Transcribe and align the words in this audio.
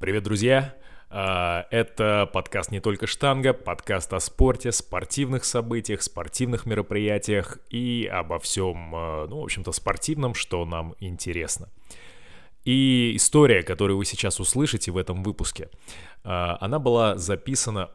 Привет, 0.00 0.22
друзья! 0.22 0.74
А, 1.10 1.66
Это 1.70 2.26
подкаст 2.32 2.70
«Не 2.70 2.80
только 2.80 3.06
штанга», 3.06 3.52
подкаст 3.52 4.10
о 4.14 4.20
спорте, 4.20 4.72
спортивных 4.72 5.44
событиях, 5.44 6.00
спортивных 6.00 6.64
мероприятиях 6.64 7.58
и 7.68 8.08
обо 8.10 8.38
всем, 8.38 8.94
а, 8.94 9.26
ну, 9.28 9.40
в 9.40 9.44
общем-то, 9.44 9.72
спортивном, 9.72 10.32
что 10.32 10.64
нам 10.64 10.94
интересно. 11.00 11.68
И 12.64 13.12
история, 13.14 13.62
которую 13.62 13.98
вы 13.98 14.06
сейчас 14.06 14.40
услышите 14.40 14.90
в 14.90 14.96
этом 14.96 15.22
выпуске, 15.22 15.68
а, 16.24 16.56
она 16.62 16.78
была 16.78 17.18
записана 17.18 17.90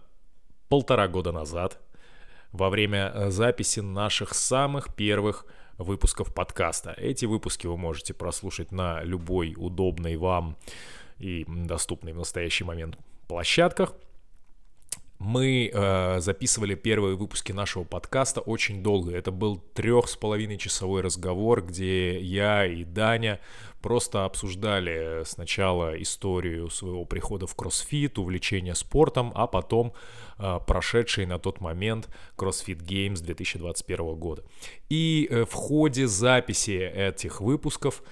полтора 0.69 1.07
года 1.07 1.31
назад 1.31 1.79
во 2.51 2.69
время 2.69 3.31
записи 3.31 3.79
наших 3.79 4.35
самых 4.35 4.93
первых 4.93 5.47
выпусков 5.79 6.35
подкаста. 6.35 6.93
Эти 6.97 7.25
выпуски 7.25 7.65
вы 7.65 7.77
можете 7.77 8.13
прослушать 8.13 8.71
на 8.71 9.01
любой 9.01 9.55
удобной 9.57 10.17
вам 10.17 10.55
и 11.19 11.45
доступной 11.47 12.13
в 12.13 12.17
настоящий 12.17 12.63
момент 12.63 12.97
площадках. 13.27 13.93
Мы 15.17 15.71
э, 15.73 16.19
записывали 16.19 16.75
первые 16.75 17.15
выпуски 17.15 17.53
нашего 17.53 17.85
подкаста 17.85 18.41
очень 18.41 18.83
долго. 18.83 19.15
Это 19.15 19.31
был 19.31 19.57
трех 19.73 20.09
с 20.09 20.17
половиной 20.17 20.57
часовой 20.57 21.01
разговор, 21.01 21.61
где 21.65 22.19
я 22.19 22.65
и 22.65 22.83
Даня 22.83 23.39
просто 23.81 24.25
обсуждали 24.25 25.23
сначала 25.25 26.01
историю 26.01 26.69
своего 26.69 27.05
прихода 27.05 27.47
в 27.47 27.55
кроссфит, 27.55 28.17
увлечение 28.17 28.75
спортом, 28.75 29.31
а 29.35 29.47
потом 29.47 29.93
э, 30.37 30.59
прошедший 30.67 31.25
на 31.25 31.39
тот 31.39 31.61
момент 31.61 32.09
CrossFit 32.35 32.83
Games 32.83 33.23
2021 33.23 34.15
года. 34.15 34.43
И 34.89 35.29
э, 35.29 35.45
в 35.45 35.53
ходе 35.53 36.07
записи 36.07 36.77
этих 36.77 37.39
выпусков 37.39 38.03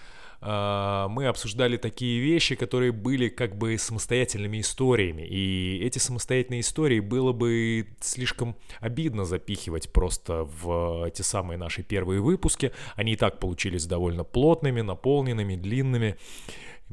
мы 0.43 1.25
обсуждали 1.27 1.77
такие 1.77 2.19
вещи, 2.19 2.55
которые 2.55 2.91
были 2.91 3.29
как 3.29 3.57
бы 3.57 3.77
самостоятельными 3.77 4.59
историями. 4.59 5.21
И 5.21 5.79
эти 5.83 5.99
самостоятельные 5.99 6.61
истории 6.61 6.99
было 6.99 7.31
бы 7.31 7.87
слишком 8.01 8.55
обидно 8.79 9.25
запихивать 9.25 9.91
просто 9.91 10.43
в 10.43 11.07
эти 11.07 11.21
самые 11.21 11.57
наши 11.57 11.81
первые 11.83 12.19
выпуски. 12.19 12.71
Они 12.95 13.13
и 13.13 13.15
так 13.15 13.39
получились 13.39 13.85
довольно 13.85 14.23
плотными, 14.23 14.81
наполненными, 14.81 15.55
длинными. 15.55 16.17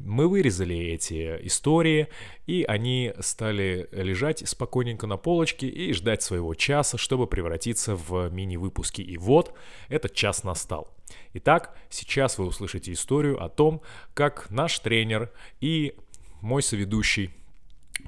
Мы 0.05 0.27
вырезали 0.27 0.75
эти 0.75 1.45
истории, 1.45 2.07
и 2.47 2.63
они 2.63 3.13
стали 3.19 3.87
лежать 3.91 4.47
спокойненько 4.47 5.07
на 5.07 5.17
полочке 5.17 5.67
и 5.67 5.93
ждать 5.93 6.21
своего 6.21 6.53
часа, 6.53 6.97
чтобы 6.97 7.27
превратиться 7.27 7.95
в 7.95 8.29
мини-выпуски. 8.29 9.01
И 9.01 9.17
вот 9.17 9.53
этот 9.89 10.13
час 10.13 10.43
настал. 10.43 10.93
Итак, 11.33 11.77
сейчас 11.89 12.37
вы 12.37 12.45
услышите 12.45 12.91
историю 12.91 13.43
о 13.43 13.49
том, 13.49 13.81
как 14.13 14.49
наш 14.49 14.79
тренер 14.79 15.31
и 15.59 15.95
мой 16.41 16.63
соведущий 16.63 17.31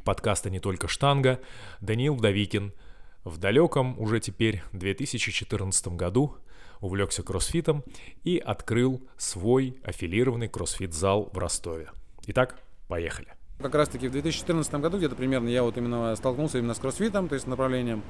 подкаста 0.03 0.49
«Не 0.49 0.59
только 0.59 0.88
штанга» 0.88 1.39
Даниил 1.81 2.16
Давикин 2.16 2.73
в 3.23 3.38
далеком 3.38 3.99
уже 3.99 4.19
теперь 4.19 4.64
2014 4.71 5.88
году 5.89 6.36
увлекся 6.84 7.23
кроссфитом 7.23 7.84
и 8.23 8.38
открыл 8.38 9.02
свой 9.17 9.78
аффилированный 9.84 10.50
кроссфит-зал 10.50 11.30
в 11.31 11.38
Ростове. 11.38 11.89
Итак, 12.28 12.59
поехали. 12.88 13.30
Как 13.62 13.73
раз 13.76 13.88
таки 13.88 14.09
в 14.09 14.12
2014 14.12 14.73
году 14.76 14.98
где-то 14.98 15.16
примерно 15.16 15.48
я 15.48 15.64
вот 15.64 15.78
именно 15.78 16.16
столкнулся 16.16 16.58
именно 16.58 16.73
с 16.73 16.80
кроссфитом, 16.80 17.30
то 17.30 17.36
есть 17.36 17.48
направлением. 17.48 18.04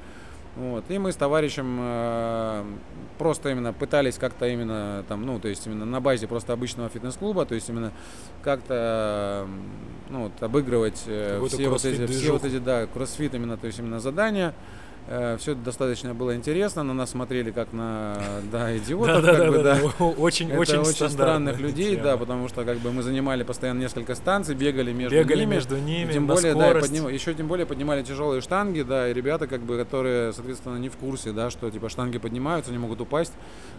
Вот. 0.56 0.90
И 0.90 0.98
мы 0.98 1.12
с 1.12 1.16
товарищем 1.16 1.80
э, 1.82 2.64
просто 3.18 3.50
именно 3.50 3.74
пытались 3.74 4.18
как-то 4.18 4.48
именно 4.48 5.04
там, 5.08 5.26
ну, 5.26 5.40
то 5.40 5.48
есть 5.48 5.66
именно 5.66 5.86
на 5.86 6.00
базе 6.00 6.28
просто 6.28 6.54
обычного 6.54 6.90
фитнес-клуба, 6.90 7.46
то 7.46 7.56
есть 7.56 7.70
именно 7.70 7.92
как-то, 8.44 9.48
ну, 10.10 10.26
вот, 10.26 10.44
обыгрывать 10.44 11.04
э, 11.08 11.44
все 11.48 11.70
вот 11.70 11.86
эти, 11.86 12.06
все 12.06 12.32
вот 12.32 12.46
эти, 12.46 12.60
да, 12.60 12.86
кроссфит 12.86 13.34
именно, 13.34 13.58
то 13.58 13.66
есть 13.68 13.80
именно 13.80 14.00
задания. 14.00 14.54
Э, 15.08 15.36
Все 15.38 15.52
это 15.52 15.62
достаточно 15.62 16.14
было 16.14 16.36
интересно, 16.36 16.82
на 16.84 16.94
нас 16.94 17.10
смотрели 17.12 17.52
как 17.52 17.74
на 17.74 18.18
да, 18.52 18.76
идиотов. 18.78 19.22
Да, 19.24 19.32
как 19.34 19.38
да, 19.40 19.52
бы, 19.52 19.58
да, 19.58 19.64
да. 19.76 19.82
да. 20.00 20.06
Очень, 20.06 20.50
Это 20.50 20.60
очень, 20.60 20.78
очень 20.78 21.10
странных 21.10 21.60
людей, 21.60 21.92
тема. 21.92 22.04
да, 22.04 22.18
потому 22.18 22.48
что 22.48 22.64
как 22.64 22.78
бы 22.78 22.92
мы 22.92 23.04
занимали 23.04 23.44
постоянно 23.44 23.80
несколько 23.80 24.16
станций, 24.16 24.56
бегали 24.56 24.94
между 24.94 25.16
Бегали 25.16 25.42
ними. 25.42 25.56
между 25.56 25.78
ними, 25.78 26.14
тем 26.14 26.26
более, 26.26 26.54
да, 26.56 26.66
скорость. 26.70 26.92
подним- 26.92 27.12
еще 27.14 27.34
тем 27.34 27.48
более 27.48 27.66
поднимали 27.66 28.02
тяжелые 28.04 28.42
штанги, 28.42 28.82
да, 28.82 29.10
и 29.10 29.14
ребята, 29.14 29.48
как 29.48 29.62
бы, 29.62 29.78
которые, 29.78 30.32
соответственно, 30.32 30.78
не 30.78 30.88
в 30.90 30.96
курсе, 30.96 31.32
да, 31.34 31.50
что 31.50 31.70
типа 31.70 31.90
штанги 31.90 32.18
поднимаются, 32.18 32.72
они 32.72 32.80
могут 32.80 33.02
упасть. 33.02 33.34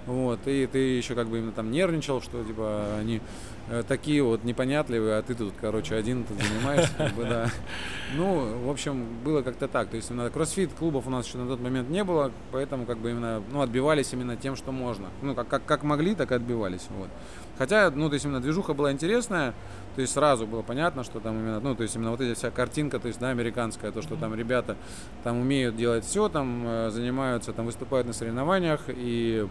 Вот, 0.06 0.40
и 0.46 0.66
ты 0.66 0.78
еще 0.78 1.14
как 1.14 1.28
бы 1.28 1.38
именно 1.38 1.52
там 1.52 1.70
нервничал, 1.70 2.20
что 2.20 2.44
типа 2.44 2.96
они 2.98 3.22
э, 3.70 3.82
такие 3.88 4.22
вот 4.22 4.44
непонятливые, 4.44 5.16
а 5.16 5.22
ты 5.22 5.34
тут, 5.34 5.54
короче, 5.58 5.94
один 5.94 6.24
тут 6.24 6.36
занимаешься, 6.42 6.92
как 6.96 7.12
бы, 7.14 7.24
да. 7.24 7.50
Ну, 8.16 8.66
в 8.66 8.70
общем, 8.70 9.06
было 9.24 9.40
как-то 9.42 9.66
так. 9.66 9.88
То 9.88 9.96
есть 9.96 10.10
именно 10.10 10.28
кроссфит 10.28 10.72
клубов 10.74 11.06
у 11.06 11.10
нас 11.10 11.26
еще 11.26 11.38
на 11.38 11.48
тот 11.48 11.60
момент 11.60 11.88
не 11.88 12.04
было, 12.04 12.30
поэтому 12.52 12.84
как 12.84 12.98
бы 12.98 13.10
именно, 13.10 13.42
ну, 13.50 13.62
отбивались 13.62 14.12
именно 14.12 14.36
тем, 14.36 14.56
что 14.56 14.72
можно. 14.72 15.08
Ну, 15.22 15.34
как, 15.34 15.48
как, 15.48 15.64
как 15.64 15.82
могли, 15.82 16.14
так 16.14 16.30
и 16.32 16.34
отбивались. 16.34 16.86
Вот. 16.90 17.08
Хотя, 17.56 17.90
ну, 17.90 18.08
то 18.08 18.14
есть 18.14 18.26
именно 18.26 18.40
движуха 18.40 18.74
была 18.74 18.92
интересная, 18.92 19.54
то 19.94 20.00
есть 20.00 20.12
сразу 20.12 20.46
было 20.46 20.62
понятно, 20.62 21.04
что 21.04 21.20
там 21.20 21.38
именно, 21.38 21.60
ну, 21.60 21.74
то 21.74 21.82
есть 21.82 21.94
именно 21.94 22.10
вот 22.10 22.20
эта 22.20 22.34
вся 22.34 22.50
картинка, 22.50 22.98
то 22.98 23.08
есть, 23.08 23.20
да, 23.20 23.30
американская, 23.30 23.92
то, 23.92 24.02
что 24.02 24.16
там 24.16 24.34
ребята 24.34 24.76
там 25.22 25.38
умеют 25.38 25.76
делать 25.76 26.04
все, 26.04 26.28
там 26.28 26.64
э, 26.66 26.90
занимаются, 26.90 27.52
там 27.52 27.66
выступают 27.66 28.06
на 28.06 28.12
соревнованиях 28.12 28.82
и 28.88 29.46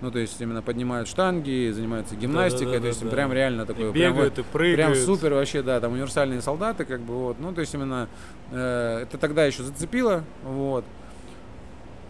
ну, 0.00 0.10
то 0.10 0.18
есть 0.18 0.40
именно 0.40 0.62
поднимают 0.62 1.08
штанги, 1.08 1.70
занимаются 1.72 2.14
гимнастикой, 2.16 2.80
то 2.80 2.86
есть 2.86 3.00
Да-да-да-да. 3.00 3.16
прям 3.16 3.32
реально 3.32 3.66
такое, 3.66 3.90
И 3.90 3.92
прям 3.92 4.12
бегают, 4.14 4.38
вот- 4.38 4.46
и 4.46 4.48
прыгают. 4.52 4.76
прям 4.76 4.94
супер 4.94 5.34
вообще, 5.34 5.62
да, 5.62 5.80
там 5.80 5.92
универсальные 5.92 6.40
солдаты, 6.40 6.84
как 6.84 7.00
бы 7.00 7.14
вот, 7.14 7.36
ну, 7.40 7.52
то 7.52 7.60
есть 7.60 7.74
именно 7.74 8.08
э, 8.52 9.00
это 9.02 9.18
тогда 9.18 9.44
еще 9.44 9.62
зацепило, 9.62 10.22
вот. 10.44 10.84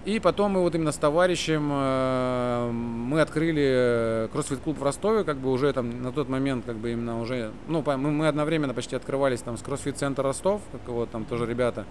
И 0.04 0.21
потом 0.21 0.53
мы 0.53 0.60
вот 0.62 0.75
именно 0.75 0.93
с 0.93 0.97
товарищем 0.97 1.69
э, 1.71 2.71
мы 2.71 3.21
открыли 3.21 4.28
кроссфит-клуб 4.32 4.78
в 4.78 4.82
Ростове, 4.82 5.25
как 5.25 5.37
бы 5.37 5.50
уже 5.50 5.71
там 5.72 6.03
на 6.03 6.12
тот 6.12 6.28
момент, 6.31 6.65
как 6.65 6.77
бы 6.77 6.93
именно 6.93 7.21
уже, 7.21 7.50
ну, 7.66 7.82
мы, 7.84 7.97
мы 7.97 8.28
одновременно 8.28 8.72
почти 8.72 8.97
открывались 8.97 9.41
там 9.41 9.59
с 9.59 9.62
кроссфит-центр 9.62 10.22
Ростов, 10.22 10.62
как 10.72 10.88
вот 10.88 11.10
там 11.10 11.25
тоже 11.25 11.47
ребята, 11.47 11.84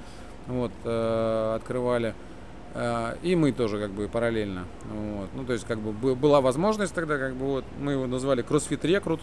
вот, 0.47 0.71
э, 0.83 1.53
открывали. 1.57 2.15
Э, 2.79 3.15
И 3.23 3.35
мы 3.35 3.51
тоже 3.51 3.79
как 3.79 3.89
бы 3.91 4.07
параллельно. 4.07 4.65
Вот. 4.91 5.29
Ну, 5.33 5.43
то 5.45 5.53
есть, 5.53 5.65
как 5.65 5.79
бы 5.79 5.91
бы- 5.91 6.15
была 6.15 6.41
возможность 6.41 6.93
тогда, 6.93 7.17
как 7.17 7.33
бы 7.33 7.45
вот 7.45 7.65
мы 7.79 7.93
его 7.93 8.05
назвали 8.05 8.43
CrossFit 8.43 8.85
Рекрут. 8.85 9.19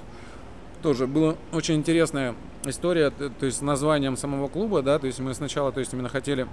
Тоже 0.82 1.06
была 1.06 1.36
очень 1.52 1.76
интересная 1.76 2.34
история, 2.66 3.10
то 3.10 3.46
есть 3.46 3.58
с 3.58 3.62
названием 3.62 4.16
самого 4.16 4.48
клуба, 4.48 4.82
да, 4.82 4.98
то 4.98 5.06
есть 5.06 5.18
мы 5.20 5.32
сначала, 5.34 5.72
то 5.72 5.80
есть 5.80 5.94
именно 5.94 6.08
хотели 6.10 6.46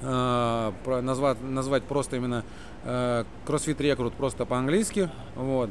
э, 0.00 0.72
назвать, 1.02 1.42
назвать 1.42 1.82
просто 1.82 2.16
именно 2.16 2.44
э, 2.84 3.24
CrossFit 3.46 3.82
Рекрут 3.82 4.14
просто 4.14 4.46
по-английски, 4.46 5.10
вот. 5.36 5.70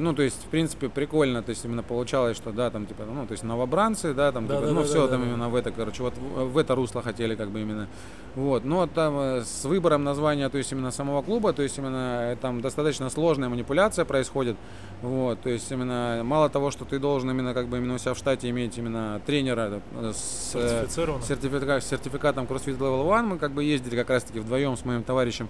Ну, 0.00 0.12
то 0.12 0.22
есть, 0.22 0.36
в 0.44 0.48
принципе, 0.48 0.88
прикольно, 0.88 1.42
то 1.42 1.50
есть 1.50 1.64
именно 1.64 1.82
получалось, 1.82 2.36
что, 2.36 2.52
да, 2.52 2.70
там, 2.70 2.86
типа, 2.86 3.04
ну, 3.06 3.26
то 3.26 3.32
есть 3.32 3.42
новобранцы, 3.42 4.12
да, 4.12 4.32
там, 4.32 4.44
типа, 4.44 4.54
ну, 4.60 4.60
Да-да-да-да-да. 4.60 4.86
все 4.88 5.08
там 5.08 5.22
именно 5.24 5.48
в 5.48 5.54
это, 5.54 5.70
короче, 5.70 6.02
вот 6.02 6.14
в, 6.16 6.58
это 6.58 6.74
русло 6.74 7.00
хотели, 7.02 7.34
как 7.34 7.50
бы, 7.50 7.60
именно, 7.62 7.88
вот, 8.34 8.64
но 8.64 8.86
там 8.86 9.18
э, 9.18 9.42
с 9.44 9.64
выбором 9.64 10.04
названия, 10.04 10.48
то 10.50 10.58
есть 10.58 10.70
именно 10.72 10.90
самого 10.90 11.22
клуба, 11.22 11.52
то 11.52 11.62
есть 11.62 11.78
именно 11.78 12.32
э, 12.32 12.36
там 12.40 12.60
достаточно 12.60 13.08
сложная 13.08 13.48
манипуляция 13.48 14.04
происходит, 14.04 14.56
вот, 15.00 15.40
то 15.40 15.48
есть 15.48 15.70
именно 15.72 16.20
мало 16.22 16.50
того, 16.50 16.70
что 16.70 16.84
ты 16.84 16.98
должен 16.98 17.30
именно, 17.30 17.54
как 17.54 17.68
бы, 17.68 17.78
именно 17.78 17.94
у 17.94 17.98
себя 17.98 18.12
в 18.14 18.18
штате 18.18 18.50
иметь 18.50 18.76
именно 18.76 19.20
тренера 19.24 19.80
э, 19.94 20.12
с, 20.14 20.52
э, 20.54 20.68
Сертифицировано. 20.80 21.22
сертифика- 21.22 21.80
с 21.80 21.86
сертификатом 21.86 22.44
CrossFit 22.44 22.76
Level 22.78 23.06
One, 23.06 23.22
мы 23.22 23.38
как 23.38 23.52
бы 23.52 23.64
ездили 23.64 23.96
как 23.96 24.10
раз-таки 24.10 24.38
вдвоем 24.40 24.76
с 24.76 24.84
моим 24.84 25.02
товарищем 25.02 25.48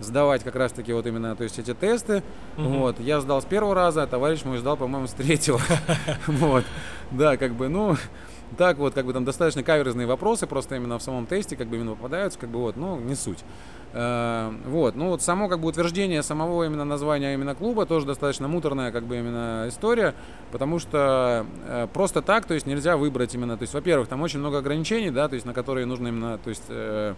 сдавать 0.00 0.44
как 0.44 0.56
раз-таки 0.56 0.92
вот 0.92 1.06
именно, 1.06 1.34
то 1.36 1.44
есть 1.44 1.58
эти 1.58 1.74
тесты, 1.74 2.22
Мгм. 2.56 2.78
вот, 2.78 3.00
я 3.00 3.20
сдал 3.20 3.40
с 3.40 3.44
первого 3.44 3.74
раза, 3.74 4.02
а 4.02 4.06
товарищ 4.06 4.44
мой 4.44 4.58
сдал, 4.58 4.76
по-моему, 4.76 5.06
с 5.06 5.12
третьего, 5.12 5.60
вот, 6.26 6.64
да, 7.10 7.36
как 7.36 7.52
бы, 7.54 7.68
ну, 7.68 7.96
так 8.56 8.78
вот, 8.78 8.94
как 8.94 9.06
бы 9.06 9.12
там 9.12 9.24
достаточно 9.24 9.62
каверзные 9.62 10.06
вопросы, 10.06 10.46
просто 10.46 10.76
именно 10.76 10.98
в 10.98 11.02
самом 11.02 11.26
тесте, 11.26 11.56
как 11.56 11.66
бы 11.68 11.76
именно 11.76 11.92
попадаются, 11.94 12.38
как 12.38 12.50
бы 12.50 12.60
вот, 12.60 12.76
ну, 12.76 12.98
не 12.98 13.14
суть. 13.14 13.38
Э, 13.96 14.52
Вот, 14.66 14.94
ну 14.94 15.08
вот 15.08 15.22
само 15.22 15.48
как 15.48 15.60
бы 15.60 15.68
утверждение 15.68 16.22
самого 16.22 16.64
именно 16.64 16.84
названия 16.84 17.32
именно 17.32 17.54
клуба 17.54 17.86
тоже 17.86 18.04
достаточно 18.04 18.46
муторная 18.46 18.92
как 18.92 19.04
бы 19.04 19.16
именно 19.16 19.64
история, 19.68 20.14
потому 20.52 20.78
что 20.78 21.46
э, 21.66 21.88
просто 21.94 22.20
так, 22.20 22.44
то 22.44 22.52
есть 22.52 22.66
нельзя 22.66 22.98
выбрать 22.98 23.34
именно, 23.34 23.56
то 23.56 23.62
есть, 23.62 23.72
во-первых, 23.72 24.06
там 24.08 24.20
очень 24.20 24.40
много 24.40 24.58
ограничений, 24.58 25.10
да, 25.10 25.28
то 25.28 25.34
есть 25.34 25.46
на 25.46 25.54
которые 25.54 25.86
нужно 25.86 26.08
именно, 26.08 26.36
то 26.36 26.50
есть 26.50 26.64
э, 26.68 27.14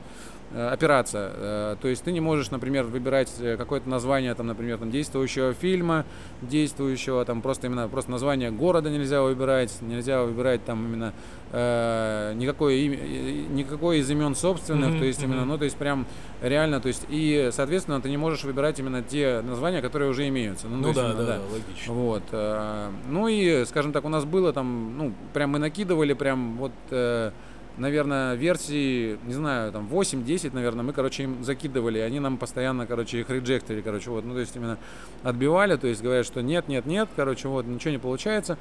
э, 0.53 0.69
опираться. 0.69 1.77
То 1.83 1.89
есть 1.89 2.05
ты 2.05 2.13
не 2.13 2.21
можешь, 2.21 2.51
например, 2.51 2.85
выбирать 2.85 3.33
какое-то 3.59 3.89
название, 3.89 4.35
там, 4.35 4.47
например, 4.47 4.79
там, 4.79 4.91
действующего 4.91 5.55
фильма, 5.55 6.05
действующего, 6.43 7.25
там, 7.25 7.43
просто 7.43 7.67
именно, 7.67 7.89
просто 7.89 8.11
название 8.11 8.51
города 8.51 8.89
нельзя 8.89 9.23
выбирать, 9.23 9.77
нельзя 9.83 10.23
выбирать 10.23 10.65
там 10.65 10.87
именно 10.87 11.13
э, 11.53 12.33
никакой, 12.35 12.79
им, 12.79 13.55
никакой 13.55 13.99
из 13.99 14.11
имен 14.11 14.35
собственных, 14.35 14.91
mm-hmm, 14.91 14.99
то 14.99 15.05
есть 15.05 15.23
именно, 15.23 15.45
ну, 15.45 15.59
то 15.59 15.65
есть 15.65 15.77
прям 15.77 16.07
реально, 16.43 16.68
то 16.81 16.89
есть, 16.89 17.07
и, 17.09 17.51
соответственно, 17.53 18.01
ты 18.01 18.11
не 18.11 18.17
можешь 18.17 18.45
выбирать 18.45 18.79
именно 18.79 19.03
те 19.03 19.41
названия, 19.43 19.83
которые 19.83 20.11
уже 20.11 20.29
имеются. 20.29 20.69
Ну, 20.69 20.77
ну 20.77 20.93
да, 20.93 21.15
да, 21.15 21.25
да, 21.25 21.41
логично. 21.53 21.93
Вот. 21.93 22.23
Э, 22.33 22.91
ну 23.09 23.29
и, 23.29 23.65
скажем 23.65 23.93
так, 23.93 24.05
у 24.05 24.09
нас 24.09 24.25
было 24.25 24.53
там, 24.53 24.97
ну, 24.97 25.13
прям 25.33 25.51
мы 25.51 25.59
накидывали 25.59 26.13
прям 26.13 26.57
вот... 26.59 26.73
Э, 26.91 27.31
наверное, 27.79 28.35
версии, 28.35 29.19
не 29.25 29.35
знаю, 29.35 29.73
там 29.73 29.89
8-10, 29.89 30.51
наверное, 30.53 30.85
мы, 30.85 30.93
короче, 30.93 31.23
им 31.25 31.45
закидывали, 31.45 31.99
и 31.99 32.03
они 32.03 32.21
нам 32.21 32.37
постоянно, 32.37 32.87
короче, 32.87 33.21
их 33.21 33.31
реджектили, 33.31 33.81
короче, 33.81 34.11
вот, 34.11 34.25
ну, 34.25 34.35
то 34.35 34.41
есть 34.41 34.57
именно 34.57 34.79
отбивали, 35.23 35.77
то 35.77 35.87
есть 35.87 36.03
говорят, 36.03 36.27
что 36.27 36.43
нет, 36.43 36.69
нет, 36.69 36.87
нет, 36.87 37.09
короче, 37.15 37.49
вот, 37.49 37.67
ничего 37.67 37.93
не 37.93 37.99
получается. 37.99 38.59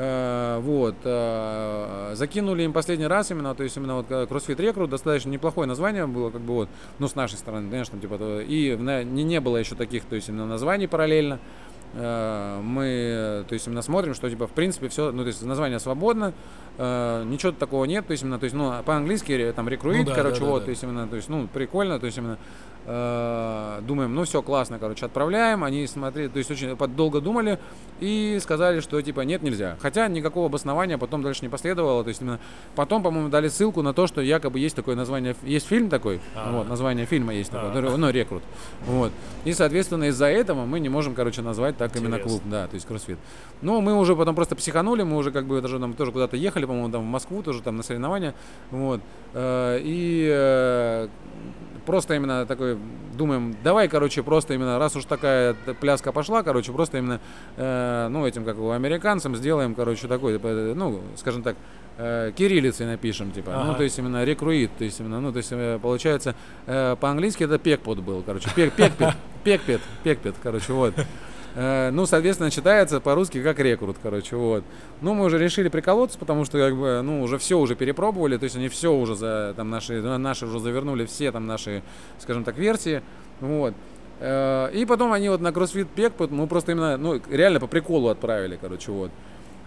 Uh, 0.00 0.60
вот, 0.60 0.94
uh, 1.04 2.14
закинули 2.14 2.62
им 2.62 2.72
последний 2.72 3.06
раз 3.06 3.30
именно, 3.32 3.54
то 3.54 3.64
есть 3.64 3.76
именно 3.76 3.96
вот 3.96 4.10
CrossFit 4.10 4.56
Recruit, 4.56 4.86
достаточно 4.86 5.28
неплохое 5.28 5.68
название 5.68 6.06
было, 6.06 6.30
как 6.30 6.40
бы 6.40 6.54
вот, 6.54 6.68
ну, 6.98 7.06
с 7.06 7.14
нашей 7.16 7.36
стороны, 7.36 7.68
конечно, 7.68 7.98
типа, 7.98 8.40
и 8.40 8.78
не, 8.78 9.24
не 9.24 9.40
было 9.40 9.58
еще 9.58 9.74
таких, 9.74 10.06
то 10.06 10.14
есть 10.14 10.30
именно 10.30 10.46
названий 10.46 10.86
параллельно, 10.86 11.38
мы, 11.92 13.44
то 13.46 13.52
есть 13.52 13.66
именно 13.66 13.82
смотрим, 13.82 14.14
что, 14.14 14.30
типа, 14.30 14.46
в 14.46 14.52
принципе, 14.52 14.88
все, 14.88 15.12
ну, 15.12 15.22
то 15.22 15.26
есть 15.26 15.42
название 15.42 15.80
свободно, 15.80 16.32
э, 16.78 17.24
ничего 17.26 17.52
такого 17.52 17.84
нет, 17.84 18.06
то 18.06 18.12
есть 18.12 18.22
именно, 18.22 18.38
то 18.38 18.44
есть, 18.44 18.54
ну, 18.54 18.72
по-английски 18.84 19.52
там 19.54 19.68
рекруит, 19.68 20.04
ну, 20.06 20.10
да, 20.10 20.14
короче, 20.14 20.40
да, 20.40 20.46
да, 20.46 20.50
вот, 20.52 20.58
да. 20.60 20.64
то 20.66 20.70
есть 20.70 20.82
именно, 20.82 21.08
то 21.08 21.16
есть, 21.16 21.28
ну, 21.28 21.46
прикольно, 21.46 21.98
то 21.98 22.06
есть 22.06 22.16
именно 22.16 22.34
э, 22.34 22.69
думаем, 22.86 24.14
ну 24.14 24.24
все, 24.24 24.42
классно, 24.42 24.78
короче, 24.78 25.06
отправляем, 25.06 25.64
они 25.64 25.86
смотрели, 25.86 26.28
то 26.28 26.38
есть 26.38 26.50
очень 26.50 26.76
долго 26.76 27.20
думали 27.20 27.58
и 28.00 28.38
сказали, 28.40 28.80
что 28.80 29.00
типа 29.00 29.20
нет, 29.20 29.42
нельзя. 29.42 29.76
Хотя 29.80 30.08
никакого 30.08 30.46
обоснования 30.46 30.98
потом 30.98 31.22
дальше 31.22 31.42
не 31.42 31.48
последовало, 31.48 32.02
то 32.02 32.08
есть 32.08 32.20
именно 32.20 32.40
потом, 32.74 33.02
по-моему, 33.02 33.28
дали 33.28 33.48
ссылку 33.48 33.82
на 33.82 33.92
то, 33.92 34.06
что 34.06 34.20
якобы 34.20 34.58
есть 34.58 34.74
такое 34.74 34.96
название, 34.96 35.36
есть 35.42 35.68
фильм 35.68 35.88
такой, 35.88 36.20
А-а-а. 36.34 36.52
вот, 36.52 36.68
название 36.68 37.06
фильма 37.06 37.34
есть 37.34 37.50
такое, 37.50 37.70
А-а-а. 37.70 37.96
ну, 37.96 38.10
рекрут, 38.10 38.42
вот. 38.86 39.12
И, 39.44 39.52
соответственно, 39.52 40.04
из-за 40.04 40.26
этого 40.26 40.64
мы 40.64 40.80
не 40.80 40.88
можем, 40.88 41.14
короче, 41.14 41.42
назвать 41.42 41.76
так 41.76 41.90
Интересно. 41.90 42.14
именно 42.14 42.22
клуб, 42.22 42.42
да, 42.46 42.66
то 42.66 42.74
есть 42.74 42.86
кроссфит. 42.86 43.18
Но 43.62 43.80
мы 43.80 43.94
уже 43.96 44.16
потом 44.16 44.34
просто 44.34 44.56
психанули, 44.56 45.02
мы 45.02 45.16
уже 45.16 45.30
как 45.30 45.44
бы 45.44 45.60
даже 45.60 45.78
там 45.78 45.92
тоже 45.92 46.12
куда-то 46.12 46.36
ехали, 46.36 46.64
по-моему, 46.64 46.90
там 46.90 47.02
в 47.02 47.06
Москву 47.06 47.42
тоже 47.42 47.62
там 47.62 47.76
на 47.76 47.82
соревнования, 47.82 48.34
вот, 48.70 49.00
э, 49.34 49.80
и 49.82 50.28
э, 50.32 51.08
просто 51.90 52.14
именно 52.14 52.46
такой, 52.46 52.78
думаем, 53.18 53.56
давай, 53.64 53.88
короче, 53.88 54.22
просто 54.22 54.54
именно, 54.54 54.78
раз 54.78 54.94
уж 54.94 55.06
такая 55.06 55.54
пляска 55.80 56.12
пошла, 56.12 56.44
короче, 56.44 56.70
просто 56.70 56.98
именно, 56.98 57.20
э, 57.56 58.06
ну, 58.08 58.24
этим, 58.28 58.44
как 58.44 58.60
у 58.60 58.70
американцам 58.70 59.34
сделаем, 59.34 59.74
короче, 59.74 60.06
такой, 60.06 60.34
типа, 60.34 60.50
ну, 60.76 61.00
скажем 61.16 61.42
так, 61.42 61.56
э, 61.98 62.30
кириллицей 62.36 62.86
напишем, 62.86 63.32
типа, 63.32 63.50
ну, 63.50 63.56
ага. 63.56 63.66
ну, 63.72 63.74
то 63.74 63.82
есть 63.82 63.98
именно 63.98 64.22
рекруит, 64.22 64.70
то 64.78 64.84
есть 64.84 65.00
именно, 65.00 65.20
ну, 65.20 65.32
то 65.32 65.38
есть 65.38 65.48
э, 65.50 65.80
получается, 65.82 66.36
э, 66.66 66.94
по-английски 67.00 67.42
это 67.42 67.58
пекпот 67.58 67.98
был, 67.98 68.22
короче, 68.22 68.48
пек, 68.54 68.72
пекпет, 68.72 69.14
пекпет, 69.42 69.80
пекпет, 70.04 70.36
короче, 70.40 70.72
вот. 70.72 70.94
Э, 71.54 71.90
ну, 71.90 72.06
соответственно, 72.06 72.50
читается 72.50 73.00
по-русски 73.00 73.42
как 73.42 73.58
рекрут, 73.58 73.96
короче, 74.02 74.36
вот. 74.36 74.64
Ну, 75.00 75.14
мы 75.14 75.24
уже 75.24 75.38
решили 75.38 75.68
приколоться, 75.68 76.18
потому 76.18 76.44
что, 76.44 76.58
как 76.58 76.76
бы, 76.76 77.00
ну, 77.02 77.22
уже 77.22 77.38
все 77.38 77.58
уже 77.58 77.74
перепробовали, 77.74 78.36
то 78.36 78.44
есть 78.44 78.56
они 78.56 78.68
все 78.68 78.92
уже 78.92 79.16
за, 79.16 79.54
там, 79.56 79.70
наши, 79.70 80.00
наши 80.00 80.46
уже 80.46 80.60
завернули 80.60 81.06
все, 81.06 81.32
там, 81.32 81.46
наши, 81.46 81.82
скажем 82.18 82.44
так, 82.44 82.56
версии, 82.56 83.02
вот. 83.40 83.74
Э, 84.20 84.70
и 84.72 84.84
потом 84.84 85.12
они 85.12 85.28
вот 85.28 85.40
на 85.40 85.48
CrossFit 85.48 85.88
Pack, 85.96 86.28
мы 86.30 86.46
просто 86.46 86.72
именно, 86.72 86.96
ну, 86.96 87.20
реально 87.28 87.58
по 87.58 87.66
приколу 87.66 88.08
отправили, 88.08 88.56
короче, 88.60 88.92
вот. 88.92 89.10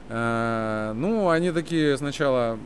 Э, 0.09 0.91
ну, 0.95 1.29
они 1.29 1.51
такие 1.51 1.97
сначала 1.97 2.59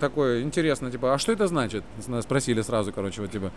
такое 0.00 0.42
интересно, 0.42 0.90
типа, 0.90 1.14
а 1.14 1.18
что 1.18 1.32
это 1.32 1.46
значит? 1.46 1.84
Спросили 2.22 2.60
сразу, 2.62 2.92
короче, 2.92 3.20
вот 3.22 3.30
типа. 3.30 3.50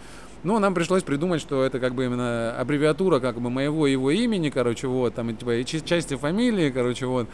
Ну, 0.43 0.57
нам 0.59 0.73
пришлось 0.73 1.03
придумать, 1.03 1.41
что 1.41 1.63
это 1.63 1.79
как 1.79 1.93
бы 1.93 2.05
именно 2.05 2.55
аббревиатура 2.57 3.19
как 3.19 3.39
бы 3.39 3.49
моего 3.49 3.87
его 3.87 4.11
имени, 4.11 4.49
короче, 4.49 4.87
вот, 4.87 5.13
там, 5.13 5.35
типа, 5.35 5.55
и 5.57 5.65
части 5.65 6.15
фамилии, 6.15 6.71
короче, 6.71 7.05
вот. 7.05 7.27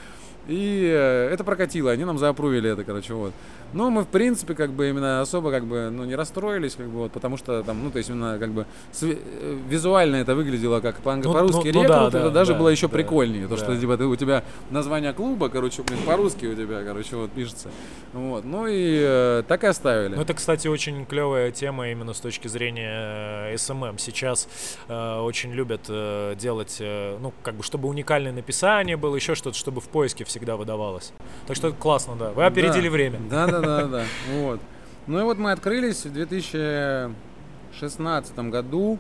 И 0.48 0.90
э, 0.94 1.30
это 1.32 1.44
прокатило, 1.44 1.92
они 1.92 2.06
нам 2.06 2.18
заапрувили 2.18 2.70
это, 2.70 2.84
короче, 2.84 3.14
вот. 3.14 3.34
Но 3.74 3.90
мы, 3.90 4.04
в 4.04 4.08
принципе, 4.08 4.54
как 4.54 4.72
бы 4.72 4.90
именно 4.90 5.20
особо 5.22 5.52
как 5.52 5.66
бы, 5.66 5.90
ну, 5.92 6.06
не 6.06 6.16
расстроились, 6.16 6.76
как 6.76 6.88
бы, 6.88 7.00
вот, 7.00 7.12
потому 7.12 7.36
что 7.36 7.64
там, 7.64 7.84
ну, 7.84 7.92
то 7.92 7.98
есть 7.98 8.10
именно 8.10 8.40
как 8.40 8.52
бы 8.52 8.66
э, 9.02 9.58
визуально 9.68 10.18
это 10.18 10.36
выглядело 10.36 10.80
как 10.80 10.98
по- 10.98 11.16
ну, 11.16 11.34
по-русски 11.34 11.68
ну, 11.74 11.84
рекрут, 11.84 11.84
ну, 11.84 11.88
да, 11.88 12.08
это 12.08 12.20
да, 12.22 12.30
даже 12.30 12.54
да, 12.54 12.60
было 12.60 12.70
еще 12.70 12.88
да, 12.88 12.94
прикольнее, 12.94 13.48
да. 13.48 13.56
то, 13.56 13.58
что, 13.58 13.78
типа, 13.78 13.98
ты, 13.98 14.06
у 14.06 14.16
тебя 14.16 14.44
название 14.70 15.12
клуба, 15.12 15.50
короче, 15.50 15.84
блин, 15.84 16.00
по-русски 16.06 16.46
у 16.46 16.56
тебя, 16.56 16.84
короче, 16.84 17.18
вот, 17.18 17.32
пишется. 17.32 17.70
Вот, 18.14 18.46
ну 18.46 18.68
и 18.68 19.02
э, 19.02 19.44
так 19.48 19.64
и 19.66 19.68
оставили. 19.68 20.16
Ну, 20.16 20.22
это, 20.22 20.34
кстати, 20.34 20.68
очень 20.70 21.06
клевая 21.06 21.52
тема 21.52 21.90
именно 21.90 22.14
с 22.14 22.22
точки 22.22 22.48
зрения 22.48 23.54
SMM. 23.54 23.58
Э, 23.58 23.78
эм 23.78 23.84
эм. 23.84 23.98
Сейчас 23.98 24.48
э, 24.88 25.20
очень 25.20 25.52
любят 25.52 25.82
э, 25.90 26.36
делать, 26.40 26.78
э, 26.80 27.18
ну, 27.20 27.34
как 27.44 27.56
бы, 27.56 27.64
чтобы 27.64 27.90
уникальное 27.90 28.32
написание 28.32 28.96
было, 28.96 29.16
еще 29.16 29.36
что-то, 29.36 29.58
чтобы 29.58 29.82
в 29.82 29.90
поиске 29.90 30.24
всегда 30.38 30.56
выдавалось. 30.56 31.12
Так 31.48 31.56
что 31.56 31.70
это 31.70 31.78
классно, 31.78 32.16
да. 32.16 32.30
Вы 32.32 32.46
опередили 32.46 32.88
да. 32.88 32.92
время. 32.92 33.20
Да, 33.30 33.48
да, 33.48 33.60
да, 33.60 33.82
да, 33.82 33.88
да. 33.88 34.04
Вот. 34.34 34.60
Ну 35.08 35.20
и 35.20 35.24
вот 35.24 35.40
мы 35.40 35.52
открылись 35.52 36.06
в 36.06 36.14
2016 36.14 38.38
году. 38.50 39.00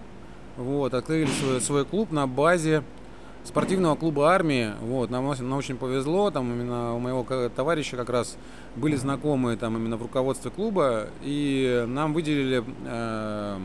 Вот, 0.57 0.93
открыли 0.95 1.27
свой, 1.27 1.61
свой 1.61 1.85
клуб 1.85 2.11
на 2.11 2.25
базе 2.25 2.81
спортивного 3.43 3.95
клуба 3.95 4.31
армии. 4.31 4.73
Вот, 4.81 5.11
нам, 5.11 5.27
нам 5.27 5.53
очень 5.53 5.77
повезло, 5.77 6.31
там 6.31 6.51
именно 6.51 6.95
у 6.95 6.99
моего 6.99 7.23
товарища 7.55 7.95
как 7.95 8.09
раз 8.09 8.35
были 8.75 8.95
знакомые 8.95 9.57
там 9.57 9.77
именно 9.77 9.97
в 9.97 10.01
руководстве 10.01 10.49
клуба, 10.49 11.09
и 11.21 11.85
нам 11.87 12.13
выделили 12.13 12.63
э, 12.85 13.59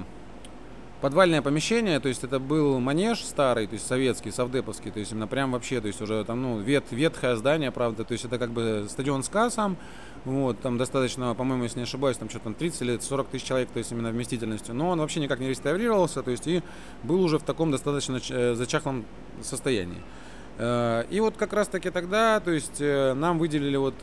подвальное 1.03 1.43
помещение, 1.43 1.99
то 1.99 2.09
есть 2.09 2.23
это 2.23 2.39
был 2.39 2.79
манеж 2.79 3.23
старый, 3.25 3.67
то 3.67 3.75
есть 3.75 3.87
советский, 3.87 4.31
совдеповский, 4.31 4.93
то 4.93 5.01
есть 5.01 5.11
именно 5.11 5.27
прям 5.27 5.51
вообще, 5.51 5.81
то 5.81 5.89
есть 5.89 6.01
уже 6.01 6.25
там, 6.25 6.41
ну, 6.41 6.59
вет, 6.61 6.85
ветхое 6.93 7.35
здание, 7.35 7.73
правда, 7.73 8.05
то 8.05 8.13
есть 8.13 8.25
это 8.25 8.39
как 8.39 8.51
бы 8.51 8.87
стадион 8.89 9.25
СКА 9.25 9.51
сам, 9.51 9.77
вот, 10.25 10.61
там 10.61 10.79
достаточно, 10.79 11.35
по-моему, 11.35 11.65
если 11.65 11.79
не 11.79 11.83
ошибаюсь, 11.83 12.17
там 12.17 12.31
что-то 12.31 12.45
там 12.45 12.55
30 12.55 12.83
или 12.83 12.99
40 12.99 13.29
тысяч 13.29 13.45
человек, 13.45 13.71
то 13.71 13.79
есть 13.79 13.91
именно 13.91 14.11
вместительностью. 14.11 14.77
Но 14.77 14.91
он 14.91 15.01
вообще 15.01 15.19
никак 15.19 15.41
не 15.41 15.49
реставрировался, 15.49 16.23
то 16.23 16.31
есть 16.31 16.47
и 16.47 16.63
был 17.03 17.21
уже 17.21 17.41
в 17.41 17.43
таком 17.43 17.73
достаточно 17.73 18.21
э, 18.31 18.55
зачахлом 18.55 19.05
состоянии. 19.43 20.01
Э, 20.59 21.03
и 21.11 21.19
вот 21.19 21.37
как 21.37 21.53
раз 21.53 21.67
таки 21.67 21.91
тогда, 21.91 22.39
то 22.39 22.53
есть 22.53 22.81
э, 22.81 23.15
нам 23.15 23.41
выделили 23.41 23.77
вот, 23.77 23.97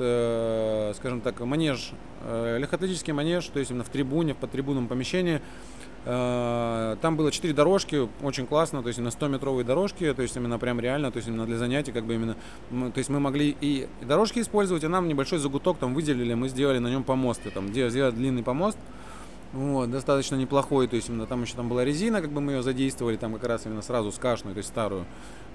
скажем 0.97 1.21
так, 1.21 1.39
манеж, 1.39 1.93
легкоатлетический 2.27 3.13
манеж, 3.13 3.45
то 3.45 3.59
есть 3.59 3.71
именно 3.71 3.85
в 3.85 3.89
трибуне, 3.89 4.33
в 4.33 4.37
подтрибунном 4.37 4.89
помещении, 4.89 5.35
Э, 5.35 5.78
там 6.05 7.17
было 7.17 7.31
4 7.31 7.53
дорожки, 7.53 8.07
очень 8.23 8.47
классно, 8.47 8.81
то 8.81 8.87
есть 8.87 8.99
на 8.99 9.09
100-метровые 9.09 9.63
дорожки, 9.63 10.13
то 10.13 10.21
есть 10.21 10.35
именно 10.35 10.57
прям 10.57 10.79
реально, 10.79 11.11
то 11.11 11.17
есть 11.17 11.27
именно 11.27 11.45
для 11.45 11.57
занятий, 11.57 11.91
как 11.91 12.05
бы 12.05 12.15
именно, 12.15 12.35
то 12.69 12.97
есть 12.97 13.09
мы 13.09 13.19
могли 13.19 13.55
и 13.59 13.87
дорожки 14.01 14.39
использовать, 14.39 14.83
и 14.83 14.87
нам 14.87 15.07
небольшой 15.07 15.39
загуток 15.39 15.77
там 15.77 15.93
выделили, 15.93 16.33
мы 16.33 16.47
сделали 16.49 16.79
на 16.79 16.87
нем 16.87 17.03
помосты, 17.03 17.51
там 17.51 17.67
сделали 17.73 18.11
длинный 18.11 18.43
помост, 18.43 18.77
вот, 19.51 19.89
достаточно 19.89 20.35
неплохой, 20.35 20.87
то 20.87 20.95
есть 20.95 21.09
именно 21.09 21.25
там 21.25 21.41
еще 21.41 21.55
там 21.55 21.69
была 21.69 21.83
резина, 21.83 22.21
как 22.21 22.31
бы 22.31 22.39
мы 22.39 22.53
ее 22.53 22.61
задействовали, 22.61 23.17
там 23.17 23.33
как 23.33 23.45
раз 23.45 23.65
именно 23.65 23.81
сразу 23.81 24.11
скашную, 24.11 24.53
то 24.53 24.59
есть 24.59 24.69
старую. 24.69 25.05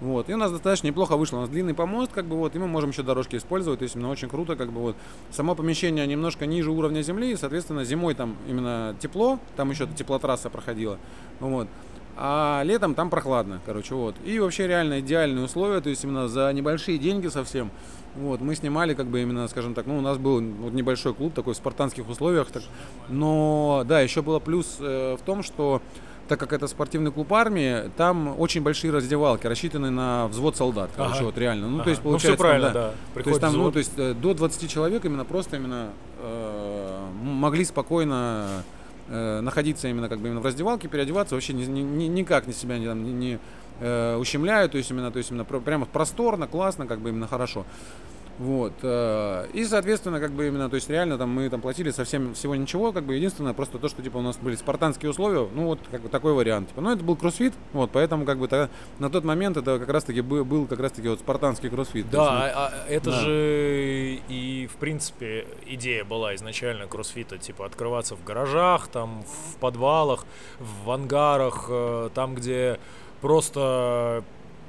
Вот, 0.01 0.29
и 0.29 0.35
у 0.35 0.37
нас 0.37 0.51
достаточно 0.51 0.89
неплохо 0.89 1.17
вышло, 1.17 1.39
у 1.39 1.41
нас 1.43 1.49
длинный 1.49 1.75
помост, 1.75 2.11
как 2.13 2.27
бы 2.27 2.37
вот, 2.37 2.57
и 2.57 2.59
мы 2.59 2.67
можем 2.67 2.91
еще 2.91 3.03
дорожки 3.03 3.37
использовать, 3.37 3.79
то 3.79 3.85
есть 3.85 3.95
именно 3.95 4.11
очень 4.11 4.29
круто, 4.29 4.57
как 4.57 4.73
бы 4.73 4.81
вот. 4.81 4.97
Само 5.31 5.55
помещение 5.55 6.07
немножко 6.07 6.47
ниже 6.47 6.73
уровня 6.73 7.03
земли, 7.03 7.31
и, 7.31 7.37
соответственно, 7.37 7.85
зимой 7.85 8.15
там 8.15 8.37
именно 8.49 8.97
тепло, 9.01 9.39
там 9.57 9.71
еще 9.71 9.87
теплотрасса 9.87 10.51
проходила, 10.51 10.99
вот. 11.39 11.69
А 12.17 12.63
летом 12.65 12.95
там 12.95 13.11
прохладно, 13.11 13.61
короче, 13.65 13.95
вот. 13.95 14.15
И 14.25 14.39
вообще 14.39 14.67
реально 14.67 15.01
идеальные 15.01 15.45
условия, 15.45 15.81
то 15.81 15.89
есть 15.89 16.05
именно 16.05 16.29
за 16.29 16.53
небольшие 16.53 16.99
деньги 16.99 17.29
совсем. 17.29 17.71
Вот, 18.16 18.40
мы 18.40 18.54
снимали, 18.54 18.94
как 18.94 19.06
бы 19.06 19.23
именно, 19.23 19.49
скажем 19.49 19.75
так, 19.75 19.87
ну, 19.87 19.99
у 19.99 20.00
нас 20.00 20.18
был 20.18 20.40
вот 20.40 20.73
небольшой 20.73 21.14
клуб 21.14 21.35
такой 21.35 21.54
в 21.54 21.56
спартанских 21.56 22.09
условиях. 22.09 22.49
Так, 22.50 22.62
но 23.09 23.83
да, 23.87 24.00
еще 24.00 24.23
было 24.23 24.38
плюс 24.38 24.76
э, 24.78 25.16
в 25.21 25.23
том, 25.25 25.42
что 25.42 25.83
так 26.28 26.40
как 26.40 26.52
это 26.52 26.66
спортивный 26.68 27.12
клуб 27.12 27.33
армии, 27.33 27.90
там 27.97 28.38
очень 28.38 28.62
большие 28.62 28.92
раздевалки, 28.92 29.47
рассчитаны 29.47 29.90
на 29.90 30.28
взвод 30.28 30.56
солдат. 30.56 30.90
Ага. 30.97 31.09
Короче, 31.09 31.25
вот 31.25 31.38
реально. 31.38 31.68
Ну, 31.68 31.76
ага. 31.76 31.85
то 31.85 31.90
есть, 31.90 32.02
получается, 32.02 32.30
ну, 32.30 32.35
все 32.35 32.42
правильно, 32.42 32.71
там, 32.71 32.75
да. 32.75 32.94
да. 33.14 33.23
То 33.23 33.30
есть 33.30 33.40
там, 33.40 33.52
ну, 33.52 33.59
взвод. 33.59 33.66
ну, 33.66 33.73
то 33.73 33.78
есть 33.78 33.92
э, 33.97 34.14
до 34.14 34.35
20 34.35 34.71
человек 34.71 35.04
именно 35.04 35.25
просто 35.25 35.56
именно 35.56 35.90
э, 36.21 37.06
могли 37.23 37.64
спокойно 37.64 38.62
э, 39.09 39.40
находиться 39.40 39.88
именно 39.88 40.09
как 40.09 40.21
бы 40.21 40.28
именно 40.28 40.40
в 40.40 40.47
раздевалке, 40.47 40.88
переодеваться, 40.88 41.35
вообще 41.35 41.52
ни, 41.52 41.64
ни, 41.64 42.04
никак 42.04 42.47
ни 42.47 42.52
себя 42.52 42.78
не, 42.78 42.87
там, 42.87 43.04
не, 43.04 43.12
не 43.12 43.38
э, 43.81 44.16
ущемляют, 44.16 44.73
то 44.73 44.78
есть 44.78 44.90
именно, 44.90 45.11
то 45.11 45.19
есть 45.19 45.31
именно 45.31 45.45
прямо 45.45 45.87
просторно, 45.87 46.47
классно, 46.47 46.87
как 46.87 47.00
бы 47.00 47.11
именно 47.11 47.26
хорошо. 47.26 47.64
Вот. 48.38 48.73
Э, 48.83 49.47
и, 49.52 49.64
соответственно, 49.64 50.19
как 50.19 50.33
бы 50.33 50.49
именно, 50.49 50.69
то 50.69 50.75
есть 50.75 50.88
реально 50.90 51.19
там 51.19 51.31
мы 51.31 51.49
там 51.49 51.61
платили 51.61 51.90
совсем 51.90 52.35
всего 52.35 52.57
ничего, 52.57 52.93
как 52.93 53.04
бы 53.04 53.14
единственное 53.14 53.54
просто 53.54 53.78
то, 53.78 53.88
что 53.88 54.02
типа 54.02 54.16
у 54.19 54.23
нас 54.23 54.37
были 54.38 54.57
спартанские 54.57 55.11
условия, 55.11 55.49
ну 55.52 55.66
вот 55.66 55.81
как 55.90 56.00
бы 56.00 56.09
такой 56.09 56.33
вариант. 56.33 56.69
Типа, 56.69 56.81
ну 56.81 56.93
это 56.93 57.04
был 57.04 57.16
кроссфит, 57.16 57.52
вот, 57.73 57.90
поэтому 57.93 58.25
как 58.25 58.38
бы 58.38 58.49
тогда, 58.49 58.71
на 58.99 59.09
тот 59.09 59.25
момент 59.25 59.57
это 59.57 59.78
как 59.78 59.88
раз-таки 59.88 60.21
был, 60.21 60.45
был 60.45 60.66
как 60.66 60.81
раз-таки 60.81 61.09
вот 61.09 61.21
спартанский 61.21 61.71
кроссфит. 61.71 62.11
Да, 62.11 62.19
есть, 62.19 62.54
ну, 62.54 62.61
а, 62.61 62.66
а 62.66 62.90
это 62.90 63.11
да. 63.11 63.21
же 63.21 64.19
и 64.28 64.69
в 64.73 64.76
принципе 64.76 65.47
идея 65.66 66.04
была 66.04 66.35
изначально 66.35 66.87
кроссфита, 66.87 67.38
типа 67.38 67.66
открываться 67.66 68.16
в 68.16 68.25
гаражах, 68.25 68.88
там 68.88 69.23
в 69.23 69.57
подвалах, 69.59 70.26
в 70.59 70.90
ангарах, 70.90 71.66
э, 71.69 72.11
там 72.14 72.35
где 72.35 72.81
просто 73.25 74.23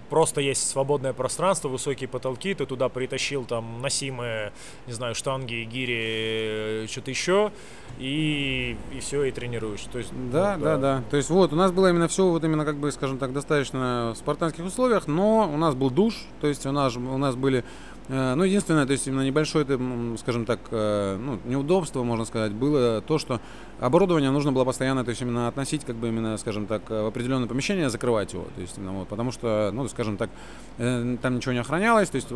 просто 0.09 0.39
есть 0.39 0.69
свободное 0.69 1.11
пространство, 1.11 1.67
высокие 1.67 2.07
потолки, 2.07 2.53
ты 2.53 2.65
туда 2.65 2.87
притащил 2.87 3.43
там 3.43 3.81
носимые, 3.81 4.53
не 4.87 4.93
знаю, 4.93 5.13
штанги, 5.13 5.67
гири, 5.69 6.87
что-то 6.87 7.09
еще, 7.09 7.51
и, 7.99 8.77
и 8.93 8.99
все, 9.01 9.23
и 9.23 9.31
тренируешь. 9.31 9.81
То 9.91 9.97
есть, 9.97 10.11
да, 10.31 10.55
ну, 10.57 10.63
да, 10.63 10.77
да, 10.77 10.77
да. 10.77 11.03
То 11.09 11.17
есть 11.17 11.29
вот 11.29 11.51
у 11.51 11.55
нас 11.57 11.71
было 11.73 11.89
именно 11.89 12.07
все 12.07 12.29
вот 12.29 12.43
именно 12.45 12.63
как 12.63 12.77
бы, 12.77 12.91
скажем 12.93 13.17
так, 13.17 13.33
достаточно 13.33 14.13
в 14.15 14.17
спартанских 14.17 14.63
условиях, 14.63 15.07
но 15.07 15.51
у 15.51 15.57
нас 15.57 15.75
был 15.75 15.89
душ, 15.89 16.13
то 16.39 16.47
есть 16.47 16.65
у 16.65 16.71
нас, 16.71 16.95
у 16.95 17.17
нас 17.17 17.35
были 17.35 17.65
ну, 18.07 18.43
единственное, 18.43 18.85
то 18.85 18.91
есть 18.91 19.07
именно 19.07 19.21
небольшое, 19.21 19.65
скажем 20.17 20.45
так, 20.45 20.59
э, 20.69 21.17
ну, 21.17 21.39
неудобство, 21.45 22.03
можно 22.03 22.25
сказать, 22.25 22.51
было 22.51 23.01
то, 23.01 23.17
что 23.17 23.41
оборудование 23.79 24.29
нужно 24.29 24.51
было 24.51 24.63
постоянно, 24.63 25.03
то 25.03 25.09
есть 25.09 25.23
именно 25.23 25.47
относить, 25.47 25.83
как 25.85 25.95
бы 25.95 26.09
именно, 26.09 26.37
скажем 26.37 26.67
так, 26.67 26.87
в 26.87 27.07
определенное 27.07 27.47
помещение, 27.47 27.89
закрывать 27.89 28.33
его, 28.33 28.45
то 28.55 28.61
есть 28.61 28.77
именно 28.77 28.93
вот, 28.93 29.07
потому 29.07 29.31
что, 29.31 29.71
ну, 29.73 29.87
скажем 29.87 30.17
так, 30.17 30.29
э, 30.77 31.17
там 31.19 31.37
ничего 31.37 31.53
не 31.53 31.59
охранялось, 31.59 32.09
то 32.09 32.17
есть 32.17 32.29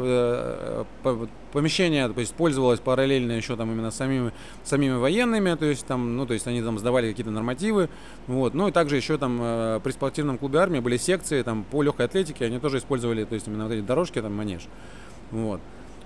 помещение, 1.52 2.10
то 2.10 2.20
есть 2.20 2.34
пользовалось 2.34 2.80
параллельно 2.80 3.34
еще 3.34 3.56
там 3.56 3.72
именно 3.72 3.92
самими, 3.92 4.32
самими 4.64 4.96
военными, 4.96 5.54
то 5.54 5.66
есть 5.66 5.86
там, 5.86 6.18
ну, 6.18 6.26
то 6.26 6.34
есть 6.34 6.48
они 6.48 6.64
там 6.64 6.80
сдавали 6.80 7.10
какие-то 7.10 7.32
нормативы, 7.32 7.90
вот, 8.26 8.56
ну, 8.56 8.70
и 8.70 8.72
также 8.72 8.96
еще 8.96 9.20
там 9.20 9.38
при 9.84 9.92
спортивном 9.92 10.40
клубе 10.40 10.60
армии 10.60 10.80
были 10.80 10.98
секции 10.98 11.44
там 11.44 11.64
по 11.64 11.84
легкой 11.84 12.08
атлетике, 12.08 12.46
они 12.46 12.58
тоже 12.58 12.80
использовали, 12.80 13.24
то 13.24 13.36
есть 13.36 13.48
именно 13.48 13.66
вот 13.66 13.74
эти 13.74 13.82
дорожки, 13.82 14.20
там, 14.20 14.34
манеж. 14.34 14.68
Вот. 15.32 15.62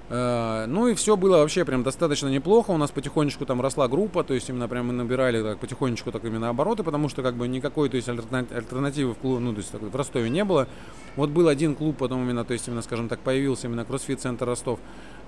Э, 0.09 0.65
ну 0.67 0.87
и 0.87 0.93
все 0.93 1.15
было 1.15 1.37
вообще 1.37 1.65
прям 1.65 1.83
достаточно 1.83 2.27
неплохо. 2.27 2.71
У 2.71 2.77
нас 2.77 2.91
потихонечку 2.91 3.45
там 3.45 3.61
росла 3.61 3.87
группа, 3.87 4.23
то 4.23 4.33
есть 4.33 4.49
именно 4.49 4.67
прям 4.67 4.87
мы 4.87 4.93
набирали 4.93 5.41
так, 5.41 5.59
потихонечку 5.59 6.11
так 6.11 6.23
именно 6.25 6.49
обороты, 6.49 6.83
потому 6.83 7.09
что 7.09 7.23
как 7.23 7.35
бы 7.35 7.47
никакой 7.47 7.89
то 7.89 7.97
есть 7.97 8.09
альтернативы 8.09 9.13
в 9.13 9.17
клубе, 9.17 9.39
ну 9.39 9.53
то 9.53 9.59
есть 9.59 9.73
в 9.73 9.95
Ростове 9.95 10.29
не 10.29 10.43
было. 10.43 10.67
Вот 11.15 11.29
был 11.29 11.47
один 11.47 11.75
клуб, 11.75 11.97
потом 11.97 12.23
именно, 12.23 12.43
то 12.43 12.53
есть 12.53 12.67
именно, 12.67 12.81
скажем 12.81 13.07
так, 13.07 13.19
появился 13.19 13.67
именно 13.67 13.85
кроссфит 13.85 14.19
центр 14.19 14.45
Ростов. 14.45 14.79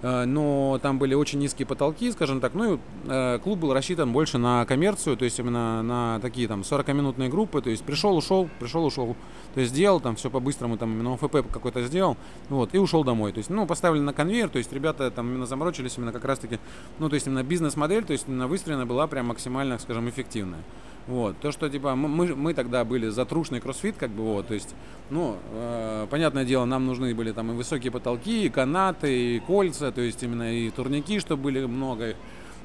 Э, 0.01 0.25
но 0.25 0.79
там 0.81 0.99
были 0.99 1.13
очень 1.13 1.39
низкие 1.39 1.65
потолки, 1.65 2.11
скажем 2.11 2.41
так, 2.41 2.53
ну 2.53 2.75
и 2.75 2.79
э, 3.07 3.39
клуб 3.43 3.59
был 3.59 3.73
рассчитан 3.73 4.11
больше 4.11 4.37
на 4.37 4.65
коммерцию, 4.65 5.17
то 5.17 5.25
есть 5.25 5.39
именно 5.39 5.81
на 5.83 6.19
такие 6.19 6.47
там 6.47 6.61
40-минутные 6.61 7.29
группы, 7.29 7.61
то 7.61 7.69
есть 7.69 7.83
пришел, 7.83 8.15
ушел, 8.17 8.49
пришел, 8.59 8.85
ушел, 8.85 9.15
то 9.53 9.61
есть 9.61 9.71
сделал 9.71 9.99
там 9.99 10.15
все 10.15 10.29
по-быстрому, 10.29 10.77
там 10.77 10.93
именно 10.93 11.13
ОФП 11.13 11.51
какой-то 11.51 11.81
сделал, 11.83 12.17
вот, 12.49 12.75
и 12.75 12.77
ушел 12.77 13.03
домой, 13.03 13.31
то 13.31 13.37
есть, 13.37 13.49
ну, 13.49 13.65
поставили 13.65 14.01
на 14.01 14.13
конвейер, 14.13 14.49
то 14.49 14.57
есть 14.57 14.71
ребята 14.73 15.09
там 15.11 15.29
именно 15.29 15.45
заморочились 15.45 15.97
именно 15.97 16.11
как 16.11 16.25
раз-таки, 16.25 16.59
ну, 16.99 17.09
то 17.09 17.15
есть 17.15 17.27
именно 17.27 17.43
бизнес-модель, 17.43 18.03
то 18.03 18.13
есть 18.13 18.25
именно 18.27 18.47
выстроена 18.47 18.85
была 18.85 19.07
прям 19.07 19.27
максимально, 19.27 19.79
скажем, 19.79 20.09
эффективная. 20.09 20.61
Вот, 21.07 21.37
то, 21.39 21.51
что, 21.51 21.69
типа, 21.69 21.95
мы, 21.95 22.35
мы 22.35 22.55
тогда 22.55 22.83
были 22.83 23.09
за 23.09 23.25
трушный 23.25 23.59
кроссфит, 23.59 23.95
как 23.95 24.09
бы, 24.09 24.23
вот, 24.23 24.47
то 24.47 24.55
есть, 24.55 24.73
ну, 25.11 25.37
э, 25.51 26.07
понятное 26.09 26.45
дело, 26.45 26.65
нам 26.65 26.87
нужны 26.87 27.13
были 27.13 27.31
там 27.31 27.51
и 27.51 27.53
высокие 27.53 27.91
потолки, 27.91 28.45
и 28.45 28.49
канаты, 28.49 29.35
и 29.35 29.39
кольца, 29.39 29.91
то 29.91 30.01
есть 30.01 30.23
именно 30.23 30.51
и 30.51 30.71
турники, 30.71 31.19
чтобы 31.19 31.43
были 31.43 31.63
много, 31.65 32.15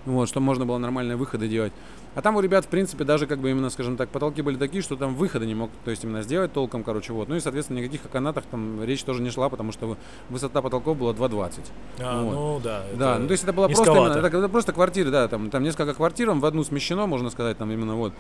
вот, 0.07 0.27
чтобы 0.27 0.47
можно 0.47 0.65
было 0.65 0.79
нормальные 0.79 1.17
выходы 1.17 1.49
делать. 1.49 1.75
А 2.15 2.23
там 2.23 2.37
у 2.37 2.41
ребят, 2.41 2.65
в 2.65 2.69
принципе, 2.69 3.05
даже 3.05 3.27
как 3.27 3.39
бы 3.39 3.51
именно, 3.51 3.71
скажем 3.71 3.97
так, 3.97 4.09
потолки 4.09 4.43
были 4.43 4.57
такие, 4.57 4.83
что 4.83 4.97
там 4.97 5.15
выхода 5.15 5.47
не 5.47 5.55
мог, 5.55 5.71
то 5.85 5.91
есть 5.91 6.03
именно 6.03 6.23
сделать 6.23 6.53
толком, 6.53 6.83
короче, 6.83 7.13
вот. 7.13 7.29
Ну 7.29 7.37
и, 7.37 7.41
соответственно, 7.41 7.79
никаких 7.79 8.05
о 8.05 8.09
канатах 8.09 8.45
там 8.51 8.83
речь 8.83 9.05
тоже 9.05 9.23
не 9.23 9.31
шла, 9.31 9.49
потому 9.49 9.71
что 9.71 9.97
высота 10.29 10.61
потолков 10.61 10.99
была 10.99 11.13
2,20. 11.13 11.61
А, 12.01 12.23
вот. 12.23 12.35
ну 12.35 12.61
да. 12.63 12.83
Да, 12.95 13.19
ну 13.19 13.27
то 13.27 13.33
есть 13.33 13.45
это 13.45 13.53
была 13.53 13.69
просто, 13.69 13.91
именно, 13.93 14.13
это, 14.13 14.37
это 14.37 14.49
просто 14.49 14.73
квартиры, 14.73 15.11
да, 15.11 15.29
там, 15.29 15.51
там 15.51 15.63
несколько 15.63 15.95
квартир, 15.95 16.31
в 16.31 16.45
одну 16.45 16.65
смещено, 16.65 17.07
можно 17.07 17.31
сказать, 17.31 17.59
там 17.59 17.71
именно 17.71 17.95
вот 17.95 18.13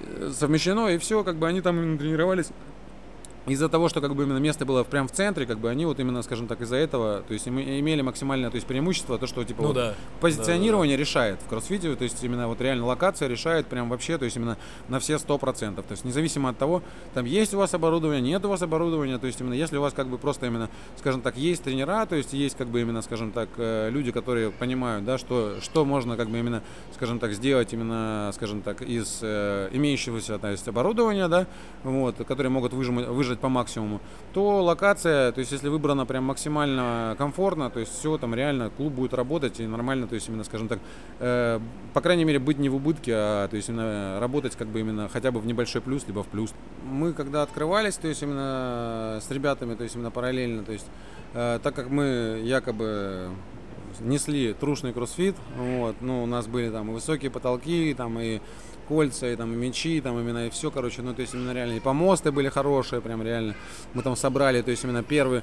э, 0.00 0.30
совмещено, 0.32 0.88
и 0.88 0.98
все, 0.98 1.22
как 1.22 1.36
бы 1.36 1.46
они 1.46 1.60
там 1.60 1.78
именно 1.78 1.98
тренировались 1.98 2.48
из-за 3.52 3.68
того, 3.68 3.88
что 3.88 4.00
как 4.00 4.14
бы 4.14 4.24
именно 4.24 4.38
место 4.38 4.64
было 4.64 4.84
прямо 4.84 5.08
в 5.08 5.12
центре, 5.12 5.46
как 5.46 5.58
бы 5.58 5.68
они 5.68 5.86
вот 5.86 5.98
именно, 6.00 6.22
скажем 6.22 6.46
так, 6.46 6.60
из-за 6.60 6.76
этого, 6.76 7.22
то 7.26 7.32
есть 7.34 7.48
имели 7.48 8.02
максимальное, 8.02 8.50
то 8.50 8.56
есть 8.56 8.66
преимущество, 8.66 9.18
то, 9.18 9.26
что 9.26 9.44
типа 9.44 9.62
ну, 9.62 9.68
вот, 9.68 9.74
да. 9.74 9.94
позиционирование 10.20 10.96
да, 10.96 10.98
да, 10.98 11.00
решает 11.00 11.40
в 11.42 11.48
кроссфите, 11.48 11.94
то 11.94 12.04
есть 12.04 12.22
именно 12.22 12.48
вот 12.48 12.60
реально 12.60 12.86
локация 12.86 13.28
решает 13.28 13.66
прям 13.66 13.88
вообще, 13.88 14.18
то 14.18 14.24
есть 14.24 14.36
именно 14.36 14.56
на 14.88 15.00
все 15.00 15.18
сто 15.18 15.38
процентов, 15.38 15.86
то 15.86 15.92
есть 15.92 16.04
независимо 16.04 16.50
от 16.50 16.58
того, 16.58 16.82
там 17.14 17.24
есть 17.24 17.54
у 17.54 17.58
вас 17.58 17.74
оборудование, 17.74 18.20
нет 18.20 18.44
у 18.44 18.48
вас 18.48 18.62
оборудования, 18.62 19.18
то 19.18 19.26
есть 19.26 19.40
именно 19.40 19.54
если 19.54 19.76
у 19.76 19.80
вас 19.80 19.92
как 19.92 20.06
бы 20.06 20.18
просто 20.18 20.46
именно, 20.46 20.70
скажем 20.96 21.20
так, 21.20 21.36
есть 21.36 21.62
тренера, 21.64 22.06
то 22.06 22.16
есть 22.16 22.32
есть 22.32 22.56
как 22.56 22.68
бы 22.68 22.80
именно, 22.80 23.02
скажем 23.02 23.32
так, 23.32 23.48
э, 23.56 23.90
люди, 23.90 24.12
которые 24.12 24.50
понимают, 24.50 25.04
да, 25.04 25.18
что, 25.18 25.56
что 25.60 25.84
можно 25.84 26.16
как 26.16 26.28
бы 26.28 26.38
именно, 26.38 26.62
скажем 26.94 27.18
так, 27.18 27.32
сделать 27.32 27.72
именно, 27.72 28.30
скажем 28.34 28.62
так, 28.62 28.82
из 28.82 29.18
э, 29.22 29.68
имеющегося, 29.72 30.38
то 30.38 30.50
есть 30.50 30.68
оборудования, 30.68 31.28
да, 31.28 31.46
вот, 31.82 32.16
которые 32.26 32.50
могут 32.50 32.72
выжимать, 32.72 33.08
выжать 33.08 33.39
по 33.40 33.48
максимуму, 33.48 34.00
то 34.32 34.62
локация, 34.62 35.32
то 35.32 35.40
есть 35.40 35.52
если 35.52 35.68
выбрана 35.68 36.06
прям 36.06 36.24
максимально 36.24 37.14
комфортно, 37.18 37.70
то 37.70 37.80
есть 37.80 37.92
все 37.98 38.18
там 38.18 38.34
реально 38.34 38.70
клуб 38.70 38.92
будет 38.92 39.14
работать 39.14 39.60
и 39.60 39.66
нормально, 39.66 40.06
то 40.06 40.14
есть 40.14 40.28
именно, 40.28 40.44
скажем 40.44 40.68
так, 40.68 40.78
э, 41.18 41.60
по 41.92 42.00
крайней 42.00 42.24
мере 42.24 42.38
быть 42.38 42.58
не 42.58 42.68
в 42.68 42.76
убытке, 42.76 43.12
а 43.14 43.48
то 43.48 43.56
есть 43.56 43.68
именно 43.68 44.18
работать 44.20 44.56
как 44.56 44.68
бы 44.68 44.80
именно 44.80 45.08
хотя 45.08 45.30
бы 45.32 45.40
в 45.40 45.46
небольшой 45.46 45.80
плюс, 45.80 46.06
либо 46.06 46.22
в 46.22 46.28
плюс. 46.28 46.52
Мы 46.84 47.12
когда 47.12 47.42
открывались, 47.42 47.96
то 47.96 48.08
есть 48.08 48.22
именно 48.22 49.18
с 49.20 49.30
ребятами, 49.30 49.74
то 49.74 49.82
есть 49.82 49.94
именно 49.96 50.10
параллельно, 50.10 50.64
то 50.64 50.72
есть 50.72 50.86
э, 51.34 51.58
так 51.62 51.74
как 51.74 51.90
мы 51.90 52.40
якобы 52.44 53.30
несли 54.00 54.54
трушный 54.54 54.92
кроссфит, 54.92 55.34
вот, 55.56 55.96
ну, 56.00 56.22
у 56.22 56.26
нас 56.26 56.46
были 56.46 56.70
там 56.70 56.90
и 56.90 56.92
высокие 56.92 57.30
потолки, 57.30 57.94
там 57.94 58.18
и 58.18 58.40
кольца, 58.90 59.30
и 59.30 59.36
там 59.36 59.52
и 59.52 59.56
мечи, 59.56 60.00
там 60.00 60.18
именно 60.18 60.46
и 60.46 60.50
все, 60.50 60.70
короче, 60.72 61.02
ну, 61.02 61.14
то 61.14 61.22
есть 61.22 61.34
именно 61.34 61.52
реально, 61.52 61.76
и 61.76 61.80
помосты 61.80 62.32
были 62.32 62.48
хорошие, 62.48 63.00
прям 63.00 63.22
реально, 63.22 63.54
мы 63.94 64.02
там 64.02 64.16
собрали, 64.16 64.62
то 64.62 64.72
есть 64.72 64.82
именно 64.82 65.04
первый, 65.04 65.42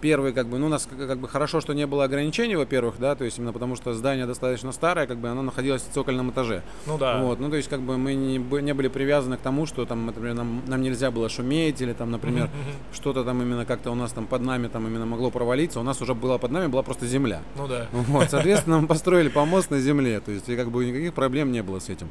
первый, 0.00 0.32
как 0.32 0.48
бы, 0.48 0.58
ну, 0.58 0.66
у 0.66 0.68
нас 0.68 0.88
как 0.88 1.18
бы 1.18 1.28
хорошо, 1.28 1.60
что 1.60 1.74
не 1.74 1.86
было 1.86 2.04
ограничений, 2.04 2.56
во-первых, 2.56 2.96
да, 2.98 3.14
то 3.14 3.24
есть 3.24 3.38
именно 3.38 3.52
потому 3.52 3.76
что 3.76 3.94
здание 3.94 4.26
достаточно 4.26 4.72
старое, 4.72 5.06
как 5.06 5.18
бы 5.18 5.28
оно 5.28 5.42
находилось 5.42 5.82
в 5.82 5.92
цокольном 5.92 6.30
этаже. 6.30 6.62
Ну 6.86 6.98
да. 6.98 7.22
Вот, 7.22 7.40
ну, 7.40 7.50
то 7.50 7.56
есть, 7.56 7.68
как 7.68 7.80
бы 7.80 7.98
мы 7.98 8.14
не, 8.14 8.38
не 8.38 8.74
были 8.74 8.88
привязаны 8.88 9.36
к 9.36 9.40
тому, 9.40 9.66
что 9.66 9.84
там, 9.86 10.06
например, 10.06 10.34
нам, 10.34 10.62
нам 10.66 10.82
нельзя 10.82 11.10
было 11.10 11.28
шуметь, 11.28 11.80
или 11.80 11.92
там, 11.92 12.10
например, 12.10 12.50
что-то 12.92 13.24
там 13.24 13.42
именно 13.42 13.64
как-то 13.64 13.90
у 13.90 13.94
нас 13.94 14.12
там 14.12 14.26
под 14.26 14.42
нами 14.42 14.68
там 14.68 14.86
именно 14.86 15.06
могло 15.06 15.30
провалиться, 15.30 15.80
у 15.80 15.84
нас 15.84 16.00
уже 16.02 16.14
была 16.14 16.38
под 16.38 16.50
нами 16.50 16.66
была 16.66 16.82
просто 16.82 17.06
земля. 17.06 17.42
Ну 17.56 17.68
да. 17.68 17.86
Вот, 17.92 18.30
соответственно, 18.30 18.80
мы 18.80 18.86
построили 18.86 19.28
помост 19.28 19.70
на 19.70 19.80
земле, 19.80 20.20
то 20.20 20.32
есть, 20.32 20.48
и 20.48 20.56
как 20.56 20.70
бы 20.70 20.84
никаких 20.84 21.14
проблем 21.14 21.52
не 21.52 21.62
было 21.62 21.78
с 21.78 21.88
этим. 21.88 22.08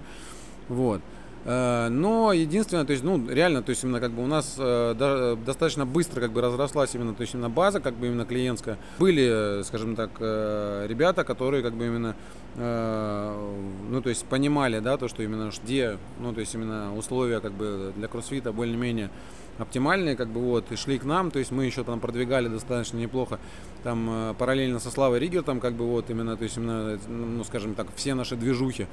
Вот. 0.70 1.02
Э, 1.48 1.88
но 1.88 2.34
единственное, 2.34 2.84
то 2.84 2.92
есть, 2.92 3.06
ну, 3.06 3.26
реально, 3.30 3.64
то 3.64 3.70
есть 3.70 3.82
именно 3.82 4.02
как 4.02 4.12
бы 4.12 4.22
у 4.22 4.28
нас 4.28 4.56
э, 4.58 5.36
достаточно 5.46 5.86
быстро 5.86 6.20
как 6.20 6.32
бы 6.32 6.42
разрослась 6.42 6.94
именно, 6.94 7.14
то 7.14 7.22
есть 7.22 7.34
именно 7.34 7.50
база, 7.50 7.80
как 7.80 7.96
бы 7.96 8.08
именно 8.08 8.26
клиентская. 8.26 8.78
Были, 9.00 9.64
скажем 9.64 9.96
так, 9.96 10.10
э, 10.20 10.86
ребята, 10.90 11.24
которые 11.24 11.64
как 11.64 11.74
бы 11.74 11.86
именно, 11.86 12.16
ну, 12.56 14.02
то 14.02 14.10
есть 14.10 14.26
понимали, 14.26 14.80
да, 14.80 14.98
то, 14.98 15.08
что 15.08 15.22
именно 15.22 15.52
где, 15.64 16.00
ну, 16.20 16.34
то 16.34 16.40
есть 16.40 16.56
именно 16.56 16.96
условия 16.98 17.40
как 17.40 17.52
бы 17.52 17.94
для 17.96 18.08
кроссфита 18.08 18.52
более-менее 18.52 19.12
оптимальные, 19.60 20.16
как 20.16 20.30
бы 20.30 20.42
вот, 20.42 20.72
и 20.72 20.76
шли 20.76 20.98
к 20.98 21.04
нам, 21.04 21.30
то 21.30 21.38
есть 21.38 21.52
мы 21.52 21.66
еще 21.66 21.84
там 21.84 22.00
продвигали 22.00 22.48
достаточно 22.48 22.98
неплохо, 22.98 23.40
там 23.84 24.36
параллельно 24.40 24.80
со 24.80 24.90
Славой 24.90 25.20
Ригер, 25.20 25.44
там 25.44 25.60
как 25.60 25.74
бы 25.74 25.86
вот 25.86 26.10
именно, 26.10 26.36
то 26.36 26.46
есть 26.46 26.58
именно, 26.58 26.98
ну, 27.08 27.44
скажем 27.44 27.76
так, 27.76 27.88
все 27.96 28.16
наши 28.16 28.36
движухи, 28.36 28.88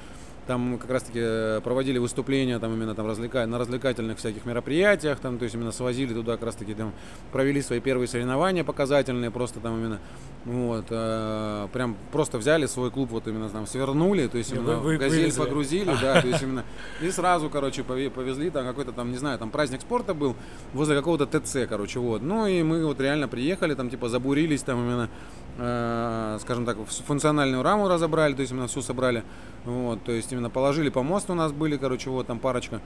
там 0.46 0.78
как 0.78 0.90
раз-таки 0.90 1.20
э, 1.22 1.60
проводили 1.62 1.98
выступления 1.98 2.58
там 2.58 2.72
именно 2.74 2.94
там 2.94 3.06
развлека... 3.06 3.46
на 3.46 3.58
развлекательных 3.58 4.18
всяких 4.18 4.44
мероприятиях, 4.44 5.18
там, 5.20 5.38
то 5.38 5.44
есть 5.44 5.54
именно 5.54 5.72
свозили 5.72 6.14
туда 6.14 6.32
как 6.32 6.44
раз-таки 6.44 6.74
там 6.74 6.92
провели 7.32 7.62
свои 7.62 7.80
первые 7.80 8.08
соревнования 8.08 8.64
показательные, 8.64 9.30
просто 9.30 9.60
там 9.60 9.78
именно 9.78 10.00
вот, 10.44 10.86
э, 10.90 11.68
прям 11.72 11.96
просто 12.12 12.38
взяли 12.38 12.66
свой 12.66 12.90
клуб, 12.90 13.10
вот 13.10 13.26
именно 13.26 13.48
там 13.48 13.66
свернули, 13.66 14.26
то 14.26 14.38
есть 14.38 14.52
именно 14.52 14.76
вы, 14.76 14.92
вы, 14.92 14.96
газель 14.98 15.20
вывезли. 15.20 15.40
погрузили, 15.40 15.92
да, 16.02 16.20
то 16.20 16.28
есть 16.28 16.42
именно 16.42 16.64
и 17.00 17.10
сразу, 17.10 17.48
короче, 17.48 17.82
повезли, 17.82 18.50
там 18.50 18.66
какой-то 18.66 18.92
там, 18.92 19.10
не 19.10 19.18
знаю, 19.18 19.38
там 19.38 19.50
праздник 19.50 19.80
спорта 19.80 20.14
был 20.14 20.36
возле 20.72 20.96
какого-то 20.96 21.26
ТЦ, 21.26 21.66
короче, 21.68 21.98
вот. 21.98 22.22
Ну 22.22 22.46
и 22.46 22.62
мы 22.62 22.84
вот 22.84 23.00
реально 23.00 23.28
приехали, 23.28 23.74
там 23.74 23.90
типа 23.90 24.08
забурились, 24.08 24.62
там 24.62 24.80
именно, 24.80 25.08
скажем 25.56 26.66
так, 26.66 26.76
функциональную 26.86 27.62
раму 27.62 27.88
разобрали, 27.88 28.34
то 28.34 28.40
есть 28.40 28.52
именно 28.52 28.66
все 28.66 28.82
собрали, 28.82 29.22
вот, 29.64 30.02
то 30.02 30.12
есть 30.12 30.32
именно 30.32 30.50
положили 30.50 30.88
помост 30.88 31.30
у 31.30 31.34
нас 31.34 31.52
были, 31.52 31.76
короче, 31.76 32.10
вот 32.10 32.26
там 32.26 32.38
парочка. 32.38 32.80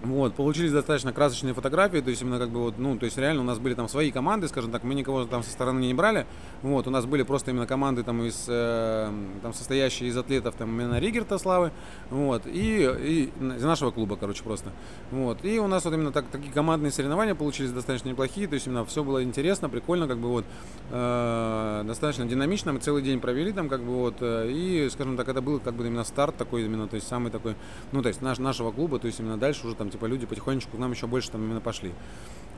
Вот, 0.00 0.34
получились 0.34 0.70
достаточно 0.70 1.12
красочные 1.12 1.54
фотографии, 1.54 1.98
то 1.98 2.10
есть 2.10 2.22
именно 2.22 2.38
как 2.38 2.50
бы 2.50 2.60
вот, 2.60 2.78
ну, 2.78 2.96
то 2.96 3.04
есть 3.04 3.18
реально 3.18 3.42
у 3.42 3.44
нас 3.44 3.58
были 3.58 3.74
там 3.74 3.88
свои 3.88 4.12
команды, 4.12 4.46
скажем 4.46 4.70
так, 4.70 4.84
мы 4.84 4.94
никого 4.94 5.24
там 5.24 5.42
со 5.42 5.50
стороны 5.50 5.80
не 5.80 5.92
брали, 5.92 6.24
вот, 6.62 6.86
у 6.86 6.90
нас 6.90 7.04
были 7.04 7.24
просто 7.24 7.50
именно 7.50 7.66
команды 7.66 8.04
там 8.04 8.22
из, 8.22 8.44
э, 8.46 9.12
там 9.42 9.52
состоящие 9.52 10.08
из 10.08 10.16
атлетов, 10.16 10.54
там 10.54 10.70
именно 10.70 11.00
Ригерта 11.00 11.36
Славы, 11.36 11.72
вот, 12.10 12.46
и, 12.46 12.88
и 13.00 13.32
из 13.56 13.64
нашего 13.64 13.90
клуба, 13.90 14.14
короче, 14.14 14.44
просто, 14.44 14.70
вот, 15.10 15.44
и 15.44 15.58
у 15.58 15.66
нас 15.66 15.84
вот 15.84 15.92
именно 15.92 16.12
так, 16.12 16.26
такие 16.30 16.52
командные 16.52 16.92
соревнования 16.92 17.34
получились 17.34 17.72
достаточно 17.72 18.08
неплохие, 18.08 18.46
то 18.46 18.54
есть 18.54 18.68
именно 18.68 18.84
все 18.84 19.02
было 19.02 19.24
интересно, 19.24 19.68
прикольно, 19.68 20.06
как 20.06 20.18
бы 20.18 20.28
вот, 20.28 20.44
э, 20.92 21.82
достаточно 21.84 22.24
динамично, 22.24 22.72
мы 22.72 22.78
целый 22.78 23.02
день 23.02 23.18
провели 23.18 23.50
там, 23.50 23.68
как 23.68 23.82
бы 23.82 23.96
вот, 23.96 24.18
э, 24.20 24.48
и, 24.48 24.88
скажем 24.90 25.16
так, 25.16 25.28
это 25.28 25.42
был 25.42 25.58
как 25.58 25.74
бы 25.74 25.84
именно 25.88 26.04
старт 26.04 26.36
такой 26.36 26.66
именно, 26.66 26.86
то 26.86 26.94
есть 26.94 27.08
самый 27.08 27.32
такой, 27.32 27.56
ну, 27.90 28.00
то 28.00 28.06
есть 28.06 28.22
наш, 28.22 28.38
нашего 28.38 28.70
клуба, 28.70 29.00
то 29.00 29.08
есть 29.08 29.18
именно 29.18 29.36
дальше 29.36 29.66
уже 29.66 29.74
там 29.74 29.87
типа 29.90 30.06
люди 30.06 30.26
потихонечку 30.26 30.76
к 30.76 30.80
нам 30.80 30.92
еще 30.92 31.06
больше 31.06 31.30
там 31.30 31.44
именно 31.44 31.60
пошли. 31.60 31.92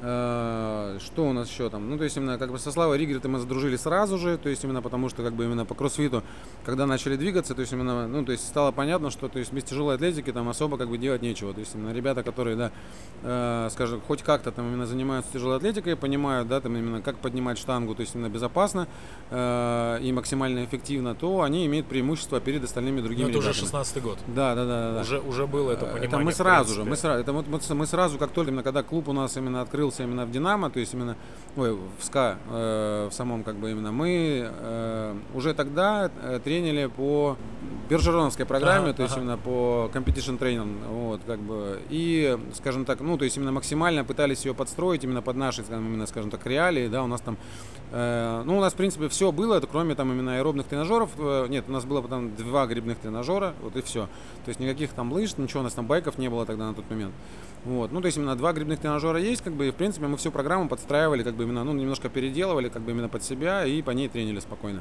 Э, 0.02 0.99
что 1.00 1.28
у 1.28 1.33
нас 1.33 1.50
еще 1.50 1.69
там? 1.69 1.90
Ну, 1.90 1.99
то 1.99 2.04
есть 2.04 2.16
именно 2.16 2.38
как 2.38 2.50
бы 2.50 2.59
со 2.59 2.73
Славой 2.73 2.97
Ригерта 2.97 3.28
мы 3.28 3.38
задружили 3.38 3.76
сразу 3.76 4.16
же, 4.16 4.38
то 4.38 4.49
есть 4.49 4.64
именно 4.64 4.80
потому, 4.80 5.09
что 5.11 5.23
как 5.23 5.35
бы 5.35 5.45
именно 5.45 5.66
по 5.66 5.75
кроссфиту, 5.75 6.23
когда 6.64 6.87
начали 6.87 7.16
двигаться, 7.16 7.54
то 7.54 7.61
есть 7.61 7.73
именно, 7.73 8.09
ну, 8.09 8.25
то 8.25 8.33
есть 8.33 8.47
стало 8.49 8.73
понятно, 8.73 9.11
что 9.11 9.28
то 9.28 9.38
есть 9.38 9.52
без 9.52 9.64
тяжелой 9.64 9.97
атлетики 9.97 10.33
там 10.33 10.49
особо 10.49 10.78
как 10.78 10.88
бы 10.88 10.97
делать 10.97 11.21
нечего. 11.21 11.52
То 11.52 11.61
есть 11.61 11.75
именно 11.75 11.92
ребята, 11.92 12.23
которые, 12.23 12.57
да, 12.57 12.73
э, 13.23 13.69
скажем, 13.73 14.00
хоть 14.00 14.23
как-то 14.23 14.52
там 14.52 14.69
именно 14.69 14.87
занимаются 14.87 15.33
тяжелой 15.33 15.59
атлетикой, 15.59 15.97
понимают, 15.97 16.49
да, 16.49 16.61
там 16.61 16.76
именно 16.76 17.02
как 17.02 17.16
поднимать 17.16 17.59
штангу, 17.59 17.95
то 17.95 18.00
есть 18.00 18.14
именно 18.14 18.30
безопасно 18.30 18.88
э, 19.30 19.99
и 20.02 20.12
максимально 20.12 20.64
эффективно, 20.64 21.14
то 21.14 21.42
они 21.42 21.66
имеют 21.66 21.87
преимущество 21.87 22.40
перед 22.40 22.64
остальными 22.64 23.02
другими 23.02 23.25
Но 23.25 23.30
это 23.30 23.38
ребятами. 23.38 23.52
уже 23.52 23.61
16 23.61 24.02
год. 24.02 24.19
Да, 24.28 24.54
да, 24.54 24.64
да, 24.64 24.95
да. 24.95 25.00
Уже, 25.02 25.21
уже 25.21 25.47
было 25.47 25.73
это 25.73 25.85
понимание. 25.85 26.09
Это 26.09 26.19
мы 26.19 26.33
сразу 26.33 26.75
же, 26.75 26.85
мы 26.85 26.97
сразу, 26.97 27.21
это 27.21 27.33
вот, 27.35 27.47
вот 27.47 27.69
мы 27.71 27.87
сразу, 27.87 28.19
как 28.19 28.30
только 28.30 28.50
именно 28.50 28.62
когда 28.62 28.83
клуб 28.83 29.09
у 29.09 29.12
нас 29.12 29.37
именно 29.37 29.61
открылся 29.90 30.02
именно 30.04 30.26
в 30.26 30.30
Динамо, 30.30 30.70
то 30.70 30.80
есть 30.80 30.94
именно, 30.94 31.16
ой, 31.56 31.73
в 31.73 32.04
СКА, 32.04 32.38
э, 32.49 33.09
в 33.11 33.14
самом 33.14 33.42
как 33.42 33.56
бы 33.56 33.70
именно, 33.70 33.92
мы 33.92 34.49
э, 34.49 35.14
уже 35.35 35.54
тогда 35.54 36.11
э, 36.23 36.40
тренили 36.42 36.87
по 36.87 37.37
Бержероновской 37.88 38.47
программе, 38.47 38.90
Ага, 38.90 38.94
то 38.94 39.02
есть 39.02 39.14
ага. 39.14 39.23
именно 39.23 39.38
по 39.38 39.90
competition 39.92 40.38
training, 40.38 40.76
вот, 40.88 41.20
как 41.26 41.40
бы, 41.40 41.80
и, 41.90 42.38
скажем 42.54 42.85
так, 42.85 43.00
ну, 43.00 43.18
то 43.18 43.25
есть 43.25 43.37
именно 43.37 43.52
максимально 43.52 44.04
пытались 44.04 44.44
ее 44.47 44.54
подстроить 44.54 45.04
именно 45.04 45.23
под 45.23 45.37
наши, 45.37 45.62
скажем, 45.62 45.87
именно, 45.87 46.06
скажем 46.06 46.30
так, 46.30 46.47
реалии, 46.47 46.88
да, 46.88 47.02
у 47.02 47.06
нас 47.06 47.20
там, 47.20 47.37
ну, 47.92 48.59
у 48.59 48.61
нас, 48.61 48.73
в 48.73 48.76
принципе, 48.76 49.09
все 49.09 49.32
было, 49.32 49.54
это 49.54 49.66
кроме 49.66 49.94
там 49.94 50.12
именно 50.12 50.37
аэробных 50.37 50.66
тренажеров, 50.66 51.11
э, 51.18 51.47
нет, 51.49 51.64
у 51.66 51.73
нас 51.73 51.85
было 51.85 52.00
потом 52.00 52.35
два 52.37 52.66
грибных 52.66 52.99
тренажера, 52.99 53.54
вот 53.62 53.76
и 53.76 53.82
все, 53.82 54.06
то 54.44 54.49
есть 54.49 54.61
никаких 54.61 54.92
там 54.92 55.12
лыж, 55.12 55.37
ничего, 55.37 55.61
у 55.61 55.64
нас 55.64 55.75
там 55.75 55.87
байков 55.87 56.16
не 56.16 56.28
было 56.28 56.47
тогда 56.47 56.68
на 56.68 56.75
тот 56.75 56.88
момент. 56.88 57.12
Вот. 57.64 57.92
Ну, 57.92 58.00
то 58.00 58.06
есть 58.06 58.16
именно 58.16 58.37
два 58.37 58.52
грибных 58.52 58.78
тренажера 58.80 59.18
есть, 59.18 59.42
как 59.42 59.52
бы, 59.52 59.68
и, 59.68 59.70
в 59.70 59.75
принципе, 59.75 60.06
мы 60.06 60.16
всю 60.16 60.30
программу 60.30 60.68
подстраивали, 60.68 61.23
как 61.23 61.35
бы 61.35 61.44
именно, 61.44 61.62
ну, 61.62 61.73
немножко 61.73 62.09
переделывали, 62.09 62.68
как 62.68 62.82
бы 62.82 62.92
именно 62.92 63.09
под 63.09 63.23
себя, 63.23 63.66
и 63.66 63.82
по 63.82 63.90
ней 63.90 64.09
тренили 64.09 64.40
спокойно. 64.40 64.80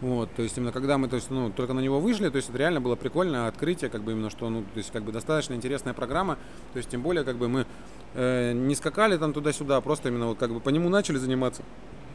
Вот, 0.00 0.30
то 0.34 0.42
есть 0.42 0.56
именно 0.56 0.72
когда 0.72 0.96
мы, 0.96 1.08
то 1.08 1.16
есть, 1.16 1.30
ну, 1.30 1.50
только 1.50 1.72
на 1.72 1.80
него 1.80 2.00
вышли, 2.00 2.28
то 2.28 2.36
есть 2.36 2.48
это 2.48 2.58
реально 2.58 2.80
было 2.80 2.94
прикольное 2.96 3.48
открытие, 3.48 3.90
как 3.90 4.02
бы 4.02 4.12
именно, 4.12 4.30
что, 4.30 4.48
ну, 4.48 4.62
то 4.62 4.78
есть 4.78 4.90
как 4.90 5.02
бы 5.02 5.12
достаточно 5.12 5.54
интересная 5.54 5.92
программа, 5.92 6.36
то 6.72 6.78
есть 6.78 6.88
тем 6.88 7.02
более, 7.02 7.24
как 7.24 7.36
бы 7.36 7.48
мы 7.48 7.66
э, 8.14 8.52
не 8.52 8.74
скакали 8.74 9.16
там 9.16 9.32
туда-сюда, 9.32 9.78
а 9.78 9.80
просто 9.80 10.08
именно 10.08 10.26
вот 10.26 10.38
как 10.38 10.52
бы 10.52 10.60
по 10.60 10.70
нему 10.70 10.88
начали 10.88 11.18
заниматься. 11.18 11.62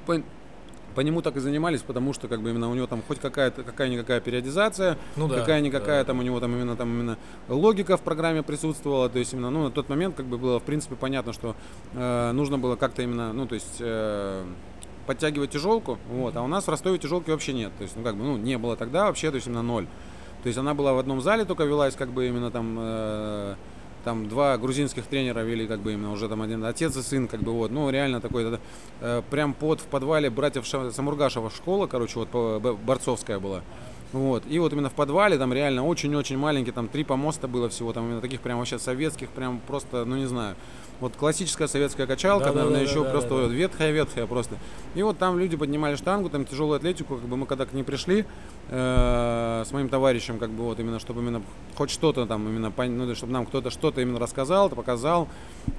По, 0.10 0.24
по 0.96 1.02
нему 1.02 1.22
так 1.22 1.38
и 1.38 1.40
занимались, 1.40 1.84
потому 1.84 2.14
что 2.14 2.28
как 2.28 2.42
бы 2.42 2.50
именно 2.50 2.68
у 2.68 2.74
него 2.74 2.88
там 2.88 3.04
хоть 3.08 3.20
какая-то 3.20 3.62
какая-никакая 3.62 4.20
периодизация, 4.20 4.98
Ну 5.16 5.28
да, 5.28 5.36
какая-никакая 5.36 6.02
да. 6.02 6.06
там 6.06 6.20
у 6.20 6.24
него 6.24 6.40
там 6.40 6.52
именно 6.56 6.76
там 6.76 6.90
именно 6.90 7.18
логика 7.48 7.96
в 7.96 8.02
программе 8.02 8.42
присутствовала, 8.42 9.08
то 9.08 9.20
есть 9.20 9.34
именно 9.34 9.52
ну 9.52 9.66
на 9.66 9.70
тот 9.70 9.88
момент 9.88 10.16
как 10.16 10.26
бы 10.26 10.40
было 10.40 10.60
в 10.60 10.64
принципе 10.64 10.96
понятно, 10.96 11.32
что 11.32 11.56
э, 11.94 12.32
нужно 12.32 12.58
было 12.58 12.76
как-то 12.76 13.04
именно 13.04 13.34
ну 13.34 13.46
то 13.46 13.54
есть 13.54 13.78
э, 13.82 14.44
подтягивать 15.06 15.52
тяжелку, 15.52 16.00
вот, 16.10 16.36
а 16.36 16.42
у 16.42 16.48
нас 16.48 16.66
в 16.66 16.70
Ростове 16.70 16.98
тяжелки 16.98 17.30
вообще 17.30 17.54
нет, 17.54 17.72
то 17.78 17.84
есть 17.84 17.96
ну 17.96 18.02
как 18.02 18.16
бы 18.16 18.24
ну 18.24 18.38
не 18.38 18.58
было 18.58 18.76
тогда 18.76 19.06
вообще, 19.06 19.30
то 19.30 19.36
есть 19.36 19.46
именно 19.46 19.62
ноль, 19.62 19.86
то 20.42 20.48
есть 20.48 20.58
она 20.58 20.74
была 20.74 20.94
в 20.94 20.98
одном 20.98 21.22
зале 21.22 21.46
только 21.46 21.66
велась 21.66 21.96
как 21.96 22.10
бы 22.10 22.28
именно 22.28 22.50
там 22.50 22.76
э, 22.80 23.56
там 24.04 24.28
два 24.30 24.58
грузинских 24.58 25.06
тренера 25.06 25.40
вели, 25.42 25.68
как 25.68 25.80
бы 25.80 25.94
именно 25.94 26.12
уже 26.12 26.28
там 26.30 26.42
один 26.42 26.64
отец 26.64 26.96
и 26.96 27.02
сын, 27.02 27.28
как 27.28 27.42
бы 27.42 27.52
вот, 27.52 27.72
ну 27.72 27.90
реально 27.90 28.22
такой, 28.22 28.46
это, 29.00 29.24
прям 29.30 29.54
под 29.54 29.82
в 29.82 29.86
подвале 29.86 30.30
братьев 30.30 30.66
Ша- 30.66 30.92
Самургашева 30.92 31.50
школа, 31.50 31.88
короче, 31.88 32.20
вот 32.20 32.80
борцовская 32.80 33.40
была. 33.40 33.62
Вот. 34.12 34.44
И 34.50 34.58
вот 34.58 34.74
именно 34.74 34.90
в 34.90 34.94
подвале 34.94 35.38
там 35.38 35.54
реально 35.54 35.86
очень-очень 35.86 36.38
маленький, 36.38 36.72
там 36.72 36.88
три 36.88 37.04
помоста 37.04 37.48
было 37.48 37.70
всего, 37.70 37.94
там 37.94 38.06
именно 38.06 38.22
таких 38.22 38.42
прям 38.42 38.58
вообще 38.58 38.80
советских, 38.80 39.30
прям 39.30 39.62
просто, 39.68 40.04
ну 40.06 40.16
не 40.18 40.26
знаю. 40.26 40.56
Вот 41.00 41.14
классическая 41.16 41.68
советская 41.68 42.08
качалка, 42.08 42.46
Да-да-да-да-да-да. 42.48 42.80
наверное, 42.80 43.04
еще 43.04 43.10
просто 43.10 43.34
вот 43.34 43.52
ветхая-ветхая 43.52 44.28
просто. 44.28 44.56
И 44.96 45.02
вот 45.04 45.18
там 45.18 45.40
люди 45.40 45.56
поднимали 45.56 45.96
штангу, 45.96 46.30
там 46.30 46.46
тяжелую 46.46 46.76
атлетику, 46.76 47.16
как 47.16 47.26
бы 47.26 47.38
мы 47.38 47.46
когда 47.46 47.66
к 47.66 47.72
ней 47.74 47.84
пришли 47.84 48.26
э, 48.70 49.64
с 49.66 49.72
моим 49.72 49.90
товарищем, 49.90 50.40
как 50.40 50.50
бы 50.50 50.64
вот 50.64 50.80
именно, 50.80 51.00
чтобы 51.00 51.22
именно 51.22 51.42
хоть 51.76 51.90
что-то 51.90 52.26
там 52.26 52.48
именно, 52.48 52.72
ну, 52.78 53.16
чтобы 53.16 53.32
нам 53.32 53.46
кто-то 53.46 53.70
что-то 53.70 54.02
именно 54.02 54.20
рассказал, 54.20 54.70
показал, 54.70 55.28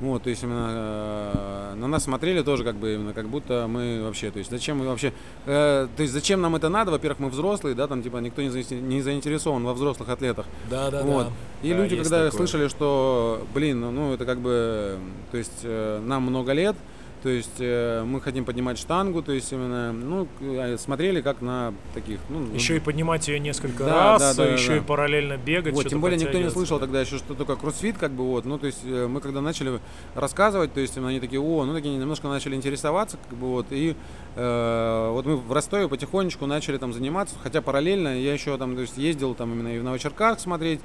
вот, 0.01 0.23
то 0.23 0.31
есть 0.31 0.43
именно 0.43 0.69
э, 0.71 1.75
на 1.77 1.87
нас 1.87 2.05
смотрели 2.05 2.43
тоже 2.43 2.65
как 2.65 2.77
бы 2.77 2.95
именно, 2.95 3.13
как 3.13 3.29
будто 3.29 3.67
мы 3.69 4.03
вообще, 4.03 4.31
то 4.31 4.39
есть 4.39 4.51
зачем 4.51 4.79
мы 4.79 4.87
вообще, 4.87 5.13
э, 5.47 5.87
то 5.95 6.03
есть 6.03 6.13
зачем 6.15 6.41
нам 6.41 6.57
это 6.57 6.69
надо, 6.69 6.91
во-первых, 6.93 7.19
мы 7.21 7.29
взрослые, 7.29 7.75
да, 7.75 7.87
там 7.87 8.03
типа 8.03 8.19
никто 8.19 8.41
не, 8.43 8.49
заинте- 8.49 8.81
не 8.81 9.03
заинтересован 9.03 9.65
во 9.65 9.75
взрослых 9.75 10.09
атлетах, 10.09 10.47
Да, 10.71 10.91
да, 10.91 11.03
вот. 11.03 11.27
да. 11.27 11.33
И 11.63 11.71
Да, 11.73 11.77
люди, 11.77 11.97
когда 11.97 12.25
такое. 12.25 12.31
слышали, 12.39 12.69
что, 12.69 13.43
блин, 13.55 13.81
ну, 13.83 13.91
ну, 13.91 14.15
это 14.15 14.25
как 14.25 14.39
бы, 14.39 14.99
то 15.31 15.39
есть 15.39 15.61
э, 15.63 16.01
нам 16.05 16.23
много 16.23 16.53
лет, 16.53 16.77
то 17.23 17.29
есть 17.29 17.57
э, 17.59 18.03
мы 18.05 18.21
хотим 18.21 18.45
поднимать 18.45 18.79
штангу, 18.79 19.23
то 19.23 19.33
есть 19.33 19.53
именно, 19.53 19.93
ну, 19.93 20.27
э, 20.41 20.79
смотрели 20.79 21.21
как 21.21 21.43
на 21.43 21.75
таких, 21.93 22.19
ну, 22.31 22.47
Еще 22.55 22.77
и 22.77 22.81
поднимать 22.81 23.29
ее 23.29 23.39
несколько 23.39 23.85
Да, 23.85 24.13
раз, 24.13 24.37
да, 24.37 24.45
да, 24.45 24.53
еще 24.53 24.69
да. 24.69 24.77
и 24.79 24.81
параллельно 24.81 25.37
бегать. 25.37 25.75
вот, 25.75 25.87
тем 25.89 26.01
более 26.01 26.19
никто 26.19 26.39
не 26.39 26.51
слышал 26.51 26.79
да. 26.79 26.87
тогда 26.87 27.03
еще, 27.03 27.19
что 27.19 27.35
такое 27.35 27.57
кроссфит, 27.57 27.99
как 27.99 28.13
бы 28.13 28.25
вот, 28.25 28.47
ну, 28.47 28.59
то 28.59 28.67
есть 28.67 28.81
э, 28.85 29.07
мы 29.07 29.21
когда 29.21 29.43
начали 29.43 29.81
рассказывать, 30.15 30.73
то 30.73 30.81
есть 30.81 30.97
именно 30.97 31.11
они 31.11 31.21
такие, 31.21 31.41
о, 31.41 31.65
ну, 31.65 31.75
такие 31.75 31.95
немножко 31.97 32.29
начали 32.29 32.55
интересоваться, 32.55 33.19
как 33.29 33.39
бы 33.39 33.49
вот, 33.49 33.67
и 33.71 33.95
э, 34.37 35.11
вот 35.13 35.27
мы 35.27 35.37
в 35.37 35.53
Ростове 35.53 35.89
потихонечку 35.89 36.47
начали 36.47 36.79
там 36.79 36.95
заниматься, 36.95 37.35
хотя 37.43 37.61
параллельно 37.61 38.19
я 38.19 38.33
еще 38.33 38.57
там, 38.57 38.75
то 38.75 38.81
есть 38.81 38.97
ездил 38.97 39.35
там 39.35 39.53
именно 39.53 39.69
и 39.69 39.79
в 39.79 39.85
Новочеркасск 39.85 40.41
смотреть, 40.41 40.81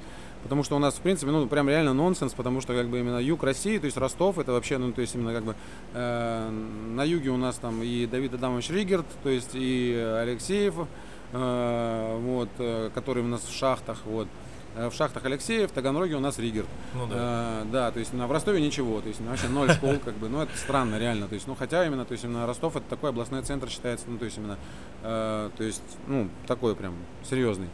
потому 0.46 0.62
что 0.62 0.76
у 0.76 0.78
нас, 0.78 0.94
в 0.94 1.00
принципе, 1.00 1.32
ну, 1.32 1.46
прям 1.48 1.68
реально 1.68 1.92
нонсенс, 1.92 2.32
потому 2.32 2.60
что, 2.60 2.72
как 2.72 2.88
бы, 2.88 3.00
именно 3.00 3.18
юг 3.18 3.42
России, 3.42 3.78
то 3.78 3.86
есть 3.86 3.96
Ростов, 3.96 4.38
это 4.38 4.52
вообще, 4.52 4.78
ну, 4.78 4.92
то 4.92 5.00
есть, 5.00 5.14
именно, 5.14 5.34
как 5.34 5.44
бы, 5.44 5.56
э, 5.92 6.50
на 6.50 7.04
юге 7.04 7.30
у 7.30 7.36
нас 7.36 7.56
там 7.56 7.82
и 7.82 8.06
Давид 8.06 8.34
Адамович 8.34 8.70
Ригерт, 8.70 9.06
то 9.24 9.28
есть, 9.28 9.50
и 9.54 9.92
Алексеев, 10.22 10.74
э, 11.32 12.18
вот, 12.22 12.48
э, 12.58 12.90
который 12.94 13.24
у 13.24 13.26
нас 13.26 13.42
в 13.42 13.52
шахтах, 13.52 13.98
вот, 14.04 14.28
Э, 14.76 14.90
в 14.90 14.94
шахтах 14.94 15.24
Алексеев, 15.24 15.70
в 15.70 15.74
Таганроге 15.74 16.16
у 16.16 16.20
нас 16.20 16.38
Ригерт. 16.38 16.68
Ну 16.94 17.06
да. 17.06 17.14
Э, 17.16 17.64
да, 17.72 17.90
то 17.90 17.98
есть 17.98 18.12
на 18.12 18.26
в 18.26 18.32
Ростове 18.32 18.60
ничего, 18.60 19.00
то 19.00 19.08
есть 19.08 19.20
вообще 19.22 19.48
ноль 19.48 19.70
школ, 19.72 19.96
как 20.04 20.14
бы, 20.14 20.28
ну 20.28 20.42
это 20.42 20.56
странно, 20.56 20.98
реально, 20.98 21.28
то 21.28 21.34
есть, 21.34 21.46
ну 21.46 21.54
хотя 21.54 21.86
именно, 21.86 22.04
то 22.04 22.12
есть 22.12 22.24
именно 22.24 22.46
Ростов 22.46 22.76
это 22.76 22.84
такой 22.88 23.10
областной 23.10 23.42
центр 23.42 23.70
считается, 23.70 24.04
ну 24.08 24.18
то 24.18 24.26
есть 24.26 24.36
именно, 24.36 24.58
э, 25.02 25.50
то 25.56 25.64
есть, 25.64 25.82
ну 26.06 26.28
такой 26.46 26.76
прям 26.76 26.94
серьезный, 27.28 27.68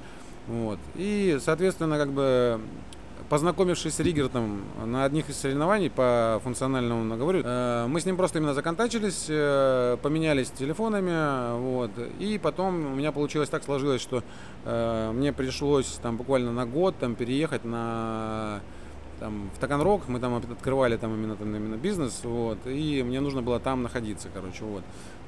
вот. 0.48 0.78
И, 0.96 1.38
соответственно, 1.40 1.98
как 1.98 2.10
бы 2.12 2.60
познакомившись 3.28 3.94
с 3.94 4.00
Ригертом 4.00 4.60
на 4.84 5.04
одних 5.04 5.30
из 5.30 5.38
соревнований 5.38 5.88
по 5.88 6.38
функциональному 6.44 7.02
наговорю, 7.02 7.40
э, 7.42 7.86
мы 7.88 7.98
с 7.98 8.04
ним 8.04 8.18
просто 8.18 8.38
именно 8.38 8.52
законтачились, 8.52 9.24
э, 9.28 9.96
поменялись 10.02 10.50
телефонами, 10.50 11.58
вот, 11.58 11.90
и 12.18 12.38
потом 12.38 12.92
у 12.92 12.94
меня 12.94 13.10
получилось 13.10 13.48
так 13.48 13.64
сложилось, 13.64 14.02
что 14.02 14.22
э, 14.66 15.12
мне 15.14 15.32
пришлось 15.32 15.98
там 16.02 16.18
буквально 16.18 16.52
на 16.52 16.66
год 16.66 16.94
там 16.98 17.14
переехать 17.14 17.64
на 17.64 18.60
там, 19.18 19.50
в 19.56 19.58
Таганрог, 19.60 20.08
мы 20.08 20.18
там 20.18 20.34
открывали 20.34 20.98
там 20.98 21.14
именно, 21.14 21.36
там 21.36 21.56
именно 21.56 21.76
бизнес, 21.76 22.20
вот, 22.24 22.58
и 22.66 23.02
мне 23.02 23.20
нужно 23.20 23.40
было 23.40 23.60
там 23.60 23.82
находиться, 23.82 24.28
короче, 24.34 24.64
вот. 24.64 24.82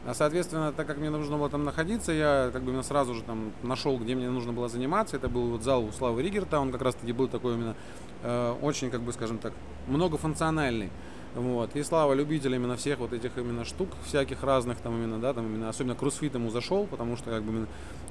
А, 0.07 0.13
соответственно, 0.13 0.73
так 0.73 0.87
как 0.87 0.99
мне 0.99 1.09
нужно 1.09 1.39
было 1.39 1.49
там 1.49 1.65
находиться, 1.65 2.13
я 2.13 2.51
как 2.53 2.63
бы 2.63 2.71
именно 2.71 2.83
сразу 2.83 3.15
же 3.15 3.23
там 3.23 3.53
нашел, 3.63 3.99
где 3.99 4.15
мне 4.15 4.29
нужно 4.29 4.53
было 4.53 4.69
заниматься. 4.69 5.17
Это 5.17 5.29
был 5.29 5.51
вот 5.51 5.63
зал 5.63 5.85
у 5.85 5.93
Славы 5.93 6.23
Ригерта, 6.23 6.61
он 6.61 6.73
как 6.73 6.83
раз-таки 6.83 7.13
был 7.13 7.29
такой 7.29 7.55
именно 7.55 7.75
э, 8.23 8.55
очень, 8.61 8.91
как 8.91 9.01
бы, 9.01 9.13
скажем 9.13 9.39
так, 9.39 9.55
многофункциональный. 9.87 10.91
Вот. 11.35 11.75
И 11.75 11.83
Слава 11.83 12.13
любитель 12.13 12.55
именно 12.55 12.77
всех 12.77 12.99
вот 12.99 13.13
этих 13.13 13.37
именно 13.37 13.65
штук, 13.65 13.89
всяких 14.05 14.45
разных 14.45 14.79
там 14.79 14.95
именно, 14.95 15.19
да, 15.19 15.33
там 15.33 15.47
именно, 15.47 15.69
особенно 15.69 15.97
кроссфит 15.97 16.35
ему 16.35 16.51
зашел, 16.51 16.87
потому 16.87 17.17
что 17.17 17.31
как 17.31 17.43
бы 17.43 17.51
именно, 17.51 17.67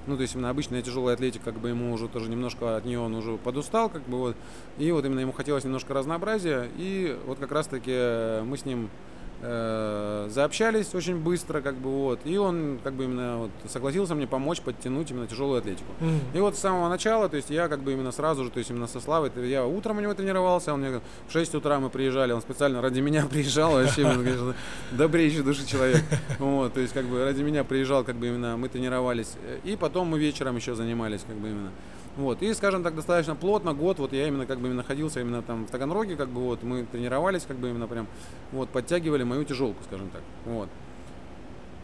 ну, 0.07 0.17
то 0.17 0.23
есть 0.23 0.35
именно 0.35 0.49
обычная 0.49 0.81
тяжелая 0.81 1.15
атлетика, 1.15 1.45
как 1.45 1.59
бы 1.59 1.69
ему 1.69 1.93
уже 1.93 2.09
тоже 2.09 2.29
немножко 2.29 2.75
от 2.75 2.85
нее 2.85 2.99
он 2.99 3.15
уже 3.15 3.37
подустал, 3.37 3.89
как 3.89 4.01
бы 4.03 4.17
вот, 4.17 4.35
и 4.77 4.91
вот 4.91 5.05
именно 5.05 5.21
ему 5.21 5.31
хотелось 5.31 5.63
немножко 5.63 5.93
разнообразия, 5.93 6.67
и 6.75 7.17
вот 7.25 7.39
как 7.39 7.53
раз 7.53 7.67
таки 7.67 8.41
мы 8.43 8.57
с 8.57 8.65
ним 8.65 8.85
э, 8.85 9.12
заобщались 9.43 10.95
очень 10.95 11.17
быстро, 11.17 11.61
как 11.61 11.75
бы 11.75 11.89
вот, 11.89 12.19
и 12.23 12.37
он 12.37 12.79
как 12.83 12.93
бы 12.93 13.03
именно 13.03 13.37
вот 13.37 13.51
согласился 13.67 14.15
мне 14.15 14.25
помочь 14.25 14.61
подтянуть 14.61 15.11
именно 15.11 15.27
тяжелую 15.27 15.59
атлетику. 15.59 15.91
Мгм. 15.99 16.19
И 16.33 16.39
вот 16.39 16.55
с 16.55 16.59
самого 16.59 16.87
начала, 16.87 17.27
то 17.27 17.35
есть 17.35 17.49
я 17.49 17.67
как 17.67 17.81
бы 17.81 17.91
именно 17.91 18.11
сразу 18.11 18.45
же, 18.45 18.51
то 18.51 18.59
есть 18.59 18.69
именно 18.69 18.87
со 18.87 19.01
Славой, 19.01 19.31
я 19.49 19.65
утром 19.65 19.97
у 19.97 20.01
него 20.01 20.13
тренировался, 20.13 20.73
он 20.73 20.79
мне 20.79 21.01
в 21.27 21.31
6 21.31 21.55
утра 21.55 21.79
мы 21.79 21.89
приезжали, 21.89 22.31
он 22.31 22.41
специально 22.41 22.81
ради 22.81 23.01
меня 23.01 23.25
приезжал, 23.29 23.73
вообще, 23.73 24.03
конечно, 24.03 24.55
добрейший 24.91 25.43
души 25.43 25.67
человек. 25.67 26.03
Вот, 26.39 26.73
то 26.73 26.79
есть 26.79 26.93
как 26.93 27.05
бы 27.05 27.23
ради 27.23 27.41
меня 27.41 27.63
приезжал, 27.63 28.03
как 28.03 28.15
бы 28.15 28.27
именно 28.27 28.55
мы 28.55 28.69
тренировались, 28.69 29.33
и 29.63 29.75
потом 29.75 30.07
мы 30.07 30.19
вечером 30.19 30.55
еще 30.55 30.75
занимались, 30.75 31.21
как 31.27 31.35
бы 31.35 31.49
именно. 31.49 31.71
Вот, 32.15 32.43
и, 32.43 32.53
скажем 32.53 32.83
так, 32.83 32.95
достаточно 32.95 33.35
плотно, 33.35 33.73
год, 33.73 33.97
вот 33.97 34.13
я 34.13 34.27
именно 34.27 34.45
как 34.45 34.59
бы 34.59 34.69
находился 34.69 35.19
именно 35.21 35.41
там 35.41 35.65
в 35.65 35.71
Таганроге, 35.71 36.15
как 36.15 36.29
бы 36.29 36.41
вот, 36.41 36.61
мы 36.61 36.83
тренировались, 36.83 37.43
как 37.47 37.57
бы 37.57 37.69
именно 37.69 37.87
прям, 37.87 38.07
вот, 38.51 38.69
подтягивали 38.69 39.23
мою 39.23 39.43
тяжелку, 39.45 39.83
скажем 39.83 40.09
так, 40.09 40.21
вот. 40.45 40.69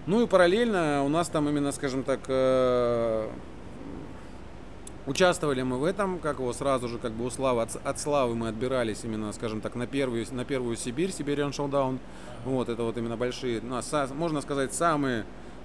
Ну 0.05 0.21
и 0.23 0.27
параллельно 0.27 1.03
у 1.03 1.09
нас 1.09 1.29
там 1.29 1.49
именно, 1.49 1.71
скажем 1.71 2.03
так, 2.03 2.19
э, 2.27 3.27
участвовали 5.07 5.63
мы 5.63 5.77
в 5.77 5.83
этом, 5.83 6.19
как 6.19 6.37
его 6.37 6.53
сразу 6.53 6.87
же, 6.87 6.99
как 6.99 7.11
бы 7.11 7.25
у 7.25 7.31
Славы, 7.31 7.63
от, 7.63 7.75
от 7.83 7.99
Славы 7.99 8.35
мы 8.35 8.49
отбирались 8.49 8.99
именно, 9.03 9.33
скажем 9.33 9.61
так, 9.61 9.73
на 9.73 9.87
первую, 9.87 10.25
на 10.31 10.45
первую 10.45 10.75
Сибирь, 10.77 11.11
Сибириан 11.11 11.53
Шоудаун. 11.53 11.99
Вот, 12.45 12.69
это 12.69 12.83
вот 12.83 12.97
именно 12.97 13.17
большие, 13.17 13.61
ну, 13.61 13.77
а 13.77 13.79
са- 13.79 14.13
можно 14.13 14.41
сказать, 14.41 14.73
самый 14.73 15.23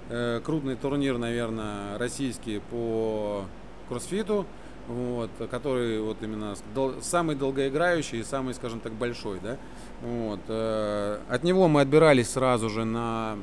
э, 0.09 0.41
крупный 0.43 0.75
турнир, 0.75 1.19
наверное, 1.19 1.97
российский 1.99 2.59
по 2.71 3.45
кроссфиту, 3.87 4.45
вот, 4.87 5.29
который 5.49 5.99
вот 6.01 6.17
именно 6.21 6.55
дол- 6.73 7.01
самый 7.01 7.35
долгоиграющий 7.35 8.19
и 8.19 8.23
самый, 8.23 8.53
скажем 8.53 8.79
так, 8.79 8.93
большой, 8.93 9.39
да. 9.39 9.57
Вот, 10.01 10.41
э, 10.47 11.19
от 11.29 11.43
него 11.43 11.67
мы 11.67 11.81
отбирались 11.81 12.29
сразу 12.29 12.69
же 12.69 12.85
на 12.85 13.37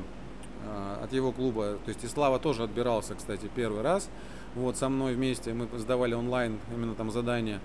э, 0.65 1.03
от 1.03 1.13
его 1.13 1.31
клуба, 1.31 1.77
то 1.83 1.89
есть 1.89 2.03
и 2.03 2.07
Слава 2.07 2.39
тоже 2.39 2.63
отбирался, 2.63 3.15
кстати, 3.15 3.49
первый 3.53 3.81
раз. 3.81 4.09
Вот 4.55 4.77
со 4.77 4.87
мной 4.87 5.15
вместе 5.15 5.53
мы 5.53 5.67
сдавали 5.79 6.13
онлайн 6.13 6.59
именно 6.73 6.93
там 6.95 7.11
задания. 7.11 7.59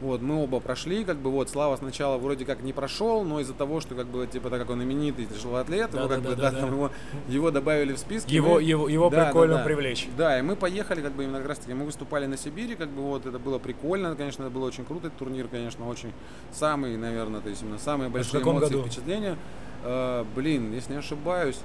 Вот, 0.00 0.22
мы 0.22 0.42
оба 0.42 0.60
прошли, 0.60 1.04
как 1.04 1.18
бы 1.18 1.30
вот 1.30 1.50
Слава 1.50 1.76
сначала 1.76 2.16
вроде 2.16 2.46
как 2.46 2.62
не 2.62 2.72
прошел, 2.72 3.22
но 3.22 3.38
из-за 3.40 3.52
того, 3.52 3.80
что 3.80 3.94
как 3.94 4.06
бы 4.06 4.26
типа 4.26 4.48
так 4.48 4.60
как 4.60 4.70
он 4.70 4.82
именитый 4.82 5.26
тяжелый 5.26 5.60
атлет, 5.60 5.92
его 5.92 6.08
как 6.08 6.20
бы 6.22 6.30
да, 6.30 6.36
Да-да-да-да. 6.36 6.60
там 6.60 6.70
его, 6.72 6.90
его 7.28 7.50
добавили 7.50 7.92
в 7.92 7.98
списки. 7.98 8.32
Его, 8.32 8.54
мы- 8.54 8.62
его, 8.62 8.88
его 8.88 9.10
Да, 9.10 9.26
прикольно 9.26 9.54
да, 9.54 9.58
да. 9.60 9.64
привлечь. 9.66 10.08
Да, 10.16 10.38
и 10.38 10.42
мы 10.42 10.56
поехали, 10.56 11.02
как 11.02 11.12
бы 11.12 11.24
именно 11.24 11.38
как 11.38 11.48
раз 11.48 11.58
таки, 11.58 11.74
мы 11.74 11.84
выступали 11.84 12.24
на 12.24 12.38
Сибири, 12.38 12.76
как 12.76 12.88
бы 12.88 13.02
вот 13.02 13.26
это 13.26 13.38
было 13.38 13.58
прикольно, 13.58 14.16
конечно, 14.16 14.44
это 14.44 14.50
было 14.50 14.64
очень 14.66 14.86
круто, 14.86 15.08
этот 15.08 15.18
турнир, 15.18 15.48
конечно, 15.48 15.86
очень 15.86 16.12
самый, 16.50 16.96
наверное, 16.96 17.42
то 17.42 17.50
есть 17.50 17.60
именно 17.62 17.78
самые 17.78 18.08
большие 18.08 18.42
эмоции, 18.42 18.72
году? 18.74 18.86
впечатления. 18.86 19.36
Э, 19.84 20.24
блин, 20.34 20.72
если 20.72 20.92
не 20.92 20.98
ошибаюсь, 21.00 21.58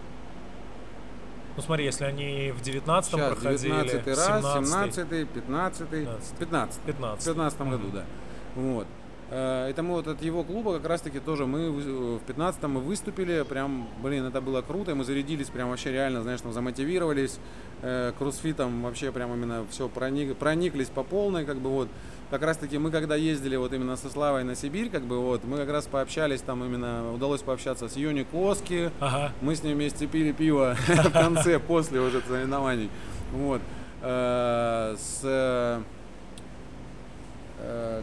Ну 1.56 1.62
смотри, 1.64 1.86
если 1.86 2.04
они 2.04 2.52
в 2.52 2.62
19-м 2.62 3.04
сейчас 3.04 3.34
проходили, 3.40 3.72
19 3.72 4.08
раз, 4.08 4.26
17 4.28 4.94
17 4.94 5.30
15 5.30 5.88
15. 5.88 6.38
15 6.38 6.82
в 6.82 6.86
15 6.86 7.26
15 7.26 7.62
году, 7.62 7.88
да. 7.94 8.04
Вот. 8.56 8.88
Э, 9.32 9.68
Это 9.70 9.82
мы 9.84 9.94
вот 9.96 10.08
от 10.08 10.22
его 10.22 10.44
клуба 10.44 10.74
как 10.74 10.88
раз 10.88 11.02
таки 11.02 11.20
тоже 11.20 11.46
мы 11.46 11.72
в 11.72 12.20
15 12.28 12.64
мы 12.64 12.80
выступили, 12.80 13.44
прям, 13.44 13.88
блин, 14.04 14.26
это 14.26 14.40
было 14.42 14.62
круто, 14.62 14.92
и 14.92 14.94
мы 14.94 15.04
зарядились 15.04 15.48
прям 15.50 15.70
вообще 15.70 15.92
реально, 15.92 16.22
знаешь, 16.22 16.42
там 16.42 16.54
замотивировались, 16.54 17.40
э, 17.82 18.12
кроссфитом 18.20 18.84
вообще 18.84 19.12
прям 19.12 19.34
именно 19.34 19.66
все 19.72 19.90
проник, 19.90 20.36
прониклись 20.38 20.90
по 20.90 21.04
полной, 21.04 21.46
как 21.46 21.58
бы 21.58 21.70
вот. 21.70 21.88
Как 22.32 22.42
раз 22.42 22.58
таки 22.58 22.80
мы 22.80 22.90
когда 22.90 23.16
ездили 23.16 23.56
вот 23.56 23.72
именно 23.74 23.96
со 23.98 24.10
Славой 24.10 24.44
на 24.44 24.56
Сибирь, 24.56 24.90
как 24.90 25.04
бы 25.04 25.20
вот, 25.20 25.44
мы 25.44 25.58
как 25.58 25.70
раз 25.70 25.86
пообщались 25.86 26.42
там 26.42 26.64
именно, 26.64 27.14
удалось 27.14 27.42
пообщаться 27.44 27.88
с 27.88 27.96
Юни 27.96 28.24
Коски, 28.24 28.90
Ага. 29.00 29.32
мы 29.42 29.56
с 29.56 29.62
ним 29.64 29.76
вместе 29.76 30.08
пили 30.08 30.32
пиво 30.32 30.76
в 30.88 31.12
конце, 31.12 31.60
после 31.60 32.00
уже 32.00 32.22
соревнований. 32.28 32.90
Вот. 33.32 33.62
Э, 34.02 34.96
С 34.98 35.22
э, 35.24 35.82
э, 35.82 35.82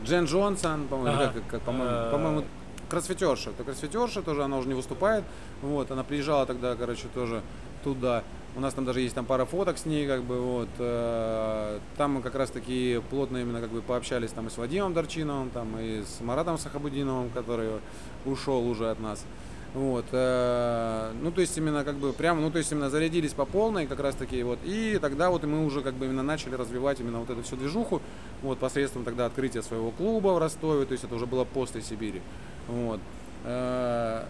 Джен 0.05 0.25
Джонсон, 0.25 0.89
по-моему, 0.89 1.17
Ага. 1.19 1.33
как- 1.35 1.47
как, 1.49 1.61
по-моему, 1.63 1.91
Э, 1.91 2.11
по-моему, 2.11 2.45
кроссфитерша. 2.91 3.51
Это 3.51 3.65
кроссфитерша 3.65 4.23
тоже, 4.23 4.43
она 4.45 4.59
уже 4.59 4.69
не 4.69 4.75
выступает. 4.75 5.25
Вот, 5.63 5.91
она 5.91 6.03
приезжала 6.05 6.47
тогда, 6.47 6.75
короче, 6.75 7.09
тоже 7.15 7.43
туда. 7.85 8.23
У 8.55 8.61
нас 8.61 8.75
там 8.75 8.85
даже 8.85 9.01
есть 9.01 9.15
там 9.15 9.25
пара 9.25 9.47
фоток 9.47 9.79
с 9.79 9.87
ней, 9.87 10.07
как 10.07 10.23
бы, 10.25 10.39
вот. 10.41 10.69
э, 10.79 11.79
Там 11.97 12.13
мы 12.13 12.23
как 12.23 12.35
раз 12.35 12.51
таки 12.51 13.01
плотно 13.11 13.39
именно 13.39 13.61
как 13.61 13.71
бы 13.71 13.81
пообщались 13.81 14.31
там 14.31 14.47
и 14.47 14.51
с 14.51 14.59
Вадимом 14.59 14.93
Дорчиновым, 14.93 15.49
там 15.51 15.79
и 15.81 16.03
с 16.03 16.21
Маратом 16.21 16.59
Сахабудиновым, 16.59 17.31
который 17.31 17.71
ушел 18.27 18.67
уже 18.69 18.91
от 18.91 19.01
нас. 19.01 19.25
Вот, 19.75 20.05
э, 20.13 21.13
ну, 21.23 21.31
то 21.33 21.41
есть 21.41 21.57
именно 21.57 21.83
как 21.83 21.95
бы 21.95 22.13
прямо, 22.13 22.43
ну, 22.43 22.51
то 22.51 22.59
есть 22.59 22.71
именно 22.71 22.91
зарядились 22.91 23.33
по 23.33 23.47
полной 23.47 23.87
как 23.87 24.01
раз 24.01 24.15
таки, 24.15 24.43
вот, 24.43 24.59
и 24.65 24.99
тогда 25.01 25.31
вот 25.31 25.45
мы 25.45 25.65
уже 25.65 25.81
как 25.81 25.95
бы 25.95 26.05
именно 26.05 26.23
начали 26.23 26.55
развивать 26.57 27.01
именно 27.01 27.21
вот 27.21 27.31
эту 27.31 27.43
всю 27.43 27.57
движуху, 27.57 28.03
вот, 28.43 28.59
посредством 28.59 29.05
тогда 29.05 29.25
открытия 29.25 29.63
своего 29.63 29.91
клуба 29.91 30.29
в 30.29 30.39
Ростове, 30.39 30.85
то 30.85 30.93
есть 30.93 31.05
это 31.05 31.15
уже 31.15 31.25
было 31.25 31.45
после 31.45 31.81
Сибири, 31.81 32.21
вот. 32.69 33.01
Э, 33.45 34.25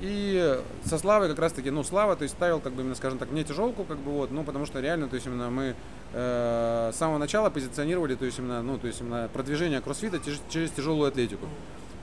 И 0.00 0.60
со 0.84 0.96
Славой 0.98 1.28
как 1.28 1.38
раз 1.40 1.52
таки, 1.52 1.70
ну, 1.70 1.82
Слава, 1.82 2.14
то 2.14 2.22
есть 2.22 2.34
ставил, 2.34 2.60
как 2.60 2.72
бы 2.72 2.82
именно, 2.82 2.94
скажем 2.94 3.18
так, 3.18 3.32
мне 3.32 3.42
тяжелку, 3.42 3.84
как 3.84 3.98
бы 3.98 4.12
вот, 4.12 4.30
ну, 4.30 4.44
потому 4.44 4.64
что 4.64 4.80
реально, 4.80 5.08
то 5.08 5.14
есть 5.14 5.26
именно 5.26 5.50
мы 5.50 5.74
э, 6.12 6.90
с 6.92 6.96
самого 6.96 7.18
начала 7.18 7.50
позиционировали, 7.50 8.14
то 8.14 8.24
есть 8.24 8.38
именно, 8.38 8.62
ну, 8.62 8.78
то 8.78 8.86
есть 8.86 9.00
именно 9.00 9.28
продвижение 9.32 9.80
кроссфита 9.80 10.20
через 10.50 10.70
тяжелую 10.70 11.08
атлетику. 11.08 11.46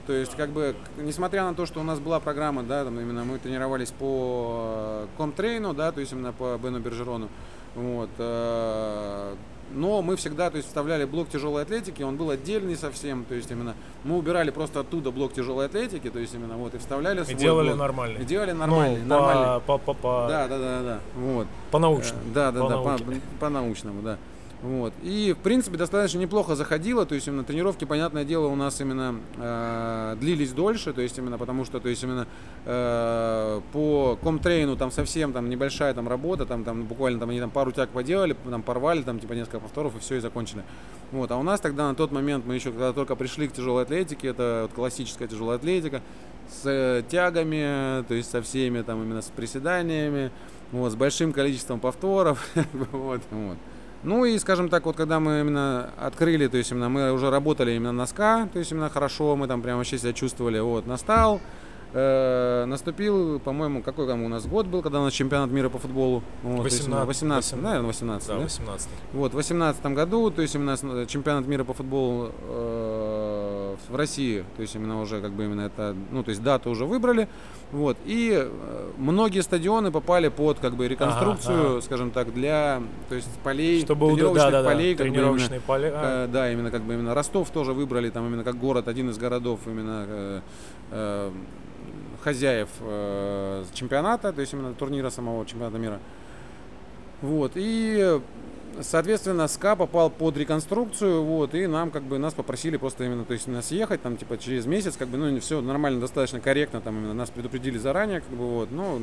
То 0.06 0.12
есть, 0.12 0.36
как 0.36 0.50
бы, 0.50 0.76
несмотря 0.98 1.42
на 1.44 1.54
то, 1.54 1.66
что 1.66 1.80
у 1.80 1.82
нас 1.82 1.98
была 1.98 2.20
программа, 2.20 2.62
да, 2.62 2.84
там 2.84 2.98
именно 3.00 3.24
мы 3.24 3.38
тренировались 3.38 3.90
по 3.90 5.02
э, 5.02 5.06
комтрейну, 5.18 5.74
да, 5.74 5.90
то 5.90 6.00
есть 6.00 6.12
именно 6.12 6.32
по 6.32 6.56
Бену 6.62 6.78
Бержерону, 6.78 7.28
вот, 7.74 8.10
э, 8.18 9.34
но 9.72 10.00
мы 10.02 10.14
всегда, 10.14 10.48
то 10.50 10.58
есть, 10.58 10.68
вставляли 10.68 11.04
блок 11.06 11.28
тяжелой 11.28 11.62
атлетики, 11.62 12.02
он 12.04 12.16
был 12.16 12.30
отдельный 12.30 12.76
совсем, 12.76 13.24
то 13.24 13.34
есть 13.34 13.50
именно 13.50 13.74
мы 14.04 14.16
убирали 14.16 14.50
просто 14.50 14.78
оттуда 14.78 15.10
блок 15.10 15.32
тяжелой 15.32 15.66
атлетики, 15.66 16.08
то 16.08 16.20
есть 16.20 16.32
именно 16.34 16.56
вот 16.56 16.74
и 16.74 16.78
вставляли 16.78 17.22
И 17.22 17.24
свой 17.24 17.34
делали 17.36 17.68
блок. 17.70 17.78
нормально. 17.78 18.18
И 18.18 18.24
делали 18.24 18.52
нормальный, 18.52 19.00
Ну, 19.02 19.08
нормальный. 19.08 19.60
по, 19.62 19.78
по, 19.78 19.92
по, 19.94 20.26
Да, 20.28 20.46
да, 20.46 20.58
да, 20.58 20.82
да, 20.82 20.98
вот. 21.16 21.46
по 21.72 21.80
научному. 21.80 22.20
Э, 22.26 22.32
Да, 22.32 22.52
да, 22.52 22.60
по 22.62 22.68
да, 22.68 22.76
по, 22.78 22.88
науке. 22.90 23.04
по 23.40 23.48
научному, 23.48 24.02
да. 24.02 24.18
Вот. 24.62 24.94
И, 25.02 25.34
в 25.38 25.42
принципе, 25.42 25.76
достаточно 25.76 26.18
неплохо 26.18 26.56
заходило, 26.56 27.04
то 27.04 27.14
есть 27.14 27.28
именно 27.28 27.44
тренировки, 27.44 27.84
понятное 27.84 28.24
дело, 28.24 28.46
у 28.46 28.56
нас 28.56 28.80
именно 28.80 29.16
э, 29.36 30.16
длились 30.18 30.52
дольше, 30.52 30.94
то 30.94 31.02
есть 31.02 31.18
именно 31.18 31.36
потому 31.36 31.66
что, 31.66 31.78
то 31.78 31.90
есть 31.90 32.02
именно 32.02 32.26
э, 32.64 33.60
по 33.72 34.18
комтрейну 34.22 34.76
там 34.76 34.90
совсем 34.90 35.34
там 35.34 35.50
небольшая 35.50 35.92
там 35.92 36.08
работа, 36.08 36.46
там, 36.46 36.64
там 36.64 36.84
буквально 36.84 37.20
там 37.20 37.30
они 37.30 37.38
там 37.38 37.50
пару 37.50 37.70
тяг 37.70 37.90
поделали, 37.90 38.34
там 38.48 38.62
порвали 38.62 39.02
там 39.02 39.20
типа 39.20 39.34
несколько 39.34 39.60
повторов 39.60 39.94
и 39.96 39.98
все, 40.00 40.16
и 40.16 40.20
закончили. 40.20 40.64
Вот. 41.12 41.30
А 41.30 41.36
у 41.36 41.42
нас 41.42 41.60
тогда 41.60 41.88
на 41.88 41.94
тот 41.94 42.10
момент 42.10 42.46
мы 42.46 42.54
еще 42.54 42.70
когда 42.70 42.92
только 42.94 43.14
пришли 43.14 43.48
к 43.48 43.52
тяжелой 43.52 43.82
атлетике, 43.82 44.28
это 44.28 44.62
вот 44.62 44.72
классическая 44.72 45.28
тяжелая 45.28 45.58
атлетика, 45.58 46.00
с 46.48 46.62
э, 46.64 47.02
тягами, 47.08 48.04
то 48.04 48.14
есть 48.14 48.30
со 48.30 48.40
всеми 48.40 48.80
там 48.80 49.02
именно 49.02 49.20
с 49.20 49.26
приседаниями, 49.26 50.30
вот, 50.72 50.92
с 50.92 50.94
большим 50.94 51.34
количеством 51.34 51.78
повторов, 51.78 52.44
вот, 52.72 53.20
вот. 53.30 53.58
Ну 54.06 54.24
и, 54.24 54.38
скажем 54.38 54.68
так, 54.68 54.86
вот 54.86 54.94
когда 54.96 55.18
мы 55.18 55.40
именно 55.40 55.90
открыли, 55.98 56.46
то 56.46 56.56
есть 56.56 56.70
именно 56.70 56.88
мы 56.88 57.12
уже 57.12 57.28
работали 57.28 57.72
именно 57.72 57.90
на 57.92 58.06
СКА, 58.06 58.48
то 58.52 58.58
есть 58.60 58.70
именно 58.70 58.88
хорошо, 58.88 59.34
мы 59.34 59.48
там 59.48 59.62
прям 59.62 59.78
вообще 59.78 59.98
себя 59.98 60.12
чувствовали, 60.12 60.60
вот, 60.60 60.86
настал, 60.86 61.40
э, 61.92 62.64
наступил, 62.66 63.40
по-моему, 63.40 63.82
какой 63.82 64.06
там 64.06 64.22
у 64.22 64.28
нас 64.28 64.46
год 64.46 64.66
был, 64.66 64.80
когда 64.82 65.00
у 65.00 65.04
нас 65.04 65.12
чемпионат 65.12 65.50
мира 65.50 65.68
по 65.70 65.78
футболу? 65.78 66.22
Вот, 66.44 66.58
то 66.58 66.64
есть 66.66 66.86
именно 66.86 67.04
18, 67.04 67.52
18, 67.52 67.62
наверное, 67.64 67.86
18, 67.88 68.28
Да, 68.28 68.34
да? 68.34 68.40
18 68.44 68.88
Вот, 69.12 69.28
в 69.32 69.34
2018 69.34 69.86
году, 69.86 70.30
то 70.30 70.40
есть 70.42 70.54
именно 70.54 70.76
с- 70.76 71.06
чемпионат 71.08 71.46
мира 71.48 71.64
по 71.64 71.72
футболу 71.74 72.30
э, 72.48 73.76
в 73.88 73.96
России, 73.96 74.44
то 74.56 74.62
есть 74.62 74.74
именно 74.76 75.00
уже 75.00 75.20
как 75.20 75.32
бы 75.32 75.44
именно 75.46 75.62
это, 75.62 75.96
ну, 76.12 76.22
то 76.22 76.30
есть 76.30 76.42
дату 76.44 76.70
уже 76.70 76.84
выбрали, 76.84 77.28
вот, 77.72 77.96
и 78.04 78.32
э, 78.32 78.90
многие 78.96 79.40
стадионы 79.40 79.90
попали 79.90 80.28
под 80.28 80.60
как 80.60 80.74
бы 80.76 80.86
реконструкцию, 80.86 81.72
ага. 81.72 81.80
скажем 81.82 82.10
так, 82.12 82.32
для, 82.32 82.80
то 83.08 83.16
есть 83.16 83.28
полей, 83.42 83.82
Чтобы 83.82 84.06
тренировочных 84.06 84.50
да, 84.50 84.50
да, 84.50 84.62
да, 84.62 84.68
полей, 84.68 84.94
как 84.94 85.06
бы 85.06 85.08
именно, 85.08 85.22
тренировочные 85.22 85.60
поля. 85.60 85.92
Э, 85.92 86.28
да, 86.32 86.52
именно 86.52 86.70
как 86.70 86.82
бы 86.82 86.94
именно 86.94 87.12
Ростов 87.12 87.50
тоже 87.50 87.72
выбрали 87.72 88.10
там 88.10 88.26
именно 88.26 88.44
как 88.44 88.56
город, 88.56 88.86
один 88.86 89.10
из 89.10 89.18
городов 89.18 89.60
именно 89.66 90.04
э, 90.08 90.40
э, 90.92 91.30
хозяев 92.22 92.68
э, 92.80 93.64
чемпионата, 93.74 94.32
то 94.32 94.40
есть 94.40 94.52
именно 94.52 94.72
турнира 94.72 95.10
самого 95.10 95.44
чемпионата 95.44 95.78
мира. 95.78 95.98
Вот, 97.20 97.52
и 97.56 98.20
соответственно 98.80 99.48
СКА 99.48 99.76
попал 99.76 100.10
под 100.10 100.36
реконструкцию, 100.36 101.22
вот, 101.22 101.54
и 101.54 101.66
нам 101.66 101.90
как 101.90 102.02
бы 102.02 102.18
нас 102.18 102.34
попросили 102.34 102.76
просто 102.76 103.04
именно, 103.04 103.24
то 103.24 103.32
есть 103.32 103.46
нас 103.46 103.70
ехать 103.70 104.02
там 104.02 104.16
типа 104.16 104.38
через 104.38 104.66
месяц, 104.66 104.96
как 104.96 105.08
бы, 105.08 105.18
ну, 105.18 105.40
все 105.40 105.60
нормально, 105.60 106.00
достаточно 106.00 106.40
корректно, 106.40 106.80
там 106.80 106.98
именно 106.98 107.14
нас 107.14 107.30
предупредили 107.30 107.78
заранее, 107.78 108.20
как 108.20 108.30
бы, 108.30 108.44
вот, 108.46 108.70
ну, 108.70 109.00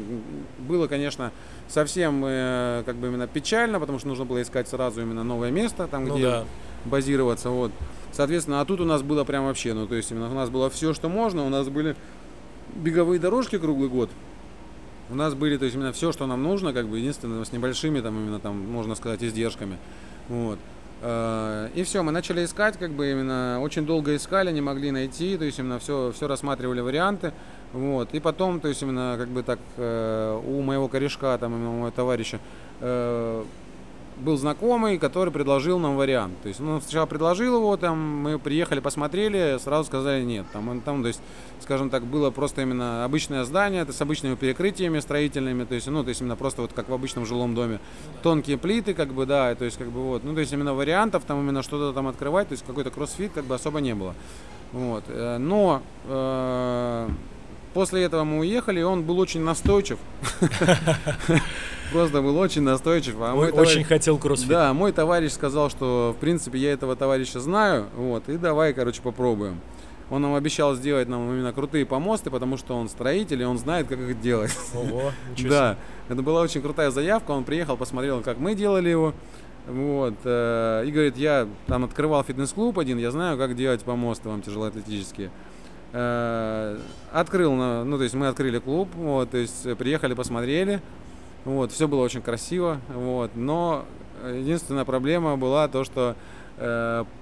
было, 0.60 0.88
конечно, 0.88 1.32
совсем 1.68 2.24
э, 2.26 2.84
как 2.86 2.96
бы 2.96 3.08
именно 3.08 3.28
печально, 3.28 3.80
потому 3.80 4.00
что 4.00 4.08
нужно 4.08 4.26
было 4.26 4.42
искать 4.42 4.68
сразу 4.68 5.02
именно 5.02 5.24
новое 5.24 5.52
место, 5.52 5.88
там, 5.88 6.06
Ну 6.06 6.16
где 6.16 6.24
да. 6.24 6.46
базироваться, 6.86 7.50
вот. 7.50 7.72
Соответственно, 8.12 8.62
а 8.62 8.66
тут 8.66 8.80
у 8.80 8.86
нас 8.86 9.02
было 9.02 9.24
прям 9.24 9.46
вообще, 9.46 9.74
ну, 9.74 9.88
то 9.88 9.96
есть 9.96 10.12
именно 10.12 10.30
у 10.30 10.36
нас 10.36 10.50
было 10.50 10.70
все, 10.70 10.94
что 10.94 11.10
можно, 11.10 11.46
у 11.46 11.50
нас 11.50 11.68
были 11.70 11.96
беговые 12.76 13.20
дорожки 13.20 13.58
круглый 13.58 13.90
год, 13.90 14.10
У 15.10 15.16
нас 15.16 15.34
были, 15.34 15.58
то 15.58 15.66
есть 15.66 15.76
именно 15.76 15.92
все, 15.92 16.12
что 16.12 16.26
нам 16.28 16.44
нужно, 16.44 16.74
как 16.74 16.88
бы 16.88 17.00
единственное, 17.00 17.44
с 17.44 17.52
небольшими, 17.52 18.00
там 18.00 18.18
именно 18.18 18.40
там, 18.40 18.58
можно 18.60 18.96
сказать, 18.96 19.24
издержками. 19.24 19.78
Вот. 20.30 20.60
Э, 21.02 21.70
и 21.76 21.84
все, 21.84 22.02
мы 22.02 22.12
начали 22.12 22.46
искать, 22.46 22.78
как 22.78 22.92
бы 22.92 23.12
именно 23.12 23.60
очень 23.62 23.86
долго 23.86 24.16
искали, 24.16 24.52
не 24.52 24.62
могли 24.62 24.92
найти, 24.92 25.38
то 25.38 25.44
есть 25.44 25.60
именно 25.60 25.80
все, 25.80 26.14
все 26.16 26.28
рассматривали 26.28 26.80
варианты. 26.80 27.34
Вот. 27.74 28.14
И 28.14 28.20
потом, 28.20 28.60
то 28.60 28.70
есть 28.70 28.82
именно 28.82 29.16
как 29.18 29.28
бы 29.28 29.44
так 29.44 29.60
э, 29.78 30.42
у 30.46 30.62
моего 30.62 30.88
корешка, 30.88 31.38
там, 31.38 31.54
у 31.54 31.58
моего 31.58 31.92
товарища, 31.92 32.40
э, 32.80 33.44
был 34.18 34.38
знакомый, 34.38 34.98
который 34.98 35.32
предложил 35.32 35.80
нам 35.80 35.98
вариант. 35.98 36.34
То 36.42 36.48
есть 36.48 36.60
он 36.60 36.82
сначала 36.82 37.06
предложил 37.06 37.58
его, 37.58 37.78
там 37.78 37.98
мы 37.98 38.40
приехали, 38.40 38.80
посмотрели, 38.80 39.58
сразу 39.60 39.86
сказали 39.86 40.24
нет. 40.24 40.46
Там, 40.54 40.70
он, 40.70 40.82
там, 40.82 41.02
то 41.02 41.08
есть, 41.08 41.22
скажем 41.62 41.90
так, 41.90 42.04
было 42.04 42.32
просто 42.32 42.62
именно 42.62 43.06
обычное 43.06 43.44
здание, 43.44 43.82
это 43.82 43.94
с 43.94 44.02
обычными 44.02 44.36
перекрытиями 44.36 45.00
строительными, 45.00 45.64
то 45.66 45.76
есть, 45.76 45.88
ну, 45.88 46.04
то 46.04 46.10
есть 46.10 46.22
именно 46.22 46.36
просто 46.36 46.62
вот 46.62 46.74
как 46.74 46.90
в 46.90 46.94
обычном 46.94 47.26
жилом 47.26 47.56
доме. 47.56 47.80
Тонкие 48.22 48.58
плиты, 48.58 48.94
как 48.94 49.14
бы, 49.14 49.26
да, 49.26 49.54
то 49.56 49.66
есть, 49.66 49.78
как 49.78 49.88
бы 49.88 50.02
вот, 50.02 50.24
ну, 50.24 50.34
то 50.34 50.40
есть 50.40 50.54
именно 50.54 50.74
вариантов 50.74 51.24
там 51.26 51.40
именно 51.40 51.64
что-то 51.64 51.94
там 51.94 52.08
открывать, 52.08 52.50
то 52.50 52.54
есть 52.54 52.66
какой-то 52.66 52.92
кроссфит 52.92 53.32
как 53.34 53.46
бы 53.46 53.56
особо 53.56 53.80
не 53.80 53.96
было. 53.96 54.16
Вот. 54.74 55.04
Э, 55.08 55.38
но 55.38 55.82
э, 56.06 57.10
после 57.74 58.04
этого 58.04 58.24
мы 58.24 58.40
уехали, 58.40 58.80
и 58.80 58.84
он 58.84 59.04
был 59.04 59.20
очень 59.20 59.42
настойчив. 59.42 59.98
Просто 61.92 62.22
был 62.22 62.38
очень 62.38 62.64
настойчив. 62.64 63.16
А 63.20 63.36
мой 63.36 63.48
очень 63.48 63.56
товарищ... 63.56 63.88
хотел 63.88 64.18
кроссфит. 64.18 64.50
Да, 64.50 64.74
мой 64.74 64.92
товарищ 64.92 65.32
сказал, 65.32 65.70
что 65.70 66.16
в 66.18 66.20
принципе 66.20 66.58
я 66.58 66.72
этого 66.74 66.96
товарища 66.96 67.40
знаю, 67.40 67.88
вот, 67.96 68.30
и 68.30 68.38
давай, 68.38 68.74
короче, 68.74 69.02
попробуем. 69.02 69.60
Он 70.10 70.22
нам 70.22 70.36
обещал 70.36 70.76
сделать 70.76 71.08
нам 71.08 71.30
именно 71.32 71.54
крутые 71.54 71.86
помосты, 71.86 72.30
потому 72.30 72.58
что 72.58 72.76
он 72.76 72.90
строитель, 72.90 73.42
и 73.42 73.46
он 73.46 73.58
знает, 73.58 73.88
как 73.88 74.00
их 74.00 74.22
делать. 74.22 74.56
Ого, 74.76 75.12
Да, 75.50 75.78
это 76.10 76.22
была 76.22 76.42
очень 76.42 76.62
крутая 76.62 76.92
заявка. 76.92 77.32
Он 77.32 77.44
приехал, 77.44 77.78
посмотрел, 77.78 78.22
как 78.22 78.38
мы 78.38 78.54
делали 78.54 78.90
его. 78.90 79.14
Вот, 79.68 80.16
э, 80.26 80.84
и 80.86 80.92
говорит, 80.92 81.16
я 81.16 81.48
там 81.68 81.86
открывал 81.86 82.22
фитнес-клуб 82.24 82.78
один, 82.80 82.98
я 82.98 83.12
знаю, 83.12 83.38
как 83.38 83.56
делать 83.56 83.82
помосты 83.84 84.28
вам 84.28 84.42
тяжелоатлетические. 84.42 85.32
Э, 85.96 86.80
открыл, 87.12 87.54
ну, 87.54 87.98
то 87.98 88.04
есть 88.04 88.16
мы 88.16 88.28
открыли 88.28 88.58
клуб, 88.58 88.90
вот, 88.96 89.30
то 89.30 89.38
есть 89.38 89.78
приехали, 89.78 90.16
посмотрели, 90.16 90.82
вот, 91.46 91.72
все 91.72 91.88
было 91.88 92.02
очень 92.02 92.24
красиво, 92.24 92.80
вот, 92.96 93.36
но 93.36 93.86
единственная 94.28 94.86
проблема 94.86 95.38
была 95.38 95.68
то, 95.68 95.84
что 95.84 96.12
э, 96.12 96.16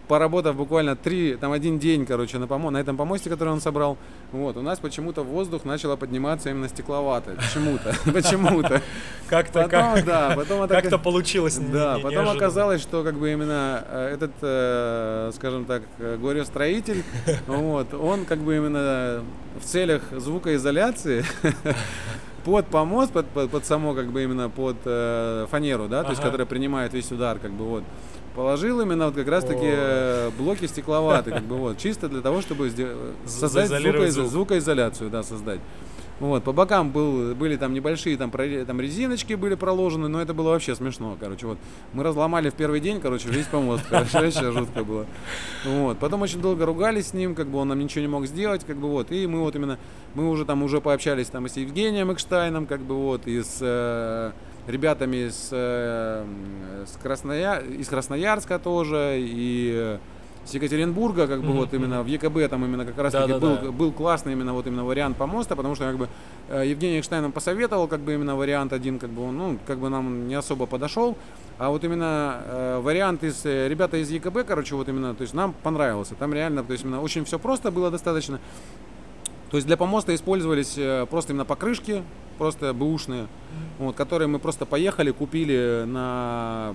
поработав 0.08 0.56
буквально 0.56 0.96
три, 0.96 1.36
там 1.36 1.54
один 1.54 1.80
день, 1.80 2.06
короче, 2.06 2.38
на, 2.38 2.48
помо 2.48 2.70
на 2.70 2.80
этом 2.80 2.98
помосте, 2.98 3.30
который 3.30 3.50
он 3.50 3.62
собрал, 3.62 3.98
вот, 4.34 4.58
у 4.58 4.62
нас 4.62 4.80
почему-то 4.80 5.24
воздух 5.24 5.64
начало 5.64 5.96
подниматься 5.96 6.50
именно 6.50 6.68
стекловато, 6.68 7.32
почему-то, 7.32 7.96
почему-то. 8.12 8.82
Как-то, 9.30 9.70
как, 9.70 10.04
да, 10.04 10.34
потом 10.36 10.68
как-то 10.68 10.98
получилось. 10.98 11.58
Да, 11.58 11.98
потом 12.04 12.28
оказалось, 12.28 12.82
что 12.82 13.04
как 13.04 13.16
бы 13.16 13.32
именно 13.32 13.86
э, 13.88 14.14
этот, 14.16 14.32
э, 14.42 15.32
скажем 15.34 15.64
так, 15.64 15.84
горе-строитель, 15.98 17.04
вот, 17.48 17.94
он 17.94 18.26
как 18.26 18.40
бы 18.40 18.58
именно 18.58 19.24
в 19.62 19.66
целях 19.66 20.02
звукоизоляции 20.12 21.24
под 22.44 22.68
помост, 22.68 23.14
под, 23.14 23.28
под, 23.28 23.50
под 23.50 23.66
само, 23.66 23.94
как 23.94 24.08
бы 24.08 24.24
именно 24.24 24.50
под 24.50 24.78
э, 24.84 25.48
фанеру, 25.50 25.88
да, 25.88 26.00
ага. 26.00 26.08
то 26.08 26.12
есть, 26.12 26.22
которая 26.22 26.46
принимает 26.46 26.94
весь 26.94 27.12
удар, 27.12 27.40
как 27.40 27.52
бы 27.52 27.66
вот. 27.66 27.84
Положил 28.36 28.80
именно 28.80 29.08
вот 29.08 29.16
как 29.16 29.28
раз 29.28 29.44
таки 29.44 29.66
э, 29.66 30.32
блоки 30.38 30.66
стекловатые, 30.66 31.36
как 31.36 31.44
бы 31.44 31.58
вот, 31.58 31.78
чисто 31.78 32.08
для 32.08 32.22
того, 32.22 32.42
чтобы 32.42 32.72
создать 33.26 33.68
звукоиз... 33.68 34.14
звукоизоляцию, 34.14 35.10
да, 35.10 35.22
создать. 35.22 35.60
Вот, 36.22 36.44
по 36.44 36.54
бокам 36.54 36.92
был, 36.92 37.34
были 37.34 37.58
там 37.58 37.74
небольшие 37.74 38.16
там, 38.16 38.30
про, 38.30 38.64
там 38.64 38.80
резиночки 38.80 39.34
были 39.34 39.56
проложены, 39.56 40.08
но 40.08 40.22
это 40.22 40.36
было 40.36 40.50
вообще 40.50 40.76
смешно, 40.76 41.18
короче, 41.20 41.48
вот. 41.48 41.58
Мы 41.94 42.04
разломали 42.04 42.52
в 42.52 42.54
первый 42.54 42.80
день, 42.80 43.02
короче, 43.02 43.28
весь 43.28 43.48
помост, 43.48 43.84
короче, 43.90 44.20
вообще 44.20 44.52
жутко 44.52 44.84
было. 44.84 45.08
Вот, 45.66 45.98
потом 45.98 46.22
очень 46.22 46.40
долго 46.40 46.68
ругались 46.68 47.08
с 47.08 47.14
ним, 47.14 47.34
как 47.34 47.48
бы 47.48 47.58
он 47.58 47.70
нам 47.70 47.80
ничего 47.80 48.02
не 48.02 48.08
мог 48.08 48.28
сделать, 48.28 48.64
как 48.64 48.78
бы 48.78 48.88
вот, 48.88 49.12
и 49.12 49.26
мы 49.26 49.40
вот 49.40 49.56
именно, 49.56 49.80
мы 50.14 50.30
уже 50.30 50.46
там 50.46 50.62
уже 50.62 50.80
пообщались 50.80 51.28
там 51.28 51.48
и 51.48 51.50
с 51.50 51.58
Евгением 51.58 52.14
Экштайном, 52.14 52.68
как 52.68 52.82
бы 52.82 52.94
вот, 52.94 53.26
и 53.26 53.42
с 53.42 53.58
э, 53.60 54.32
ребятами 54.68 55.30
с, 55.30 55.50
э, 55.52 56.26
с 56.86 56.98
Красноя... 57.02 57.60
из 57.60 57.88
Красноярска 57.88 58.60
тоже, 58.60 59.18
и 59.20 59.98
с 60.46 60.54
Екатеринбурга, 60.54 61.28
как 61.28 61.42
бы 61.42 61.50
mm-hmm. 61.50 61.58
вот 61.58 61.74
именно 61.74 62.04
в 62.04 62.08
ЕКБ 62.08 62.50
там 62.50 62.66
именно 62.66 62.86
как 62.86 62.98
раз 62.98 63.14
таки 63.14 63.34
был, 63.34 63.58
да. 63.58 63.72
был 63.72 63.92
классный 63.92 64.34
именно 64.34 64.54
вот 64.54 64.66
именно 64.66 64.84
вариант 64.84 65.18
помоста, 65.18 65.56
потому 65.56 65.76
что 65.76 65.86
как 65.86 65.98
бы 65.98 66.08
э, 66.50 66.64
Евгений 66.66 67.00
Экштайн 67.00 67.22
нам 67.22 67.32
посоветовал 67.32 67.88
как 67.88 68.00
бы 68.02 68.14
именно 68.14 68.36
вариант 68.36 68.74
один, 68.74 68.98
как 68.98 69.12
бы 69.12 69.28
он, 69.28 69.38
ну, 69.38 69.60
как 69.68 69.78
бы 69.78 69.90
нам 69.90 70.28
не 70.28 70.36
особо 70.36 70.66
подошел, 70.66 71.16
а 71.60 71.70
вот 71.70 71.84
именно 71.84 72.42
э, 72.44 72.80
вариант 72.82 73.24
из 73.24 73.46
э, 73.46 73.68
ребята 73.68 73.98
из 73.98 74.10
ЕКБ, 74.10 74.40
короче, 74.48 74.76
вот 74.76 74.90
именно, 74.90 75.14
то 75.14 75.22
есть 75.22 75.34
нам 75.34 75.54
понравился, 75.62 76.16
там 76.16 76.34
реально, 76.34 76.64
то 76.64 76.72
есть 76.72 76.84
именно 76.84 77.02
очень 77.02 77.24
все 77.24 77.38
просто 77.38 77.70
было 77.70 77.92
достаточно, 77.92 78.40
то 79.52 79.58
есть 79.58 79.68
для 79.68 79.76
помоста 79.76 80.16
использовались 80.16 80.76
э, 80.78 81.06
просто 81.10 81.34
именно 81.34 81.44
покрышки, 81.44 82.04
просто 82.38 82.74
бэушные, 82.74 83.28
вот, 83.80 83.98
которые 83.98 84.30
мы 84.30 84.40
просто 84.40 84.66
поехали, 84.66 85.12
купили 85.12 85.84
на 85.86 86.74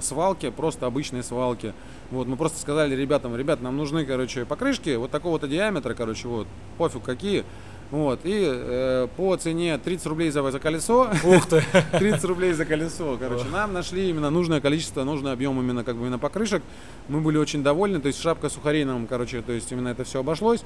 свалке, 0.00 0.52
просто 0.52 0.86
обычные 0.86 1.24
свалки. 1.24 1.74
Вот, 2.12 2.28
мы 2.28 2.36
просто 2.36 2.60
сказали 2.60 2.94
ребятам, 2.94 3.36
ребят, 3.36 3.60
нам 3.60 3.76
нужны, 3.76 4.06
короче, 4.06 4.44
покрышки 4.44 4.94
вот 4.94 5.10
такого-то 5.10 5.48
диаметра, 5.48 5.94
короче, 5.94 6.28
вот, 6.28 6.46
пофиг 6.78 7.02
какие. 7.02 7.44
Вот, 7.90 8.20
и 8.22 8.40
э, 8.42 9.08
по 9.16 9.36
цене 9.36 9.76
30 9.76 10.06
рублей 10.06 10.30
за, 10.30 10.48
за 10.50 10.58
колесо. 10.60 11.10
Ух 11.24 11.46
ты! 11.46 11.62
30 11.98 12.24
рублей 12.24 12.52
за 12.52 12.64
колесо, 12.64 13.18
короче. 13.18 13.44
Нам 13.52 13.72
нашли 13.72 14.08
именно 14.08 14.30
нужное 14.30 14.60
количество, 14.60 15.02
нужный 15.02 15.32
объем 15.32 15.60
именно 15.60 15.82
как 15.84 15.96
бы 15.96 16.02
именно 16.02 16.18
покрышек. 16.18 16.62
Мы 17.08 17.20
были 17.20 17.36
очень 17.36 17.62
довольны, 17.62 18.00
то 18.00 18.06
есть 18.06 18.22
шапка 18.22 18.48
сухарей 18.48 18.84
нам, 18.84 19.06
короче, 19.08 19.42
то 19.42 19.52
есть 19.52 19.70
именно 19.72 19.88
это 19.88 20.04
все 20.04 20.20
обошлось. 20.20 20.62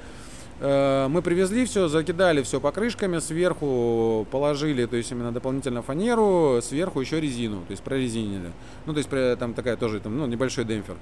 Э, 0.59 1.07
мы 1.07 1.21
привезли 1.21 1.65
все, 1.65 1.87
закидали 1.87 2.41
все 2.41 2.59
покрышками, 2.59 3.19
сверху 3.19 4.25
положили, 4.31 4.85
то 4.85 4.95
есть 4.95 5.11
именно 5.11 5.31
дополнительно 5.31 5.81
фанеру, 5.81 6.59
сверху 6.61 6.99
еще 7.01 7.21
резину, 7.21 7.61
то 7.67 7.71
есть 7.71 7.83
прорезинили. 7.83 8.51
Ну, 8.85 8.93
то 8.93 8.97
есть 8.97 9.39
там 9.39 9.53
такая 9.53 9.77
тоже 9.77 9.99
там, 9.99 10.17
ну, 10.17 10.25
небольшой 10.25 10.65
демпфер. 10.65 10.95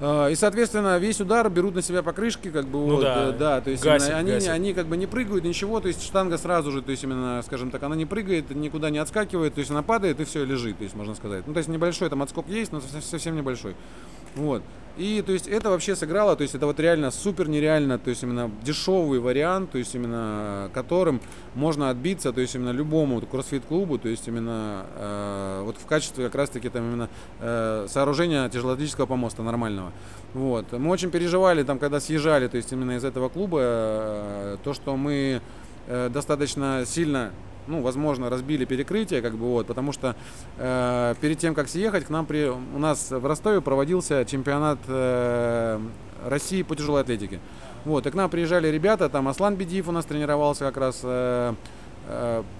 Э, 0.00 0.30
и, 0.30 0.34
соответственно, 0.34 0.98
весь 0.98 1.20
удар 1.20 1.48
берут 1.50 1.74
на 1.74 1.82
себя 1.82 2.02
покрышки, 2.02 2.50
как 2.50 2.66
бы, 2.66 2.78
ну, 2.78 2.96
вот, 2.96 3.02
да, 3.02 3.32
да, 3.32 3.60
то 3.60 3.70
есть 3.70 3.84
гасит, 3.84 4.10
они, 4.10 4.32
гасит. 4.32 4.48
они 4.48 4.74
как 4.74 4.86
бы 4.86 4.96
не 4.96 5.06
прыгают, 5.06 5.44
ничего, 5.44 5.80
то 5.80 5.88
есть 5.88 6.02
штанга 6.04 6.38
сразу 6.38 6.72
же, 6.72 6.82
то 6.82 6.90
есть 6.90 7.02
именно, 7.04 7.42
скажем 7.44 7.70
так, 7.70 7.82
она 7.82 7.94
не 7.94 8.06
прыгает, 8.06 8.50
никуда 8.50 8.90
не 8.90 8.98
отскакивает, 8.98 9.54
то 9.54 9.60
есть 9.60 9.70
она 9.70 9.82
падает 9.82 10.20
и 10.20 10.24
все, 10.24 10.44
лежит, 10.44 10.78
то 10.78 10.84
есть 10.84 10.96
можно 10.96 11.14
сказать. 11.14 11.46
Ну, 11.46 11.52
то 11.52 11.58
есть 11.58 11.68
небольшой 11.68 12.08
там 12.10 12.22
отскок 12.22 12.48
есть, 12.48 12.72
но 12.72 12.80
совсем 12.80 13.36
небольшой. 13.36 13.74
Вот. 14.34 14.62
И 14.98 15.22
то 15.22 15.30
есть 15.30 15.46
это 15.46 15.70
вообще 15.70 15.94
сыграло, 15.94 16.34
то 16.34 16.42
есть 16.42 16.56
это 16.56 16.66
вот 16.66 16.80
реально 16.80 17.12
супер 17.12 17.48
нереально, 17.48 18.00
то 18.00 18.10
есть 18.10 18.24
именно 18.24 18.50
дешевый 18.64 19.20
вариант, 19.20 19.70
то 19.70 19.78
есть 19.78 19.94
именно 19.94 20.70
которым 20.74 21.20
можно 21.54 21.88
отбиться, 21.88 22.32
то 22.32 22.40
есть 22.40 22.56
именно 22.56 22.70
любому 22.70 23.20
кроссфит-клубу, 23.20 23.98
то 23.98 24.08
есть 24.08 24.26
именно 24.26 24.86
э, 24.96 25.62
вот 25.64 25.76
в 25.76 25.86
качестве 25.86 26.24
как 26.26 26.34
раз-таки 26.34 26.68
там 26.68 26.82
именно 26.82 27.08
э, 27.38 27.86
сооружения 27.88 28.48
тяжелоатлетического 28.48 29.06
помоста 29.06 29.44
нормального. 29.44 29.92
Вот. 30.34 30.72
Мы 30.72 30.90
очень 30.90 31.12
переживали 31.12 31.62
там, 31.62 31.78
когда 31.78 32.00
съезжали, 32.00 32.48
то 32.48 32.56
есть 32.56 32.72
именно 32.72 32.96
из 32.96 33.04
этого 33.04 33.28
клуба, 33.28 33.58
э, 33.62 34.56
то, 34.64 34.74
что 34.74 34.96
мы 34.96 35.40
э, 35.86 36.08
достаточно 36.08 36.82
сильно 36.84 37.30
ну, 37.68 37.82
возможно, 37.82 38.30
разбили 38.30 38.64
перекрытие, 38.64 39.22
как 39.22 39.34
бы 39.34 39.46
вот, 39.46 39.66
потому 39.66 39.92
что 39.92 40.16
э, 40.58 41.14
перед 41.20 41.38
тем, 41.38 41.54
как 41.54 41.68
съехать, 41.68 42.04
к 42.06 42.10
нам 42.10 42.26
при, 42.26 42.48
у 42.48 42.78
нас 42.78 43.10
в 43.10 43.24
Ростове 43.24 43.60
проводился 43.60 44.24
чемпионат 44.24 44.78
э, 44.88 45.80
России 46.26 46.62
по 46.62 46.74
тяжелой 46.74 47.02
атлетике. 47.02 47.40
Вот, 47.84 48.06
и 48.06 48.10
к 48.10 48.14
нам 48.14 48.28
приезжали 48.28 48.68
ребята, 48.68 49.08
там 49.08 49.28
Аслан 49.28 49.56
Бедиев 49.56 49.88
у 49.88 49.92
нас 49.92 50.04
тренировался 50.04 50.64
как 50.64 50.76
раз, 50.76 51.00
э, 51.04 51.54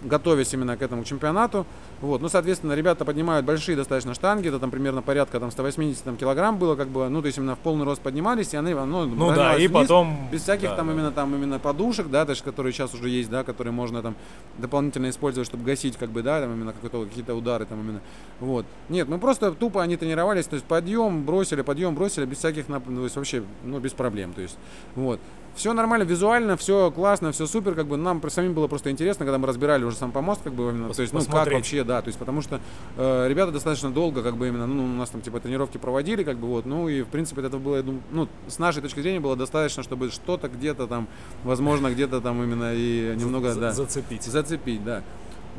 готовясь 0.04 0.52
именно 0.52 0.76
к 0.76 0.82
этому 0.82 1.04
чемпионату. 1.04 1.66
Вот, 2.00 2.20
ну, 2.20 2.28
соответственно, 2.28 2.74
ребята 2.74 3.04
поднимают 3.04 3.44
большие 3.44 3.76
достаточно 3.76 4.14
штанги, 4.14 4.48
это 4.48 4.58
там 4.58 4.70
примерно 4.70 5.02
порядка 5.02 5.40
там 5.40 5.50
180 5.50 6.04
там, 6.04 6.16
килограмм 6.16 6.58
было, 6.58 6.76
как 6.76 6.88
бы, 6.88 7.08
ну, 7.08 7.20
то 7.20 7.26
есть 7.26 7.38
именно 7.38 7.56
в 7.56 7.58
полный 7.58 7.84
рост 7.84 8.00
поднимались, 8.00 8.54
и 8.54 8.56
они, 8.56 8.72
ну, 8.74 9.06
ну 9.06 9.34
да, 9.34 9.56
и 9.56 9.66
вниз, 9.66 9.70
потом... 9.72 10.28
Без 10.30 10.42
всяких 10.42 10.70
да, 10.70 10.76
там 10.76 10.86
да. 10.86 10.92
именно 10.92 11.10
там 11.10 11.34
именно 11.34 11.58
подушек, 11.58 12.08
да, 12.08 12.24
даже 12.24 12.44
которые 12.44 12.72
сейчас 12.72 12.94
уже 12.94 13.08
есть, 13.08 13.30
да, 13.30 13.42
которые 13.42 13.72
можно 13.72 14.00
там 14.02 14.14
дополнительно 14.58 15.10
использовать, 15.10 15.48
чтобы 15.48 15.64
гасить, 15.64 15.96
как 15.96 16.10
бы, 16.10 16.22
да, 16.22 16.40
там 16.40 16.52
именно 16.52 16.72
какие-то 16.72 17.34
удары 17.34 17.64
там 17.64 17.80
именно, 17.80 18.00
вот. 18.38 18.64
Нет, 18.88 19.08
мы 19.08 19.18
просто 19.18 19.50
тупо 19.52 19.82
они 19.82 19.96
тренировались, 19.96 20.46
то 20.46 20.54
есть 20.54 20.66
подъем, 20.66 21.24
бросили, 21.24 21.62
подъем, 21.62 21.94
бросили, 21.94 22.26
без 22.26 22.38
всяких, 22.38 22.68
ну, 22.68 22.80
то 22.80 23.04
есть 23.04 23.16
вообще, 23.16 23.42
ну, 23.64 23.80
без 23.80 23.92
проблем, 23.92 24.34
то 24.34 24.40
есть, 24.40 24.56
вот. 24.94 25.18
Все 25.58 25.72
нормально, 25.72 26.04
визуально, 26.04 26.56
все 26.56 26.90
классно, 26.92 27.32
все 27.32 27.46
супер, 27.48 27.74
как 27.74 27.86
бы 27.86 27.96
нам 27.96 28.22
самим 28.30 28.54
было 28.54 28.68
просто 28.68 28.90
интересно, 28.90 29.24
когда 29.24 29.38
мы 29.38 29.48
разбирали 29.48 29.82
уже 29.82 29.96
сам 29.96 30.12
помост, 30.12 30.40
как 30.44 30.52
бы 30.52 30.70
именно, 30.70 30.88
то 30.94 31.02
есть, 31.02 31.12
ну, 31.12 31.20
как 31.20 31.52
вообще, 31.52 31.82
да, 31.82 32.00
то 32.00 32.08
есть, 32.08 32.18
потому 32.18 32.42
что 32.42 32.60
э, 32.96 33.28
ребята 33.28 33.50
достаточно 33.50 33.90
долго, 33.90 34.22
как 34.22 34.36
бы 34.36 34.46
именно, 34.46 34.68
ну, 34.68 34.84
у 34.84 34.86
нас 34.86 35.10
там, 35.10 35.20
типа, 35.20 35.40
тренировки 35.40 35.76
проводили, 35.76 36.22
как 36.22 36.38
бы, 36.38 36.46
вот, 36.46 36.64
ну, 36.64 36.88
и, 36.88 37.02
в 37.02 37.08
принципе, 37.08 37.42
это 37.42 37.58
было, 37.58 37.84
ну, 38.12 38.28
с 38.46 38.60
нашей 38.60 38.82
точки 38.82 39.00
зрения 39.00 39.18
было 39.18 39.34
достаточно, 39.34 39.82
чтобы 39.82 40.10
что-то 40.10 40.48
где-то 40.48 40.86
там, 40.86 41.08
возможно, 41.42 41.90
где-то 41.90 42.20
там 42.20 42.40
именно 42.42 42.72
и 42.74 43.16
немного, 43.16 43.52
За- 43.52 43.60
да. 43.60 43.72
Зацепить. 43.72 44.22
Зацепить, 44.22 44.84
да. 44.84 45.02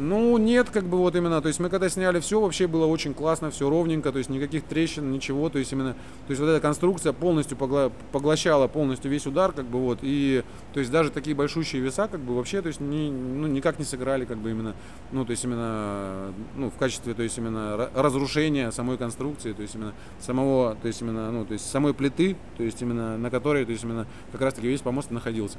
Ну, 0.01 0.38
нет, 0.38 0.69
как 0.69 0.85
бы 0.85 0.97
вот 0.97 1.13
именно, 1.17 1.41
то 1.41 1.49
есть 1.49 1.59
мы 1.59 1.67
когда 1.67 1.89
сняли 1.89 2.21
все, 2.21 2.39
вообще 2.39 2.67
было 2.67 2.85
очень 2.85 3.13
классно, 3.13 3.51
все 3.51 3.69
ровненько, 3.69 4.13
то 4.13 4.17
есть 4.17 4.29
никаких 4.29 4.63
трещин, 4.63 5.12
ничего, 5.12 5.49
то 5.49 5.59
есть 5.59 5.73
именно, 5.73 5.91
то 5.91 6.29
есть 6.29 6.39
вот 6.39 6.47
эта 6.47 6.62
конструкция 6.62 7.12
полностью 7.12 7.57
погла- 7.57 7.91
поглощала 8.13 8.69
полностью 8.69 9.12
весь 9.12 9.27
удар, 9.27 9.51
как 9.51 9.65
бы 9.65 9.77
вот, 9.77 9.99
и, 10.01 10.45
то 10.73 10.79
есть 10.79 10.89
даже 10.89 11.09
такие 11.09 11.35
большущие 11.35 11.81
веса, 11.81 12.07
как 12.07 12.21
бы 12.21 12.33
вообще, 12.33 12.62
то 12.62 12.69
есть 12.69 12.79
ни, 12.79 13.12
ну, 13.12 13.47
никак 13.47 13.77
не 13.77 13.83
сыграли, 13.83 14.23
как 14.23 14.38
бы 14.38 14.51
именно, 14.51 14.73
ну, 15.12 15.25
то 15.25 15.31
есть 15.31 15.43
именно, 15.43 16.33
ну, 16.55 16.69
в 16.69 16.75
качестве, 16.75 17.13
то 17.13 17.21
есть 17.21 17.38
именно 17.38 17.75
ра- 17.75 17.89
разрушения 17.93 18.71
самой 18.71 18.97
конструкции, 18.97 19.51
то 19.51 19.62
есть 19.62 19.75
именно 19.75 19.91
самого, 20.21 20.77
то 20.81 20.88
есть 20.88 21.01
именно, 21.01 21.29
ну, 21.29 21.43
то 21.43 21.51
есть 21.51 21.69
самой 21.69 21.93
плиты, 21.93 22.38
то 22.55 22.63
есть 22.63 22.81
именно 22.81 23.17
на 23.17 23.29
которой, 23.29 23.65
то 23.65 23.73
есть 23.73 23.83
именно 23.83 24.07
как 24.31 24.39
раз 24.39 24.53
таки 24.53 24.69
весь 24.69 24.79
помост 24.79 25.12
находился. 25.12 25.57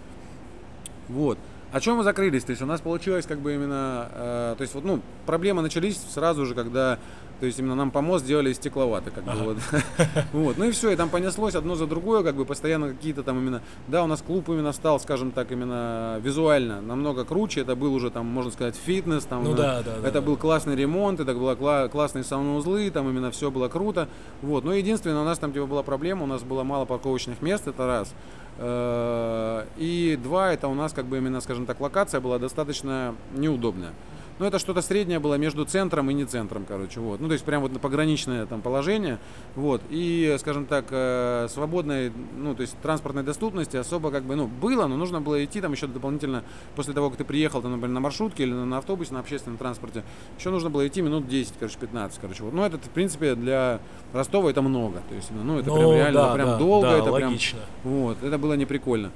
Вот. 1.11 1.37
О 1.72 1.80
чем 1.80 1.96
мы 1.98 2.02
закрылись? 2.02 2.42
То 2.44 2.50
есть 2.50 2.62
у 2.62 2.66
нас 2.66 2.80
получилось 2.80 3.26
как 3.26 3.38
бы 3.38 3.54
именно, 3.54 4.09
э, 4.12 4.54
то 4.59 4.62
есть 4.62 4.74
вот, 4.74 4.85
ну, 4.85 5.00
проблемы 5.24 5.62
начались 5.62 5.96
сразу 6.12 6.44
же, 6.44 6.54
когда, 6.56 6.98
то 7.38 7.46
есть 7.46 7.61
именно 7.61 7.76
нам 7.76 7.92
помост 7.92 8.24
сделали 8.24 8.50
из 8.50 8.56
стекловаты, 8.56 9.12
как 9.12 9.22
бы 9.22 9.33
вот. 9.33 9.56
вот. 10.33 10.59
Ну 10.59 10.64
и 10.64 10.72
все, 10.72 10.90
и 10.90 10.96
там 10.96 11.11
понеслось 11.11 11.54
одно 11.54 11.76
за 11.76 11.87
другое, 11.87 12.24
как 12.24 12.35
бы 12.35 12.44
постоянно 12.44 12.88
какие-то 12.88 13.22
там 13.22 13.38
именно, 13.38 13.62
да, 13.87 14.02
у 14.02 14.09
нас 14.09 14.20
клуб 14.20 14.48
именно 14.48 14.72
стал, 14.72 14.98
скажем 14.98 15.30
так, 15.30 15.52
именно 15.52 16.18
визуально 16.20 16.80
намного 16.80 17.24
круче, 17.24 17.61
это 17.61 17.76
был 17.76 17.94
уже 17.94 18.11
там, 18.11 18.26
можно 18.26 18.50
сказать, 18.50 18.74
фитнес, 18.74 19.24
там, 19.24 19.44
Ну 19.44 19.52
э, 19.52 19.56
да, 19.56 19.83
да, 19.85 19.92
это 20.02 20.14
да. 20.14 20.20
был 20.22 20.37
классный 20.37 20.74
ремонт, 20.74 21.20
это 21.20 21.35
было 21.35 21.54
кла- 21.54 21.88
классные 21.88 22.24
сауна-узлы, 22.24 22.90
там 22.90 23.09
именно 23.09 23.30
все 23.30 23.48
было 23.52 23.68
круто, 23.68 24.09
вот. 24.42 24.64
Но 24.64 24.74
единственное, 24.74 25.20
у 25.22 25.24
нас 25.24 25.38
там 25.38 25.52
типа 25.52 25.66
была 25.66 25.85
проблема, 25.85 26.24
у 26.24 26.26
нас 26.26 26.42
было 26.42 26.64
мало 26.64 26.85
парковочных 26.85 27.40
мест, 27.42 27.68
это 27.68 27.87
раз. 27.87 28.12
Э, 28.58 29.64
И 29.76 30.18
два, 30.22 30.52
это 30.52 30.68
у 30.68 30.74
нас 30.74 30.92
как 30.92 31.06
бы 31.06 31.18
именно, 31.18 31.40
скажем 31.40 31.66
так, 31.66 31.80
локация 31.80 32.20
была 32.20 32.38
достаточно 32.38 33.14
неудобная. 33.34 33.92
Ну, 34.40 34.46
это 34.46 34.59
что-то 34.59 34.81
среднее 34.81 35.18
было 35.18 35.35
между 35.35 35.66
центром 35.66 36.11
и 36.11 36.14
не 36.14 36.24
центром, 36.24 36.64
короче, 36.66 36.98
вот. 36.98 37.20
Ну, 37.20 37.26
то 37.26 37.35
есть 37.35 37.44
прям 37.44 37.61
вот 37.61 37.72
на 37.72 37.79
пограничное 37.79 38.46
там 38.46 38.62
положение, 38.62 39.18
вот. 39.55 39.83
И, 39.90 40.35
скажем 40.40 40.64
так, 40.64 40.87
э, 40.90 41.46
свободной, 41.50 42.11
ну, 42.38 42.55
то 42.55 42.62
есть 42.62 42.74
транспортной 42.81 43.22
доступности 43.22 43.76
особо 43.76 44.11
как 44.11 44.22
бы, 44.22 44.37
ну, 44.37 44.46
было, 44.46 44.87
но 44.87 44.96
нужно 44.96 45.20
было 45.20 45.44
идти 45.44 45.61
там 45.61 45.72
еще 45.72 45.87
дополнительно, 45.88 46.42
после 46.74 46.94
того, 46.94 47.11
как 47.11 47.18
ты 47.18 47.24
приехал, 47.26 47.61
там, 47.61 47.72
например, 47.72 47.92
на 47.92 48.00
маршрутке 48.00 48.44
или 48.44 48.53
на, 48.55 48.79
автобусе, 48.79 49.12
на 49.12 49.20
общественном 49.20 49.59
транспорте, 49.59 50.05
еще 50.38 50.48
нужно 50.48 50.70
было 50.70 50.88
идти 50.88 51.03
минут 51.03 51.29
10, 51.29 51.53
короче, 51.59 51.76
15, 51.79 52.18
короче, 52.18 52.42
вот. 52.42 52.55
Ну, 52.55 52.64
это, 52.64 52.79
в 52.79 52.90
принципе, 52.90 53.35
для 53.35 53.81
Ростова 54.14 54.48
это 54.48 54.62
много, 54.62 55.03
то 55.07 55.14
есть, 55.14 55.31
ну, 55.33 55.59
это 55.59 55.70
прям 55.70 55.83
Ну, 55.83 55.94
реально, 55.94 56.20
да, 56.22 56.33
прям 56.33 56.48
да, 56.48 56.57
долго, 56.57 56.88
да, 56.88 56.96
это 56.96 57.12
прям 57.12 57.29
логично. 57.29 57.59
вот, 57.85 58.22
это 58.22 58.38
было 58.38 58.55
не 58.55 58.64
прикольно. 58.64 59.11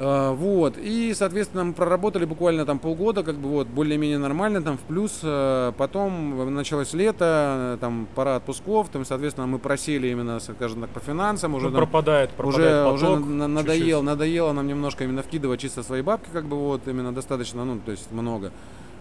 А, 0.00 0.32
Вот, 0.32 0.78
и, 0.78 1.12
соответственно, 1.12 1.64
мы 1.64 1.72
проработали 1.72 2.24
буквально 2.24 2.64
там 2.64 2.78
полгода, 2.78 3.24
как 3.24 3.34
бы 3.34 3.48
вот, 3.48 3.66
более-менее 3.66 4.18
нормально, 4.18 4.62
там, 4.62 4.78
в 4.78 4.82
плюс, 4.82 5.18
э, 5.24 5.72
потом 5.76 6.54
началось 6.54 6.92
лето, 6.94 7.74
э, 7.74 7.78
там, 7.80 8.06
пора 8.14 8.36
отпусков, 8.36 8.90
там, 8.90 9.04
соответственно, 9.04 9.48
мы 9.48 9.58
просели 9.58 10.06
именно, 10.06 10.38
скажем 10.38 10.82
так, 10.82 10.90
по 10.90 11.00
финансам, 11.00 11.54
уже 11.54 11.66
Ну, 11.66 11.72
там, 11.72 11.80
пропадает, 11.82 12.30
пропадает 12.30 12.86
уже, 12.86 12.94
уже 12.94 13.06
поток. 13.06 13.18
чуть-чуть. 13.26 13.48
надоел, 13.48 14.02
надоело 14.04 14.52
нам 14.52 14.68
немножко 14.68 15.02
именно 15.02 15.22
вкидывать 15.24 15.60
чисто 15.60 15.82
свои 15.82 16.02
бабки, 16.02 16.28
как 16.32 16.44
бы 16.44 16.56
вот, 16.56 16.86
именно 16.86 17.12
достаточно, 17.12 17.64
ну, 17.64 17.80
то 17.84 17.90
есть 17.90 18.12
много. 18.12 18.52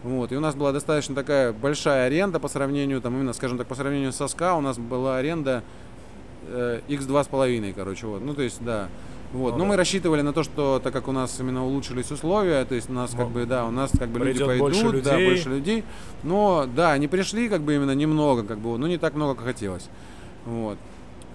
Вот, 0.03 0.31
и 0.31 0.35
у 0.35 0.39
нас 0.39 0.55
была 0.55 0.71
достаточно 0.71 1.13
такая 1.13 1.53
большая 1.53 2.07
аренда 2.07 2.39
по 2.39 2.47
сравнению, 2.47 3.01
там, 3.01 3.13
именно, 3.15 3.33
скажем 3.33 3.59
так, 3.59 3.67
по 3.67 3.75
сравнению 3.75 4.13
со 4.13 4.27
СКА, 4.27 4.55
у 4.55 4.61
нас 4.61 4.79
была 4.79 5.17
аренда 5.17 5.61
э, 6.47 6.79
x2,5, 6.87 7.73
короче, 7.73 8.07
вот, 8.07 8.23
ну, 8.23 8.33
то 8.33 8.41
есть, 8.41 8.63
да. 8.63 8.87
Вот. 9.33 9.51
Ну 9.51 9.57
Но 9.57 9.63
да. 9.65 9.69
мы 9.71 9.75
рассчитывали 9.75 10.21
на 10.21 10.31
то, 10.33 10.43
что 10.43 10.79
так 10.81 10.93
как 10.93 11.07
у 11.07 11.11
нас 11.11 11.37
именно 11.39 11.65
улучшились 11.65 12.09
условия, 12.11 12.63
то 12.65 12.75
есть 12.75 12.89
у 12.89 12.93
нас 12.93 13.11
как 13.11 13.27
Ну, 13.27 13.33
бы, 13.33 13.45
да, 13.45 13.65
у 13.65 13.71
нас 13.71 13.91
как 13.97 14.09
бы 14.09 14.19
люди 14.19 14.43
пойдут, 14.43 14.59
больше 14.71 15.01
да, 15.01 15.17
людей. 15.17 15.29
больше 15.29 15.49
людей. 15.49 15.83
Но 16.23 16.65
да, 16.73 16.91
они 16.93 17.07
пришли 17.07 17.49
как 17.49 17.61
бы 17.61 17.75
именно 17.75 17.91
немного, 17.91 18.43
как 18.43 18.59
бы, 18.59 18.77
ну 18.77 18.87
не 18.87 18.97
так 18.97 19.15
много, 19.15 19.35
как 19.35 19.45
хотелось. 19.45 19.89
Вот. 20.45 20.77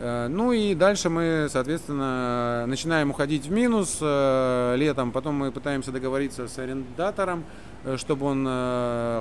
Э, 0.01 0.27
Ну 0.29 0.53
и 0.53 0.75
дальше 0.75 1.11
мы, 1.11 1.49
соответственно, 1.51 2.65
начинаем 2.67 3.11
уходить 3.11 3.47
в 3.47 3.53
минус 3.53 3.99
э, 4.01 4.75
летом. 4.77 5.13
Потом 5.13 5.35
мы 5.37 5.53
пытаемся 5.53 5.93
договориться 5.93 6.49
с 6.49 6.59
арендатором, 6.59 7.45
э, 7.85 7.97
чтобы 7.99 8.27
он 8.27 8.45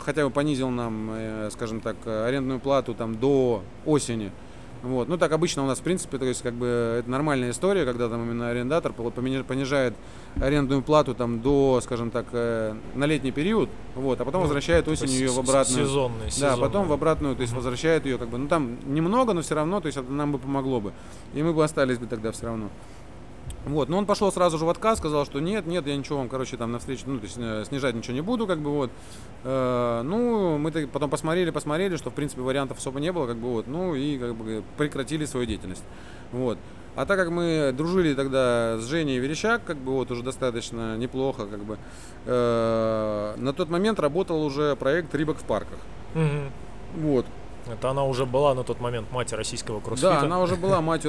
хотя 0.02 0.24
бы 0.26 0.32
понизил 0.32 0.70
нам, 0.70 1.12
скажем 1.52 1.82
так, 1.82 1.98
арендную 2.06 2.60
плату 2.60 2.94
там 2.94 3.16
до 3.20 3.62
осени. 3.86 4.32
Вот. 4.84 5.08
Ну 5.08 5.18
так 5.18 5.32
обычно 5.32 5.64
у 5.64 5.68
нас 5.68 5.80
в 5.80 5.84
принципе, 5.84 6.18
то 6.18 6.26
есть 6.26 6.42
как 6.42 6.54
бы 6.54 6.98
это 7.00 7.10
нормальная 7.10 7.52
история, 7.52 7.86
когда 7.86 8.10
там 8.10 8.24
именно 8.24 8.50
арендатор 8.50 8.94
понижает 8.94 9.94
арендную 10.40 10.82
плату 10.82 11.14
там 11.14 11.42
до, 11.42 11.80
скажем 11.84 12.10
так, 12.10 12.26
э, 12.32 12.74
на 12.96 13.06
летний 13.06 13.32
период, 13.32 13.70
вот, 13.96 14.20
а 14.20 14.26
потом 14.26 14.42
Ну, 14.42 14.48
возвращает 14.48 14.88
осенью 14.88 15.14
ее 15.20 15.30
в 15.32 15.40
обратную. 15.40 15.86
Сезонный, 15.86 16.26
Да, 16.26 16.30
сезонный. 16.32 16.60
потом 16.62 16.88
в 16.88 16.94
обратную, 16.94 17.36
то 17.36 17.42
есть 17.42 17.54
возвращает 17.54 18.06
ее, 18.06 18.18
как 18.18 18.30
бы, 18.30 18.38
ну 18.38 18.48
там 18.48 18.78
немного, 18.94 19.34
но 19.34 19.42
все 19.42 19.56
равно, 19.56 19.82
то 19.82 19.86
есть 19.88 19.98
это 19.98 20.12
нам 20.12 20.32
бы 20.32 20.40
помогло 20.40 20.80
бы. 20.82 20.94
И 21.34 21.44
мы 21.44 21.54
бы 21.54 21.64
остались 21.64 21.98
бы 22.00 22.08
тогда 22.08 22.32
все 22.32 22.48
равно. 22.48 22.70
Вот, 23.66 23.90
но 23.90 23.98
он 23.98 24.06
пошел 24.06 24.32
сразу 24.32 24.58
же 24.58 24.66
в 24.66 24.70
отказ, 24.70 24.98
сказал, 24.98 25.26
что 25.26 25.40
нет, 25.40 25.68
нет, 25.68 25.86
я 25.86 25.96
ничего 25.96 26.18
вам, 26.18 26.30
короче, 26.30 26.58
там 26.58 26.72
навстречу, 26.72 27.04
ну, 27.06 27.20
то 27.20 27.26
есть 27.26 27.68
снижать 27.68 27.96
ничего 27.96 28.14
не 28.14 28.22
буду, 28.22 28.48
как 28.48 28.60
бы 28.60 28.72
вот. 28.72 28.92
Э, 29.44 30.02
ну, 30.04 30.58
мы 30.58 30.72
потом 30.88 31.10
посмотрели, 31.10 31.52
посмотрели, 31.52 31.96
что, 31.96 32.10
в 32.10 32.14
принципе, 32.14 32.42
вариантов 32.42 32.80
особо 32.80 33.00
не 33.00 33.12
было, 33.12 33.28
как 33.28 33.38
бы 33.38 33.50
вот, 33.50 33.68
ну, 33.68 33.94
и 33.94 34.18
как 34.18 34.36
бы 34.36 34.64
прекратили 34.78 35.26
свою 35.26 35.46
деятельность. 35.46 35.84
Вот. 36.32 36.58
А 36.96 37.06
так 37.06 37.18
как 37.18 37.30
мы 37.30 37.72
дружили 37.72 38.14
тогда 38.14 38.78
с 38.78 38.86
Женей 38.86 39.20
Верещак, 39.20 39.64
как 39.64 39.78
бы 39.78 39.94
вот 39.94 40.12
уже 40.12 40.24
достаточно 40.24 40.98
неплохо, 40.98 41.46
как 41.46 41.64
бы, 41.64 41.78
э, 42.26 43.34
на 43.38 43.54
тот 43.54 43.70
момент 43.70 44.00
работал 44.00 44.44
уже 44.44 44.76
проект 44.76 45.14
Рибок 45.16 45.38
в 45.38 45.44
парках. 45.44 45.80
Мгм. 46.16 46.52
Вот. 46.98 47.26
Это 47.70 47.90
она 47.90 48.04
уже 48.06 48.26
была 48.26 48.54
на 48.56 48.64
тот 48.64 48.80
момент 48.80 49.12
мать 49.12 49.32
российского 49.34 49.80
кроссфита. 49.80 50.12
Да, 50.12 50.22
она 50.22 50.42
уже 50.42 50.56
была 50.56 50.82
мати- 50.82 51.08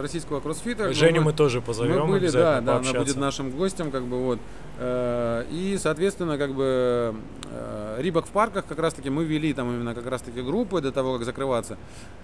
российского 0.00 0.40
кроссфита. 0.40 0.92
Женю 0.92 1.20
мы- 1.20 1.26
мы 1.26 1.32
тоже 1.32 1.60
позовем 1.60 2.06
мы 2.06 2.12
были, 2.18 2.28
да, 2.30 2.60
да, 2.60 2.76
она 2.76 2.92
будет 2.98 3.16
нашим 3.16 3.50
гостем, 3.50 3.90
как 3.90 4.04
бы 4.04 4.18
вот. 4.24 4.38
Э, 4.78 5.44
И, 5.50 5.78
соответственно, 5.78 6.38
как 6.38 6.54
бы 6.54 7.14
э, 7.50 7.96
Рибок 8.00 8.26
в 8.26 8.30
парках 8.30 8.64
как 8.66 8.78
раз-таки 8.78 9.10
мы 9.10 9.24
вели 9.24 9.52
там 9.52 9.68
именно 9.68 9.94
как 9.94 10.06
раз-таки 10.06 10.42
группы 10.42 10.80
до 10.80 10.92
того, 10.92 11.14
как 11.16 11.24
закрываться. 11.24 11.76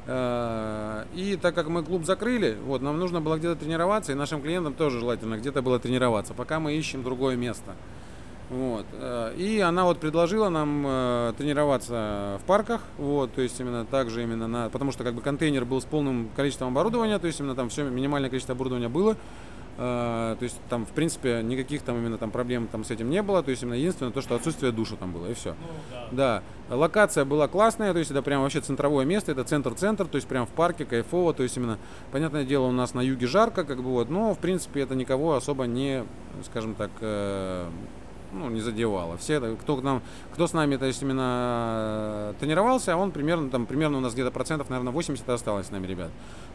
Э, 0.06 1.04
И 1.14 1.36
так 1.36 1.54
как 1.54 1.68
мы 1.68 1.82
клуб 1.82 2.04
закрыли, 2.04 2.56
вот, 2.64 2.82
нам 2.82 2.98
нужно 2.98 3.20
было 3.20 3.36
где-то 3.36 3.56
тренироваться, 3.56 4.12
и 4.12 4.14
нашим 4.14 4.40
клиентам 4.42 4.74
тоже 4.74 5.00
желательно 5.00 5.36
где-то 5.36 5.62
было 5.62 5.78
тренироваться, 5.78 6.34
пока 6.34 6.60
мы 6.60 6.74
ищем 6.74 7.02
другое 7.02 7.36
место. 7.36 7.74
Вот. 8.48 8.86
э, 8.92 9.34
И 9.36 9.60
она 9.60 9.84
вот 9.84 9.98
предложила 9.98 10.48
нам 10.48 10.84
э, 10.86 11.32
тренироваться 11.36 12.38
в 12.42 12.46
парках, 12.46 12.82
вот, 12.96 13.32
то 13.32 13.42
есть 13.42 13.58
именно 13.60 13.84
так 13.84 14.08
же 14.08 14.22
именно 14.22 14.46
на, 14.46 14.70
потому 14.70 14.92
что 14.92 15.02
как 15.02 15.14
бы 15.14 15.20
контейнер 15.20 15.64
был 15.64 15.80
с 15.80 15.84
полным 15.84 16.28
количеством 16.36 16.68
оборудования, 16.68 17.18
то 17.18 17.26
есть 17.26 17.40
именно 17.40 17.54
там 17.54 17.68
все 17.68 17.84
минимальное 17.84 18.30
количество 18.30 18.54
оборудования 18.54 18.88
было, 18.88 19.16
Э, 19.78 20.36
то 20.38 20.42
есть 20.42 20.58
там 20.70 20.86
в 20.86 20.90
принципе 20.90 21.42
никаких 21.42 21.82
там 21.82 21.98
именно 21.98 22.16
там 22.16 22.30
проблем 22.30 22.66
там 22.66 22.82
с 22.84 22.90
этим 22.90 23.10
не 23.10 23.22
было, 23.22 23.42
то 23.42 23.50
есть 23.50 23.62
именно 23.62 23.74
единственное 23.74 24.10
то, 24.10 24.22
что 24.22 24.34
отсутствие 24.34 24.72
душа 24.72 24.96
там 24.96 25.12
было 25.12 25.26
и 25.26 25.34
все. 25.34 25.54
Да, 26.12 26.42
локация 26.70 27.24
была 27.24 27.46
классная, 27.46 27.92
то 27.92 27.98
есть 27.98 28.10
это 28.10 28.22
прям 28.22 28.42
вообще 28.42 28.60
центровое 28.60 29.04
место, 29.04 29.32
это 29.32 29.44
центр-центр, 29.44 30.06
то 30.06 30.16
есть 30.16 30.26
прям 30.26 30.46
в 30.46 30.50
парке, 30.50 30.86
кайфово, 30.86 31.34
то 31.34 31.42
есть 31.42 31.56
именно, 31.56 31.78
понятное 32.10 32.44
дело, 32.44 32.66
у 32.66 32.72
нас 32.72 32.94
на 32.94 33.00
юге 33.02 33.26
жарко, 33.26 33.64
как 33.64 33.78
бы 33.78 33.90
вот, 33.90 34.08
но 34.08 34.34
в 34.34 34.38
принципе 34.38 34.80
это 34.80 34.94
никого 34.94 35.34
особо 35.34 35.64
не, 35.64 36.04
скажем 36.44 36.74
так, 36.74 36.90
ну, 38.36 38.48
не 38.50 38.60
задевало. 38.60 39.16
Все, 39.16 39.40
кто 39.40 39.76
к 39.76 39.82
нам, 39.82 40.02
кто 40.32 40.46
с 40.46 40.52
нами, 40.52 40.76
то 40.76 40.86
есть 40.86 41.02
именно 41.02 42.32
э, 42.32 42.34
тренировался, 42.40 42.96
он 42.96 43.10
примерно, 43.10 43.50
там, 43.50 43.66
примерно 43.66 43.98
у 43.98 44.00
нас 44.00 44.14
где-то 44.14 44.30
процентов, 44.30 44.70
наверное, 44.70 44.92
80 44.92 45.28
осталось 45.28 45.66
с 45.66 45.70
нами, 45.70 45.86
ребят. 45.86 46.10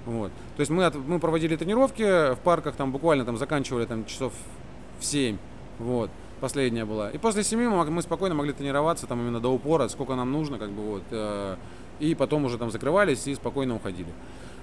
Вот. 0.06 0.32
То 0.56 0.62
есть 0.62 0.72
мы, 0.72 0.86
от- 0.86 0.96
мы 0.96 1.20
проводили 1.20 1.56
тренировки 1.56 2.34
в 2.34 2.40
парках, 2.40 2.76
там 2.76 2.92
буквально 2.92 3.26
там 3.26 3.38
заканчивали 3.38 3.86
там 3.86 4.06
часов 4.06 4.34
в 5.00 5.06
7, 5.06 5.38
вот, 5.80 6.10
последняя 6.40 6.86
была. 6.86 7.10
И 7.10 7.18
после 7.18 7.44
7 7.44 7.60
мы, 7.60 7.86
мы 7.86 8.02
спокойно 8.02 8.36
могли 8.36 8.54
тренироваться 8.54 9.08
там 9.08 9.20
именно 9.20 9.40
до 9.40 9.50
упора, 9.50 9.88
сколько 9.88 10.16
нам 10.16 10.32
нужно, 10.32 10.58
как 10.58 10.70
бы 10.72 10.84
вот. 10.84 11.04
э, 11.12 11.56
и 12.00 12.16
потом 12.16 12.46
уже 12.46 12.58
там 12.58 12.72
закрывались 12.72 13.28
и 13.28 13.36
спокойно 13.36 13.76
уходили. 13.76 14.10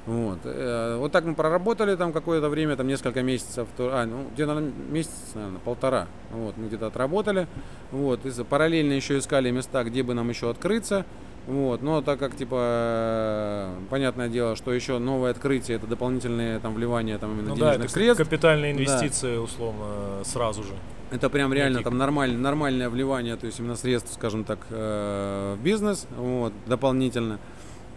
Вот. 0.06 0.38
Э, 0.44 0.96
вот 0.98 1.12
так 1.12 1.24
мы 1.24 1.34
проработали 1.34 1.94
там 1.96 2.12
какое-то 2.12 2.48
время, 2.48 2.76
там 2.76 2.87
несколько 2.87 3.22
месяцев, 3.22 3.68
то- 3.76 3.90
а, 3.92 4.06
ну, 4.06 4.26
где-то 4.34 4.54
месяц, 4.90 5.11
наверное, 5.34 5.61
полтора. 5.61 6.06
Вот, 6.32 6.56
мы 6.56 6.68
где-то 6.68 6.87
отработали. 6.87 7.46
Вот, 7.92 8.24
и 8.24 8.44
параллельно 8.44 8.92
еще 8.94 9.18
искали 9.18 9.50
места, 9.50 9.84
где 9.84 10.02
бы 10.02 10.14
нам 10.14 10.28
еще 10.30 10.48
открыться. 10.50 11.04
Вот, 11.46 11.80
но 11.82 12.02
так 12.02 12.18
как, 12.18 12.37
типа, 12.37 12.56
э, 12.61 13.74
понятное 13.90 14.28
дело, 14.28 14.54
что 14.56 14.72
еще 14.72 14.98
новое 14.98 15.30
открытие, 15.30 15.76
это 15.78 15.87
дополнительные 15.87 16.58
там 16.58 16.74
вливания 16.74 17.16
там 17.18 17.32
именно 17.32 17.50
Ну 17.50 17.56
да, 17.56 17.72
денежных 17.72 17.84
это 17.87 17.92
средств. 17.94 18.22
капитальные 18.24 18.72
инвестиции, 18.72 19.37
условно, 19.37 20.22
сразу 20.24 20.62
же. 20.62 20.72
Это 21.11 21.30
прям 21.30 21.54
реально 21.54 21.82
там 21.82 21.96
нормаль, 21.96 22.34
нормальное 22.37 22.90
вливание, 22.90 23.37
то 23.37 23.46
есть 23.46 23.58
именно 23.61 23.76
средств, 23.76 24.12
скажем 24.12 24.44
так, 24.44 24.58
э, 24.68 25.56
в 25.58 25.62
бизнес, 25.62 26.06
вот, 26.18 26.52
дополнительно. 26.66 27.38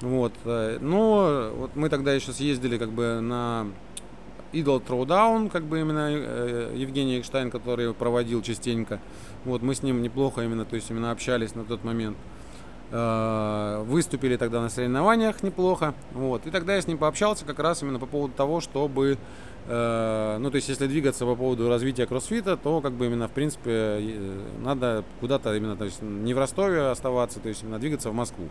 Вот, 0.02 0.34
э, 0.46 0.78
но 0.82 1.52
вот 1.56 1.76
мы 1.76 1.90
тогда 1.90 2.14
еще 2.14 2.32
съездили 2.32 2.78
как 2.78 2.90
бы 2.92 3.20
на 3.22 3.68
Idol 4.54 4.84
Throwdown, 4.86 5.50
как 5.50 5.64
бы 5.64 5.80
именно 5.80 6.10
э, 6.12 6.74
Евгений 6.76 7.20
Экштайн, 7.20 7.52
который 7.52 7.94
проводил 7.94 8.42
частенько. 8.42 9.00
Вот, 9.46 9.62
мы 9.62 9.76
с 9.76 9.84
ним 9.84 10.02
неплохо 10.02 10.42
именно, 10.42 10.66
то 10.66 10.76
есть 10.76 10.90
именно 10.90 11.12
общались 11.12 11.56
на 11.56 11.64
тот 11.64 11.84
момент. 11.84 12.18
Э, 12.92 13.84
Выступили 13.86 14.36
тогда 14.38 14.62
на 14.62 14.70
соревнованиях 14.70 15.44
неплохо. 15.44 15.94
Вот. 16.14 16.46
И 16.46 16.52
тогда 16.52 16.76
я 16.76 16.82
с 16.82 16.88
ним 16.88 16.98
пообщался 16.98 17.46
как 17.46 17.60
раз 17.60 17.82
именно 17.82 18.00
по 18.00 18.06
поводу 18.06 18.34
того, 18.34 18.60
чтобы 18.60 19.18
Ну, 19.68 20.50
то 20.50 20.56
есть, 20.56 20.70
если 20.70 20.88
двигаться 20.88 21.26
по 21.26 21.36
поводу 21.36 21.70
развития 21.70 22.06
кроссфита, 22.06 22.58
то 22.58 22.82
как 22.82 22.94
бы 22.94 23.06
именно, 23.06 23.28
в 23.28 23.32
принципе, 23.32 23.70
э, 23.72 24.40
надо 24.64 25.04
куда-то 25.20 25.56
именно, 25.56 25.78
то 25.78 25.86
есть, 25.86 26.02
не 26.02 26.34
в 26.34 26.40
Ростове 26.40 26.88
оставаться, 26.88 27.40
то 27.40 27.48
есть, 27.48 27.64
именно 27.64 27.80
двигаться 27.80 28.10
в 28.10 28.14
Москву. 28.14 28.50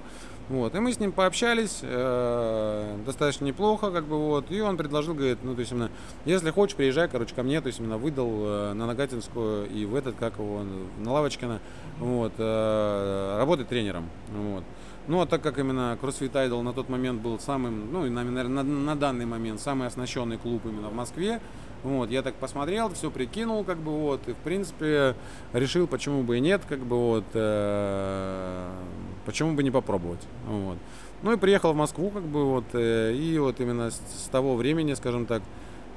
Вот, 0.48 0.74
и 0.74 0.78
мы 0.78 0.92
с 0.92 1.00
ним 1.00 1.12
пообщались, 1.12 1.80
э, 1.82 2.96
достаточно 3.04 3.44
неплохо, 3.44 3.90
как 3.90 4.04
бы, 4.04 4.18
вот, 4.18 4.50
и 4.50 4.60
он 4.60 4.76
предложил, 4.76 5.14
говорит, 5.14 5.38
ну, 5.42 5.54
то 5.54 5.60
есть, 5.60 5.72
именно, 5.72 5.90
если 6.24 6.50
хочешь, 6.50 6.76
приезжай, 6.76 7.08
короче, 7.08 7.34
ко 7.34 7.42
мне, 7.42 7.60
то 7.60 7.66
есть, 7.66 7.80
именно 7.80 7.98
выдал 7.98 8.30
э, 8.32 8.72
на 8.74 8.86
Нагатинскую 8.86 9.68
и 9.68 9.84
в 9.84 9.96
этот, 9.96 10.14
как 10.16 10.38
его, 10.38 10.62
на 10.98 11.12
Лавочкина, 11.12 11.60
вот, 11.98 12.32
э, 12.38 13.36
работать 13.38 13.68
тренером, 13.68 14.08
вот. 14.28 14.64
Ну, 15.10 15.20
а 15.20 15.26
так 15.26 15.42
как 15.42 15.58
именно 15.58 15.98
CrossFit 16.00 16.30
Idol 16.30 16.62
на 16.62 16.72
тот 16.72 16.88
момент 16.88 17.20
был 17.20 17.40
самым, 17.40 17.92
ну, 17.92 18.06
и, 18.06 18.10
наверное, 18.10 18.62
на, 18.62 18.62
на 18.62 18.94
данный 18.94 19.26
момент 19.26 19.60
самый 19.60 19.88
оснащенный 19.88 20.38
клуб 20.38 20.64
именно 20.64 20.88
в 20.88 20.94
Москве, 20.94 21.40
вот, 21.82 22.10
я 22.10 22.22
так 22.22 22.36
посмотрел, 22.36 22.90
все 22.90 23.10
прикинул, 23.10 23.64
как 23.64 23.78
бы, 23.78 23.90
вот, 23.90 24.28
и, 24.28 24.34
в 24.34 24.36
принципе, 24.36 25.16
решил, 25.52 25.88
почему 25.88 26.22
бы 26.22 26.38
и 26.38 26.40
нет, 26.40 26.62
как 26.68 26.78
бы, 26.78 26.96
вот, 26.96 27.24
э, 27.34 28.70
почему 29.26 29.54
бы 29.54 29.64
не 29.64 29.72
попробовать, 29.72 30.24
вот. 30.46 30.78
Ну, 31.24 31.32
и 31.32 31.36
приехал 31.36 31.72
в 31.72 31.76
Москву, 31.76 32.10
как 32.10 32.22
бы, 32.22 32.44
вот, 32.44 32.66
э, 32.74 33.12
и 33.12 33.36
вот 33.40 33.60
именно 33.60 33.90
с, 33.90 33.96
с 33.96 34.28
того 34.28 34.54
времени, 34.54 34.94
скажем 34.94 35.26
так, 35.26 35.42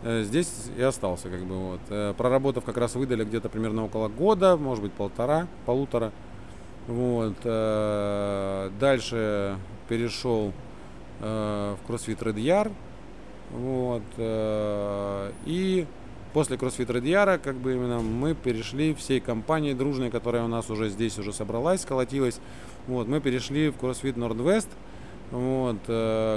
э, 0.01 0.23
здесь 0.23 0.71
и 0.75 0.81
остался, 0.81 1.29
как 1.29 1.41
бы, 1.41 1.55
вот. 1.55 1.81
Э, 1.89 2.15
проработав, 2.17 2.63
как 2.63 2.77
раз 2.77 2.95
выдали 2.95 3.23
где-то 3.23 3.47
примерно 3.47 3.85
около 3.85 4.07
года, 4.07 4.57
может 4.57 4.83
быть, 4.83 4.93
полтора, 4.93 5.47
полутора, 5.67 6.11
вот. 6.87 7.35
э, 7.43 8.69
Дальше 8.79 9.57
перешел 9.87 10.53
э, 11.21 11.75
в 11.75 11.89
CrossFit 11.89 12.19
Red 12.19 12.35
Yard. 12.35 12.71
Вот. 13.51 14.03
э, 14.17 15.31
И 15.45 15.85
после 16.33 16.57
CrossFit 16.57 16.87
Red 16.87 17.03
Yard, 17.03 17.39
как 17.39 17.55
бы 17.55 17.73
именно 17.73 17.99
мы 17.99 18.35
перешли 18.35 18.93
всей 18.93 19.19
компанией 19.19 19.73
дружной, 19.73 20.09
которая 20.09 20.43
у 20.43 20.47
нас 20.47 20.69
уже 20.69 20.89
здесь 20.89 21.17
уже 21.17 21.31
собралась, 21.31 21.81
сколотилась. 21.81 22.39
Вот, 22.87 23.07
мы 23.07 23.21
перешли 23.21 23.69
в 23.69 23.77
CrossFit 23.77 24.15
Nordwest, 24.15 24.67
вот, 25.31 25.77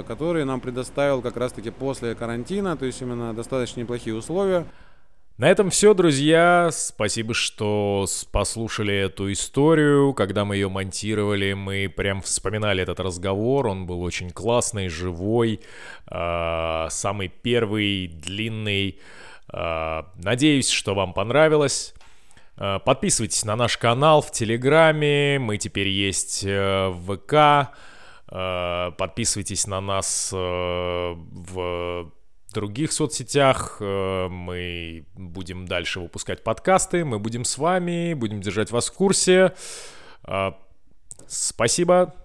который 0.07 0.45
нам 0.45 0.61
предоставил 0.61 1.21
как 1.21 1.35
раз-таки 1.35 1.71
после 1.71 2.15
карантина, 2.15 2.77
то 2.77 2.85
есть 2.85 3.01
именно 3.01 3.33
достаточно 3.33 3.81
неплохие 3.81 4.15
условия. 4.15 4.65
На 5.37 5.51
этом 5.51 5.69
все, 5.69 5.93
друзья. 5.93 6.69
Спасибо, 6.71 7.35
что 7.35 8.07
послушали 8.31 8.95
эту 8.95 9.31
историю. 9.31 10.15
Когда 10.15 10.45
мы 10.45 10.55
ее 10.55 10.67
монтировали, 10.67 11.53
мы 11.53 11.93
прям 11.95 12.23
вспоминали 12.23 12.81
этот 12.81 12.99
разговор. 12.99 13.67
Он 13.67 13.85
был 13.85 14.01
очень 14.01 14.31
классный, 14.31 14.89
живой. 14.89 15.59
а, 16.07 16.87
Самый 16.89 17.27
первый, 17.27 18.07
длинный. 18.07 18.99
А, 19.49 20.07
Надеюсь, 20.15 20.69
что 20.69 20.95
вам 20.95 21.13
понравилось. 21.13 21.93
А, 22.55 22.79
Подписывайтесь 22.79 23.45
на 23.45 23.55
наш 23.55 23.77
канал 23.77 24.23
в 24.23 24.31
Телеграме. 24.31 25.37
Мы 25.37 25.59
теперь 25.59 25.89
есть 25.89 26.43
э, 26.47 26.87
в 26.87 27.15
ВК. 27.15 27.75
Подписывайтесь 28.97 29.67
на 29.67 29.81
нас 29.81 30.31
э, 30.33 30.37
в 31.15 32.11
других 32.53 32.91
соцсетях. 32.91 33.77
Э, 33.79 34.27
Мы 34.27 35.05
будем 35.15 35.67
дальше 35.67 35.99
выпускать 35.99 36.43
подкасты. 36.43 37.05
Мы 37.05 37.19
будем 37.19 37.45
с 37.45 37.57
вами, 37.57 38.13
будем 38.13 38.41
держать 38.41 38.71
вас 38.71 38.87
в 38.89 38.93
курсе. 38.93 39.53
А, 40.23 40.57
Спасибо 41.27 42.15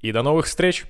и 0.00 0.10
до 0.12 0.22
новых 0.22 0.46
встреч! 0.46 0.84